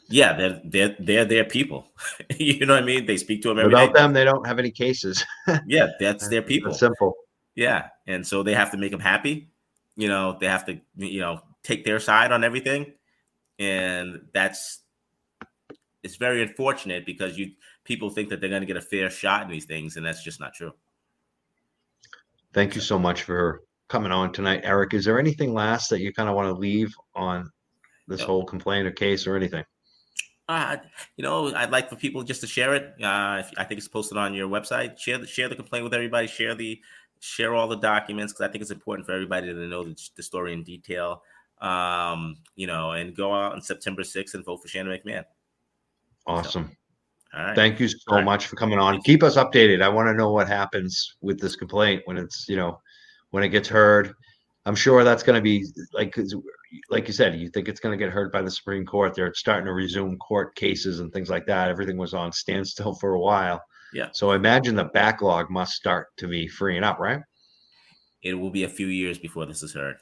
yeah, 0.08 0.32
they're 0.32 0.60
they're 0.64 0.96
they're 0.98 1.24
their 1.24 1.44
people. 1.44 1.86
you 2.38 2.64
know 2.64 2.74
what 2.74 2.82
I 2.82 2.86
mean? 2.86 3.06
They 3.06 3.16
speak 3.16 3.42
to 3.42 3.48
them 3.48 3.58
every 3.58 3.72
Without 3.72 3.94
day. 3.94 4.00
them, 4.00 4.12
they 4.12 4.24
don't 4.24 4.46
have 4.46 4.58
any 4.58 4.70
cases. 4.70 5.24
yeah, 5.66 5.88
that's 6.00 6.28
their 6.28 6.42
people. 6.42 6.70
That's 6.70 6.80
simple. 6.80 7.14
Yeah, 7.54 7.88
and 8.06 8.26
so 8.26 8.42
they 8.42 8.54
have 8.54 8.70
to 8.70 8.76
make 8.76 8.90
them 8.90 9.00
happy. 9.00 9.50
You 9.96 10.08
know, 10.08 10.36
they 10.40 10.46
have 10.46 10.64
to 10.66 10.80
you 10.96 11.20
know 11.20 11.40
take 11.62 11.84
their 11.84 12.00
side 12.00 12.32
on 12.32 12.42
everything, 12.42 12.92
and 13.58 14.22
that's 14.32 14.80
it's 16.02 16.16
very 16.16 16.42
unfortunate 16.42 17.04
because 17.04 17.36
you 17.36 17.52
people 17.84 18.08
think 18.08 18.30
that 18.30 18.40
they're 18.40 18.50
going 18.50 18.62
to 18.62 18.66
get 18.66 18.76
a 18.76 18.82
fair 18.82 19.10
shot 19.10 19.42
in 19.42 19.50
these 19.50 19.66
things, 19.66 19.96
and 19.96 20.06
that's 20.06 20.22
just 20.22 20.40
not 20.40 20.54
true. 20.54 20.72
Thank 22.54 22.74
you 22.74 22.80
so 22.80 22.98
much 22.98 23.24
for 23.24 23.62
coming 23.88 24.12
on 24.12 24.32
tonight, 24.32 24.60
Eric. 24.64 24.94
Is 24.94 25.04
there 25.04 25.18
anything 25.18 25.52
last 25.52 25.90
that 25.90 26.00
you 26.00 26.14
kind 26.14 26.30
of 26.30 26.34
want 26.34 26.48
to 26.48 26.58
leave 26.58 26.94
on 27.14 27.50
this 28.06 28.22
whole 28.22 28.44
complaint 28.44 28.86
or 28.86 28.90
case 28.90 29.26
or 29.26 29.36
anything? 29.36 29.64
Uh, 30.48 30.78
you 31.16 31.22
know, 31.22 31.54
I'd 31.54 31.70
like 31.70 31.90
for 31.90 31.96
people 31.96 32.22
just 32.22 32.40
to 32.40 32.46
share 32.46 32.74
it. 32.74 32.94
Uh, 33.02 33.42
I 33.56 33.64
think 33.64 33.78
it's 33.78 33.88
posted 33.88 34.16
on 34.16 34.32
your 34.32 34.48
website. 34.48 34.98
Share 34.98 35.18
the 35.18 35.26
share 35.26 35.48
the 35.48 35.56
complaint 35.56 35.84
with 35.84 35.92
everybody. 35.92 36.26
Share 36.26 36.54
the 36.54 36.80
share 37.20 37.54
all 37.54 37.68
the 37.68 37.76
documents 37.76 38.32
because 38.32 38.48
I 38.48 38.50
think 38.50 38.62
it's 38.62 38.70
important 38.70 39.06
for 39.06 39.12
everybody 39.12 39.48
to 39.48 39.66
know 39.66 39.84
the, 39.84 40.08
the 40.16 40.22
story 40.22 40.54
in 40.54 40.62
detail. 40.62 41.22
Um, 41.60 42.36
you 42.54 42.66
know, 42.66 42.92
and 42.92 43.14
go 43.14 43.34
out 43.34 43.52
on 43.52 43.60
September 43.60 44.02
6th 44.02 44.34
and 44.34 44.44
vote 44.44 44.62
for 44.62 44.68
Shannon 44.68 44.96
McMahon. 44.96 45.24
Awesome. 46.26 46.70
So, 47.32 47.38
all 47.38 47.46
right. 47.46 47.54
Thank 47.54 47.80
you 47.80 47.88
so 47.88 47.98
right. 48.08 48.24
much 48.24 48.46
for 48.46 48.56
coming 48.56 48.78
on. 48.78 49.02
Keep 49.02 49.24
us 49.24 49.36
updated. 49.36 49.82
I 49.82 49.88
want 49.88 50.06
to 50.06 50.14
know 50.14 50.30
what 50.30 50.48
happens 50.48 51.16
with 51.20 51.40
this 51.40 51.56
complaint 51.56 52.02
when 52.04 52.16
it's, 52.16 52.48
you 52.48 52.56
know, 52.56 52.80
when 53.30 53.42
it 53.42 53.48
gets 53.48 53.68
heard. 53.68 54.14
I'm 54.66 54.76
sure 54.76 55.02
that's 55.02 55.22
going 55.22 55.36
to 55.36 55.42
be 55.42 55.66
like 55.92 56.14
like 56.90 57.06
you 57.06 57.14
said, 57.14 57.38
you 57.38 57.48
think 57.48 57.68
it's 57.68 57.80
going 57.80 57.98
to 57.98 58.02
get 58.02 58.12
heard 58.12 58.32
by 58.32 58.42
the 58.42 58.50
Supreme 58.50 58.84
Court. 58.84 59.14
They're 59.14 59.34
starting 59.34 59.66
to 59.66 59.72
resume 59.72 60.16
court 60.18 60.54
cases 60.54 61.00
and 61.00 61.12
things 61.12 61.30
like 61.30 61.46
that. 61.46 61.68
Everything 61.68 61.96
was 61.96 62.14
on 62.14 62.32
standstill 62.32 62.94
for 62.94 63.14
a 63.14 63.20
while. 63.20 63.62
Yeah. 63.92 64.08
So 64.12 64.30
I 64.30 64.36
imagine 64.36 64.74
the 64.74 64.84
backlog 64.84 65.50
must 65.50 65.72
start 65.72 66.08
to 66.18 66.28
be 66.28 66.46
freeing 66.48 66.84
up, 66.84 66.98
right? 66.98 67.20
It 68.22 68.34
will 68.34 68.50
be 68.50 68.64
a 68.64 68.68
few 68.68 68.88
years 68.88 69.18
before 69.18 69.46
this 69.46 69.62
is 69.62 69.72
heard. 69.72 69.96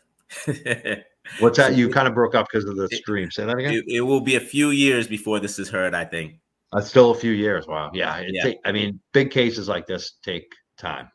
What's 1.40 1.58
that? 1.58 1.76
You 1.76 1.88
kind 1.88 2.08
of 2.08 2.14
broke 2.14 2.34
up 2.34 2.46
because 2.50 2.68
of 2.68 2.76
the 2.76 2.88
stream. 2.88 3.30
Say 3.30 3.44
that 3.44 3.58
again. 3.58 3.74
It, 3.74 3.84
it, 3.88 4.00
will 4.00 4.20
be 4.20 4.36
a 4.36 4.40
few 4.40 4.70
years 4.70 5.06
before 5.06 5.38
this 5.38 5.58
is 5.58 5.68
heard. 5.68 5.94
I 5.94 6.04
think. 6.04 6.40
That's 6.72 6.88
still 6.88 7.12
a 7.12 7.14
few 7.14 7.32
years. 7.32 7.66
Wow. 7.66 7.90
Yeah. 7.94 8.22
yeah. 8.26 8.42
Take, 8.42 8.58
I 8.64 8.72
mean, 8.72 9.00
big 9.12 9.30
cases 9.30 9.68
like 9.68 9.86
this 9.86 10.14
take 10.22 10.46
time. 10.76 11.10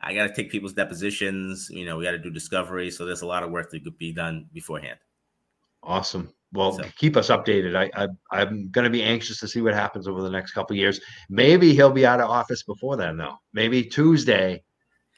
I 0.00 0.14
got 0.14 0.28
to 0.28 0.32
take 0.34 0.50
people's 0.50 0.72
depositions. 0.72 1.68
You 1.70 1.84
know, 1.84 1.96
we 1.96 2.04
got 2.04 2.12
to 2.12 2.18
do 2.18 2.30
discovery. 2.30 2.90
So 2.90 3.04
there's 3.04 3.22
a 3.22 3.26
lot 3.26 3.42
of 3.42 3.50
work 3.50 3.70
that 3.70 3.84
could 3.84 3.98
be 3.98 4.12
done 4.12 4.46
beforehand. 4.52 4.98
Awesome. 5.82 6.32
Well, 6.52 6.72
so. 6.72 6.84
keep 6.96 7.16
us 7.16 7.28
updated. 7.28 7.76
I, 7.76 8.08
I 8.32 8.42
am 8.42 8.70
going 8.70 8.84
to 8.84 8.90
be 8.90 9.02
anxious 9.02 9.38
to 9.40 9.48
see 9.48 9.60
what 9.60 9.74
happens 9.74 10.08
over 10.08 10.22
the 10.22 10.30
next 10.30 10.52
couple 10.52 10.76
years. 10.76 11.00
Maybe 11.28 11.74
he'll 11.74 11.90
be 11.90 12.06
out 12.06 12.20
of 12.20 12.30
office 12.30 12.62
before 12.62 12.96
then, 12.96 13.16
though. 13.16 13.36
Maybe 13.52 13.84
Tuesday 13.84 14.62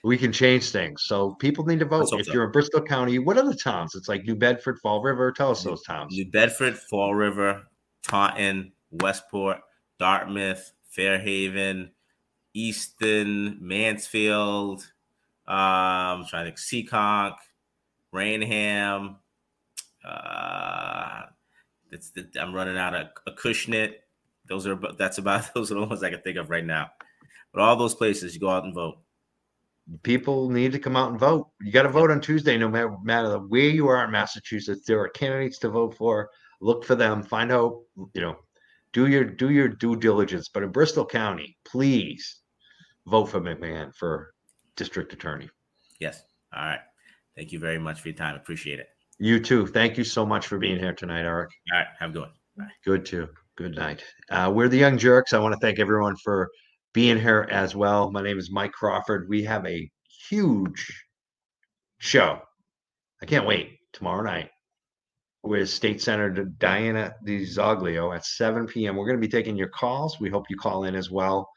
we 0.03 0.17
can 0.17 0.33
change 0.33 0.71
things. 0.71 1.03
So 1.05 1.35
people 1.35 1.65
need 1.65 1.79
to 1.81 1.85
vote. 1.85 2.09
If 2.13 2.27
so. 2.27 2.33
you're 2.33 2.45
in 2.45 2.53
Bristol 2.53 2.83
County, 2.83 3.19
what 3.19 3.37
are 3.37 3.47
the 3.47 3.55
towns? 3.55 3.95
It's 3.95 4.09
like 4.09 4.25
New 4.25 4.35
Bedford, 4.35 4.79
Fall 4.79 5.03
River. 5.03 5.31
Tell 5.33 5.51
us 5.51 5.63
those 5.63 5.83
towns. 5.83 6.13
New 6.13 6.31
Bedford, 6.31 6.79
Fall 6.79 7.15
River, 7.15 7.63
Taunton, 8.03 8.73
Westport, 8.91 9.59
Dartmouth, 9.99 10.73
Fairhaven, 10.91 11.91
Easton, 12.55 13.59
Mansfield, 13.61 14.83
um, 15.47 16.27
trying 16.27 16.45
to 16.47 16.57
think, 16.57 16.59
Seekonk, 16.59 17.37
Raynham. 18.13 19.17
Uh, 20.05 21.23
the, 21.91 22.27
I'm 22.41 22.55
running 22.55 22.79
out 22.79 22.95
of 22.95 23.09
Acushnet. 23.29 23.95
Those 24.49 24.67
are 24.67 24.79
that's 24.99 25.19
about 25.19 25.53
those 25.55 25.71
are 25.71 25.75
the 25.75 25.87
ones 25.87 26.03
I 26.03 26.11
can 26.11 26.21
think 26.21 26.37
of 26.37 26.51
right 26.51 26.65
now. 26.65 26.91
But 27.53 27.63
all 27.63 27.77
those 27.77 27.95
places, 27.95 28.35
you 28.35 28.41
go 28.41 28.51
out 28.51 28.65
and 28.65 28.75
vote. 28.75 28.99
People 30.03 30.51
need 30.51 30.73
to 30.73 30.79
come 30.79 30.97
out 30.97 31.11
and 31.11 31.19
vote. 31.19 31.49
You 31.61 31.73
got 31.73 31.83
to 31.83 31.89
vote 31.89 32.13
on 32.13 32.21
Tuesday, 32.21 32.57
no 32.57 32.69
matter, 32.69 32.95
matter 33.03 33.39
where 33.39 33.69
you 33.69 33.89
are 33.89 34.05
in 34.05 34.13
Massachusetts. 34.13 34.85
There 34.87 35.01
are 35.01 35.09
candidates 35.09 35.59
to 35.59 35.69
vote 35.69 35.97
for. 35.97 36.31
Look 36.61 36.85
for 36.85 36.95
them. 36.95 37.25
Find 37.25 37.51
out. 37.51 37.81
You 38.15 38.21
know, 38.21 38.37
do 38.93 39.09
your 39.09 39.25
do 39.25 39.51
your 39.51 39.69
due 39.69 39.97
diligence. 39.97 40.49
But 40.49 40.63
in 40.63 40.71
Bristol 40.71 41.05
County, 41.05 41.57
please 41.65 42.40
vote 43.11 43.27
for 43.27 43.41
McMahon 43.41 43.95
for 43.95 44.33
district 44.77 45.13
attorney. 45.13 45.49
Yes. 46.01 46.23
All 46.55 46.65
right. 46.65 46.81
Thank 47.37 47.53
you 47.53 47.59
very 47.59 47.79
much 47.79 48.01
for 48.01 48.09
your 48.09 48.17
time. 48.17 48.37
Appreciate 48.37 48.79
it. 48.79 48.87
You 49.19 49.41
too. 49.41 49.67
Thank 49.67 49.99
you 49.99 50.05
so 50.05 50.25
much 50.25 50.47
for 50.47 50.59
being 50.59 50.79
here 50.79 50.95
tonight, 50.95 51.25
Eric. 51.25 51.51
All 51.73 51.79
right. 51.79 51.87
Have 51.99 52.11
a 52.11 52.13
good 52.13 52.21
one. 52.23 52.31
Bye. 52.57 52.69
Good 52.85 53.05
too. 53.05 53.29
Good 53.57 53.77
night. 53.77 54.03
Uh, 54.31 54.51
we're 54.55 54.69
the 54.69 54.79
Young 54.79 54.97
Jurks. 54.97 55.35
I 55.35 55.39
want 55.39 55.53
to 55.53 55.61
thank 55.61 55.79
everyone 55.79 56.17
for 56.17 56.49
being 56.95 57.19
here 57.21 57.47
as 57.51 57.77
well. 57.77 58.11
My 58.11 58.23
name 58.23 58.39
is 58.39 58.51
Mike 58.51 58.73
Crawford. 58.73 59.29
We 59.29 59.45
have 59.45 59.67
a 59.67 59.91
huge 60.29 60.91
show. 61.99 62.41
I 63.23 63.27
can't 63.27 63.47
wait 63.47 63.77
tomorrow 63.93 64.23
night 64.23 64.49
with 65.43 65.69
State 65.69 66.01
Senator 66.01 66.45
Diana 66.45 67.13
DiZoglio 67.27 68.15
at 68.15 68.25
7 68.25 68.67
p.m. 68.67 68.97
We're 68.97 69.07
going 69.07 69.21
to 69.21 69.27
be 69.27 69.31
taking 69.31 69.57
your 69.57 69.69
calls. 69.69 70.21
We 70.21 70.31
hope 70.31 70.45
you 70.49 70.57
call 70.57 70.85
in 70.85 70.95
as 70.95 71.11
well. 71.11 71.49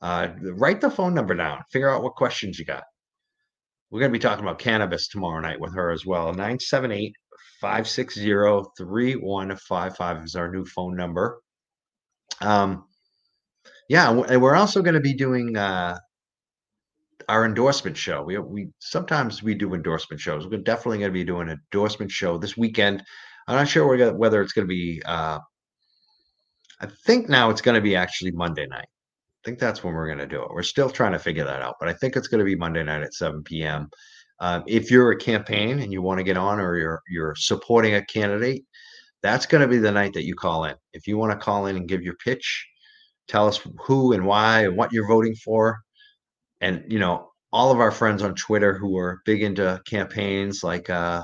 Uh, 0.00 0.28
write 0.54 0.80
the 0.80 0.90
phone 0.90 1.14
number 1.14 1.34
down. 1.34 1.62
Figure 1.70 1.90
out 1.90 2.02
what 2.02 2.14
questions 2.14 2.58
you 2.58 2.64
got. 2.64 2.84
We're 3.90 4.00
going 4.00 4.12
to 4.12 4.18
be 4.18 4.22
talking 4.22 4.44
about 4.44 4.58
cannabis 4.58 5.08
tomorrow 5.08 5.40
night 5.40 5.60
with 5.60 5.74
her 5.74 5.90
as 5.90 6.04
well. 6.04 6.26
978 6.26 7.14
560 7.60 8.20
3155 8.76 10.24
is 10.24 10.34
our 10.34 10.50
new 10.50 10.64
phone 10.64 10.96
number. 10.96 11.40
Um, 12.40 12.84
yeah, 13.88 14.10
and 14.10 14.42
we're 14.42 14.56
also 14.56 14.82
going 14.82 14.94
to 14.94 15.00
be 15.00 15.14
doing 15.14 15.56
uh, 15.56 15.98
our 17.28 17.44
endorsement 17.44 17.96
show. 17.96 18.22
We 18.22 18.38
we 18.38 18.68
sometimes 18.80 19.42
we 19.42 19.54
do 19.54 19.74
endorsement 19.74 20.20
shows. 20.20 20.46
We're 20.46 20.58
definitely 20.58 20.98
going 20.98 21.10
to 21.10 21.14
be 21.14 21.24
doing 21.24 21.48
an 21.48 21.60
endorsement 21.72 22.10
show 22.10 22.36
this 22.36 22.56
weekend. 22.56 23.02
I'm 23.46 23.56
not 23.56 23.68
sure 23.68 24.12
whether 24.12 24.42
it's 24.42 24.52
going 24.52 24.66
to 24.66 24.68
be. 24.68 25.00
Uh, 25.04 25.38
I 26.80 26.86
think 27.06 27.28
now 27.28 27.50
it's 27.50 27.62
going 27.62 27.76
to 27.76 27.80
be 27.80 27.96
actually 27.96 28.32
Monday 28.32 28.66
night 28.66 28.88
think 29.46 29.60
that's 29.60 29.84
when 29.84 29.94
we're 29.94 30.08
going 30.08 30.18
to 30.18 30.26
do 30.26 30.42
it. 30.42 30.50
We're 30.50 30.64
still 30.64 30.90
trying 30.90 31.12
to 31.12 31.20
figure 31.20 31.44
that 31.44 31.62
out, 31.62 31.76
but 31.78 31.88
I 31.88 31.92
think 31.92 32.16
it's 32.16 32.26
going 32.26 32.40
to 32.40 32.44
be 32.44 32.56
Monday 32.56 32.82
night 32.82 33.02
at 33.02 33.14
7 33.14 33.44
p.m. 33.44 33.88
Um, 34.40 34.64
if 34.66 34.90
you're 34.90 35.12
a 35.12 35.18
campaign 35.18 35.78
and 35.78 35.92
you 35.92 36.02
want 36.02 36.18
to 36.18 36.24
get 36.24 36.36
on, 36.36 36.58
or 36.58 36.76
you're 36.76 37.00
you're 37.08 37.34
supporting 37.36 37.94
a 37.94 38.04
candidate, 38.04 38.64
that's 39.22 39.46
going 39.46 39.62
to 39.62 39.68
be 39.68 39.78
the 39.78 39.92
night 39.92 40.12
that 40.14 40.24
you 40.24 40.34
call 40.34 40.64
in. 40.64 40.74
If 40.92 41.06
you 41.06 41.16
want 41.16 41.32
to 41.32 41.38
call 41.38 41.66
in 41.66 41.76
and 41.76 41.88
give 41.88 42.02
your 42.02 42.16
pitch, 42.16 42.66
tell 43.28 43.46
us 43.46 43.60
who 43.78 44.12
and 44.12 44.26
why 44.26 44.64
and 44.64 44.76
what 44.76 44.92
you're 44.92 45.08
voting 45.08 45.36
for, 45.36 45.78
and 46.60 46.84
you 46.88 46.98
know 46.98 47.30
all 47.52 47.70
of 47.70 47.78
our 47.78 47.92
friends 47.92 48.22
on 48.22 48.34
Twitter 48.34 48.76
who 48.76 48.98
are 48.98 49.20
big 49.24 49.42
into 49.42 49.80
campaigns, 49.86 50.64
like 50.64 50.90
uh, 50.90 51.22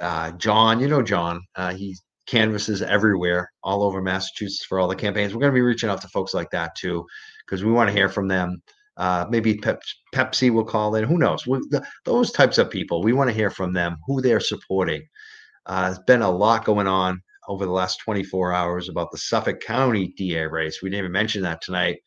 uh, 0.00 0.32
John. 0.32 0.80
You 0.80 0.88
know 0.88 1.02
John. 1.02 1.40
Uh, 1.54 1.74
he 1.74 1.96
canvases 2.26 2.82
everywhere, 2.82 3.50
all 3.62 3.82
over 3.82 4.00
Massachusetts 4.00 4.64
for 4.64 4.78
all 4.78 4.88
the 4.88 4.96
campaigns. 4.96 5.34
We're 5.34 5.40
going 5.40 5.52
to 5.52 5.56
be 5.56 5.60
reaching 5.60 5.90
out 5.90 6.00
to 6.02 6.08
folks 6.08 6.34
like 6.34 6.50
that 6.50 6.74
too, 6.76 7.04
because 7.44 7.64
we 7.64 7.72
want 7.72 7.88
to 7.88 7.96
hear 7.96 8.08
from 8.08 8.28
them. 8.28 8.62
Uh, 8.96 9.26
maybe 9.28 9.56
Pep- 9.56 9.82
Pepsi 10.14 10.50
will 10.50 10.64
call 10.64 10.94
in. 10.94 11.04
Who 11.04 11.18
knows? 11.18 11.46
We, 11.46 11.58
the, 11.70 11.84
those 12.04 12.30
types 12.30 12.58
of 12.58 12.70
people, 12.70 13.02
we 13.02 13.12
want 13.12 13.28
to 13.28 13.34
hear 13.34 13.50
from 13.50 13.72
them, 13.72 13.96
who 14.06 14.20
they're 14.20 14.40
supporting. 14.40 15.02
Uh, 15.66 15.86
there's 15.86 15.98
been 16.00 16.22
a 16.22 16.30
lot 16.30 16.64
going 16.64 16.86
on 16.86 17.20
over 17.48 17.66
the 17.66 17.72
last 17.72 17.98
24 17.98 18.52
hours 18.52 18.88
about 18.88 19.10
the 19.10 19.18
Suffolk 19.18 19.60
County 19.60 20.14
DA 20.16 20.46
race. 20.46 20.80
We 20.82 20.90
didn't 20.90 21.00
even 21.00 21.12
mention 21.12 21.42
that 21.42 21.60
tonight. 21.60 21.98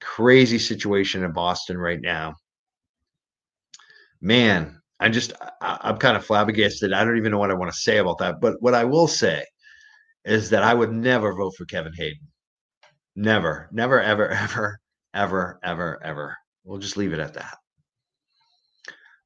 Crazy 0.00 0.58
situation 0.58 1.22
in 1.22 1.32
Boston 1.32 1.78
right 1.78 2.00
now. 2.00 2.34
Man, 4.20 4.80
I 5.00 5.08
just 5.08 5.32
I, 5.60 5.78
I'm 5.82 5.98
kind 5.98 6.16
of 6.16 6.24
flabbergasted. 6.24 6.92
I 6.92 7.04
don't 7.04 7.16
even 7.16 7.32
know 7.32 7.38
what 7.38 7.50
I 7.50 7.54
want 7.54 7.72
to 7.72 7.78
say 7.78 7.98
about 7.98 8.18
that. 8.18 8.40
But 8.40 8.56
what 8.60 8.74
I 8.74 8.84
will 8.84 9.08
say 9.08 9.44
is 10.24 10.50
that 10.50 10.62
I 10.62 10.74
would 10.74 10.92
never 10.92 11.34
vote 11.34 11.54
for 11.56 11.64
Kevin 11.66 11.92
Hayden. 11.96 12.26
Never, 13.14 13.68
never, 13.72 14.00
ever, 14.00 14.30
ever, 14.32 14.80
ever, 15.14 15.58
ever, 15.62 16.00
ever. 16.02 16.36
We'll 16.64 16.78
just 16.78 16.96
leave 16.96 17.12
it 17.12 17.20
at 17.20 17.34
that. 17.34 17.56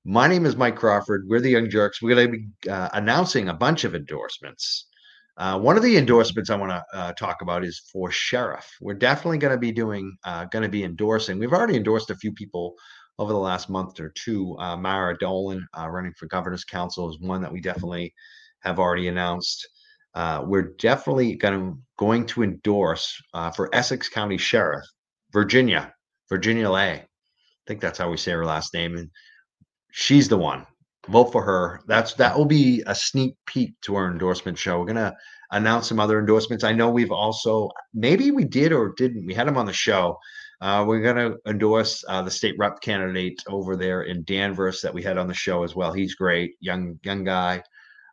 My 0.04 0.26
name 0.26 0.46
is 0.46 0.56
Mike 0.56 0.76
Crawford. 0.76 1.24
We're 1.28 1.40
the 1.40 1.50
Young 1.50 1.68
Jurks. 1.68 2.00
We're 2.00 2.14
going 2.14 2.32
to 2.32 2.38
be 2.38 2.70
uh, 2.70 2.88
announcing 2.94 3.48
a 3.48 3.54
bunch 3.54 3.84
of 3.84 3.94
endorsements. 3.94 4.86
Uh, 5.36 5.58
one 5.58 5.76
of 5.76 5.82
the 5.82 5.96
endorsements 5.96 6.50
I 6.50 6.56
want 6.56 6.70
to 6.70 6.84
uh, 6.94 7.12
talk 7.12 7.42
about 7.42 7.64
is 7.64 7.82
for 7.92 8.10
sheriff. 8.10 8.70
We're 8.80 8.94
definitely 8.94 9.38
going 9.38 9.54
to 9.54 9.58
be 9.58 9.72
doing, 9.72 10.16
uh, 10.24 10.46
going 10.46 10.62
to 10.62 10.68
be 10.68 10.84
endorsing. 10.84 11.38
We've 11.38 11.52
already 11.52 11.76
endorsed 11.76 12.10
a 12.10 12.16
few 12.16 12.32
people 12.32 12.74
over 13.20 13.34
the 13.34 13.38
last 13.38 13.68
month 13.68 14.00
or 14.00 14.08
two. 14.16 14.56
Uh, 14.58 14.76
Mara 14.76 15.16
Dolan 15.18 15.68
uh, 15.78 15.88
running 15.88 16.14
for 16.14 16.26
governor's 16.26 16.64
council 16.64 17.10
is 17.10 17.20
one 17.20 17.42
that 17.42 17.52
we 17.52 17.60
definitely 17.60 18.14
have 18.60 18.78
already 18.78 19.08
announced. 19.08 19.68
Uh, 20.14 20.42
we're 20.44 20.72
definitely 20.78 21.36
going 21.36 21.54
to, 21.54 21.78
going 21.98 22.24
to 22.26 22.42
endorse 22.42 23.22
uh, 23.34 23.50
for 23.50 23.72
Essex 23.74 24.08
County 24.08 24.38
Sheriff, 24.38 24.84
Virginia, 25.34 25.92
Virginia 26.30 26.70
Lay. 26.70 26.92
I 26.94 27.06
think 27.66 27.82
that's 27.82 27.98
how 27.98 28.10
we 28.10 28.16
say 28.16 28.32
her 28.32 28.46
last 28.46 28.72
name, 28.72 28.96
and 28.96 29.10
she's 29.92 30.28
the 30.28 30.38
one. 30.38 30.66
Vote 31.08 31.30
for 31.30 31.42
her. 31.42 31.82
That's 31.86 32.14
that 32.14 32.36
will 32.36 32.46
be 32.46 32.82
a 32.86 32.94
sneak 32.94 33.36
peek 33.46 33.74
to 33.82 33.96
our 33.96 34.10
endorsement 34.10 34.56
show. 34.56 34.80
We're 34.80 34.86
gonna 34.86 35.14
announce 35.50 35.88
some 35.88 36.00
other 36.00 36.18
endorsements. 36.18 36.64
I 36.64 36.72
know 36.72 36.90
we've 36.90 37.12
also 37.12 37.70
maybe 37.92 38.30
we 38.30 38.44
did 38.44 38.72
or 38.72 38.94
didn't. 38.96 39.26
We 39.26 39.34
had 39.34 39.46
them 39.46 39.58
on 39.58 39.66
the 39.66 39.72
show. 39.72 40.18
Uh, 40.60 40.84
we're 40.86 41.00
going 41.00 41.16
to 41.16 41.38
endorse 41.46 42.04
uh, 42.08 42.20
the 42.20 42.30
state 42.30 42.54
rep 42.58 42.80
candidate 42.80 43.42
over 43.48 43.76
there 43.76 44.02
in 44.02 44.24
Danvers 44.24 44.82
that 44.82 44.92
we 44.92 45.02
had 45.02 45.16
on 45.16 45.26
the 45.26 45.34
show 45.34 45.64
as 45.64 45.74
well. 45.74 45.92
He's 45.92 46.14
great, 46.14 46.54
young 46.60 46.98
young 47.02 47.24
guy. 47.24 47.62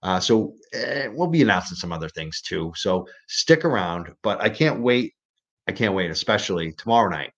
Uh, 0.04 0.20
so 0.20 0.54
eh, 0.74 1.08
we'll 1.12 1.28
be 1.28 1.41
announcing 1.41 1.76
some 1.76 1.91
other 1.91 2.10
things 2.10 2.41
too. 2.41 2.72
So 2.76 3.06
stick 3.28 3.66
around. 3.66 4.14
But 4.22 4.39
I 4.41 4.50
can't 4.50 4.82
wait. 4.82 5.14
I 5.68 5.74
can't 5.74 5.93
wait, 5.93 6.10
especially 6.12 6.72
tomorrow 6.74 7.10
night, 7.10 7.34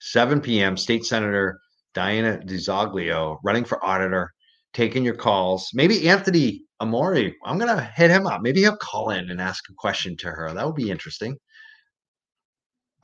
7 0.00 0.40
p.m. 0.42 0.76
State 0.76 1.06
Senator 1.06 1.58
Diana 1.94 2.38
DiZoglio 2.44 3.38
running 3.42 3.64
for 3.64 3.82
auditor, 3.82 4.34
taking 4.74 5.04
your 5.04 5.14
calls. 5.14 5.70
Maybe 5.72 6.06
Anthony 6.08 6.64
Amore. 6.80 7.32
I'm 7.44 7.58
going 7.58 7.74
to 7.74 7.82
hit 7.82 8.10
him 8.10 8.26
up. 8.26 8.42
Maybe 8.42 8.60
he'll 8.60 8.76
call 8.76 9.10
in 9.10 9.30
and 9.30 9.40
ask 9.40 9.64
a 9.70 9.74
question 9.74 10.16
to 10.18 10.26
her. 10.30 10.52
That 10.52 10.66
would 10.66 10.74
be 10.74 10.90
interesting. 10.90 11.38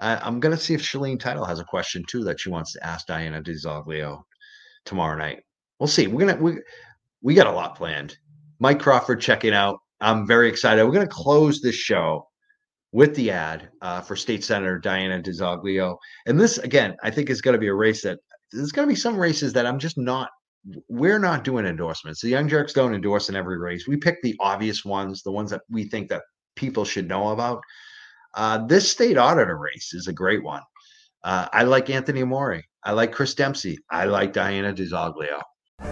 I, 0.00 0.26
am 0.26 0.40
going 0.40 0.56
to 0.56 0.62
see 0.62 0.74
if 0.74 0.82
Shaleen 0.82 1.20
Title 1.20 1.44
has 1.44 1.60
a 1.60 1.64
question 1.64 2.04
too 2.08 2.24
that 2.24 2.40
she 2.40 2.50
wants 2.50 2.72
to 2.72 2.86
ask 2.86 3.06
Diana 3.06 3.42
DiZoglio 3.42 4.22
tomorrow 4.84 5.16
night. 5.16 5.40
We'll 5.78 5.86
see. 5.86 6.06
We're 6.06 6.26
gonna 6.26 6.40
we 6.40 6.58
we 7.22 7.34
got 7.34 7.46
a 7.46 7.52
lot 7.52 7.76
planned. 7.76 8.16
Mike 8.58 8.80
Crawford 8.80 9.20
checking 9.20 9.54
out. 9.54 9.78
I'm 10.00 10.26
very 10.26 10.48
excited. 10.48 10.84
We're 10.84 10.92
gonna 10.92 11.06
close 11.06 11.60
this 11.60 11.74
show 11.74 12.26
with 12.92 13.14
the 13.14 13.30
ad 13.30 13.68
uh, 13.82 14.00
for 14.00 14.16
State 14.16 14.44
Senator 14.44 14.78
Diana 14.78 15.22
DiZoglio. 15.22 15.96
And 16.26 16.40
this 16.40 16.58
again, 16.58 16.96
I 17.02 17.10
think 17.10 17.30
is 17.30 17.40
going 17.40 17.54
to 17.54 17.60
be 17.60 17.68
a 17.68 17.74
race 17.74 18.02
that 18.02 18.18
there's 18.52 18.72
going 18.72 18.88
to 18.88 18.92
be 18.92 18.98
some 18.98 19.16
races 19.16 19.52
that 19.52 19.66
I'm 19.66 19.78
just 19.78 19.96
not. 19.96 20.28
We're 20.88 21.18
not 21.18 21.44
doing 21.44 21.64
endorsements. 21.64 22.20
The 22.20 22.28
Young 22.28 22.48
Jurks 22.48 22.74
don't 22.74 22.94
endorse 22.94 23.28
in 23.28 23.36
every 23.36 23.58
race. 23.58 23.86
We 23.88 23.96
pick 23.96 24.20
the 24.22 24.36
obvious 24.40 24.84
ones, 24.84 25.22
the 25.22 25.32
ones 25.32 25.50
that 25.50 25.62
we 25.70 25.84
think 25.84 26.08
that 26.10 26.22
people 26.56 26.84
should 26.84 27.08
know 27.08 27.28
about. 27.28 27.62
Uh, 28.34 28.58
this 28.66 28.90
state 28.90 29.16
auditor 29.16 29.56
race 29.56 29.92
is 29.94 30.06
a 30.06 30.12
great 30.12 30.42
one. 30.42 30.62
Uh, 31.24 31.46
I 31.52 31.64
like 31.64 31.90
Anthony 31.90 32.22
Amore. 32.22 32.62
I 32.84 32.92
like 32.92 33.12
Chris 33.12 33.34
Dempsey. 33.34 33.78
I 33.90 34.04
like 34.04 34.32
Diana 34.32 34.72
DiZoglio. 34.72 35.42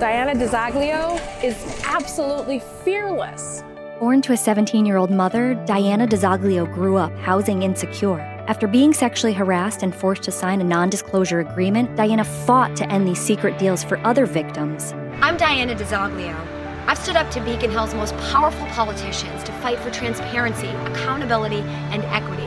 Diana 0.00 0.38
DiZoglio 0.38 1.20
is 1.42 1.56
absolutely 1.84 2.60
fearless. 2.84 3.62
Born 4.00 4.22
to 4.22 4.32
a 4.32 4.36
17 4.36 4.86
year 4.86 4.96
old 4.96 5.10
mother, 5.10 5.54
Diana 5.66 6.06
DiZoglio 6.06 6.72
grew 6.72 6.96
up 6.96 7.12
housing 7.18 7.62
insecure. 7.62 8.20
After 8.46 8.66
being 8.66 8.94
sexually 8.94 9.34
harassed 9.34 9.82
and 9.82 9.94
forced 9.94 10.22
to 10.22 10.30
sign 10.30 10.60
a 10.60 10.64
non 10.64 10.88
disclosure 10.88 11.40
agreement, 11.40 11.96
Diana 11.96 12.24
fought 12.24 12.76
to 12.76 12.90
end 12.90 13.06
these 13.06 13.20
secret 13.20 13.58
deals 13.58 13.82
for 13.84 13.98
other 14.06 14.24
victims. 14.24 14.92
I'm 15.20 15.36
Diana 15.36 15.74
DiZoglio. 15.74 16.57
I've 16.88 16.96
stood 16.96 17.16
up 17.16 17.30
to 17.32 17.40
Beacon 17.42 17.70
Hill's 17.70 17.92
most 17.92 18.16
powerful 18.32 18.66
politicians 18.68 19.44
to 19.44 19.52
fight 19.60 19.78
for 19.78 19.90
transparency, 19.90 20.68
accountability, 20.68 21.60
and 21.92 22.02
equity. 22.04 22.46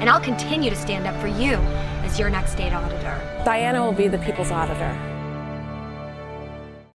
And 0.00 0.08
I'll 0.08 0.18
continue 0.18 0.70
to 0.70 0.76
stand 0.76 1.06
up 1.06 1.14
for 1.20 1.26
you 1.26 1.56
as 2.02 2.18
your 2.18 2.30
next 2.30 2.52
state 2.52 2.72
auditor. 2.72 3.20
Diana 3.44 3.84
will 3.84 3.92
be 3.92 4.08
the 4.08 4.16
people's 4.16 4.50
auditor. 4.50 5.11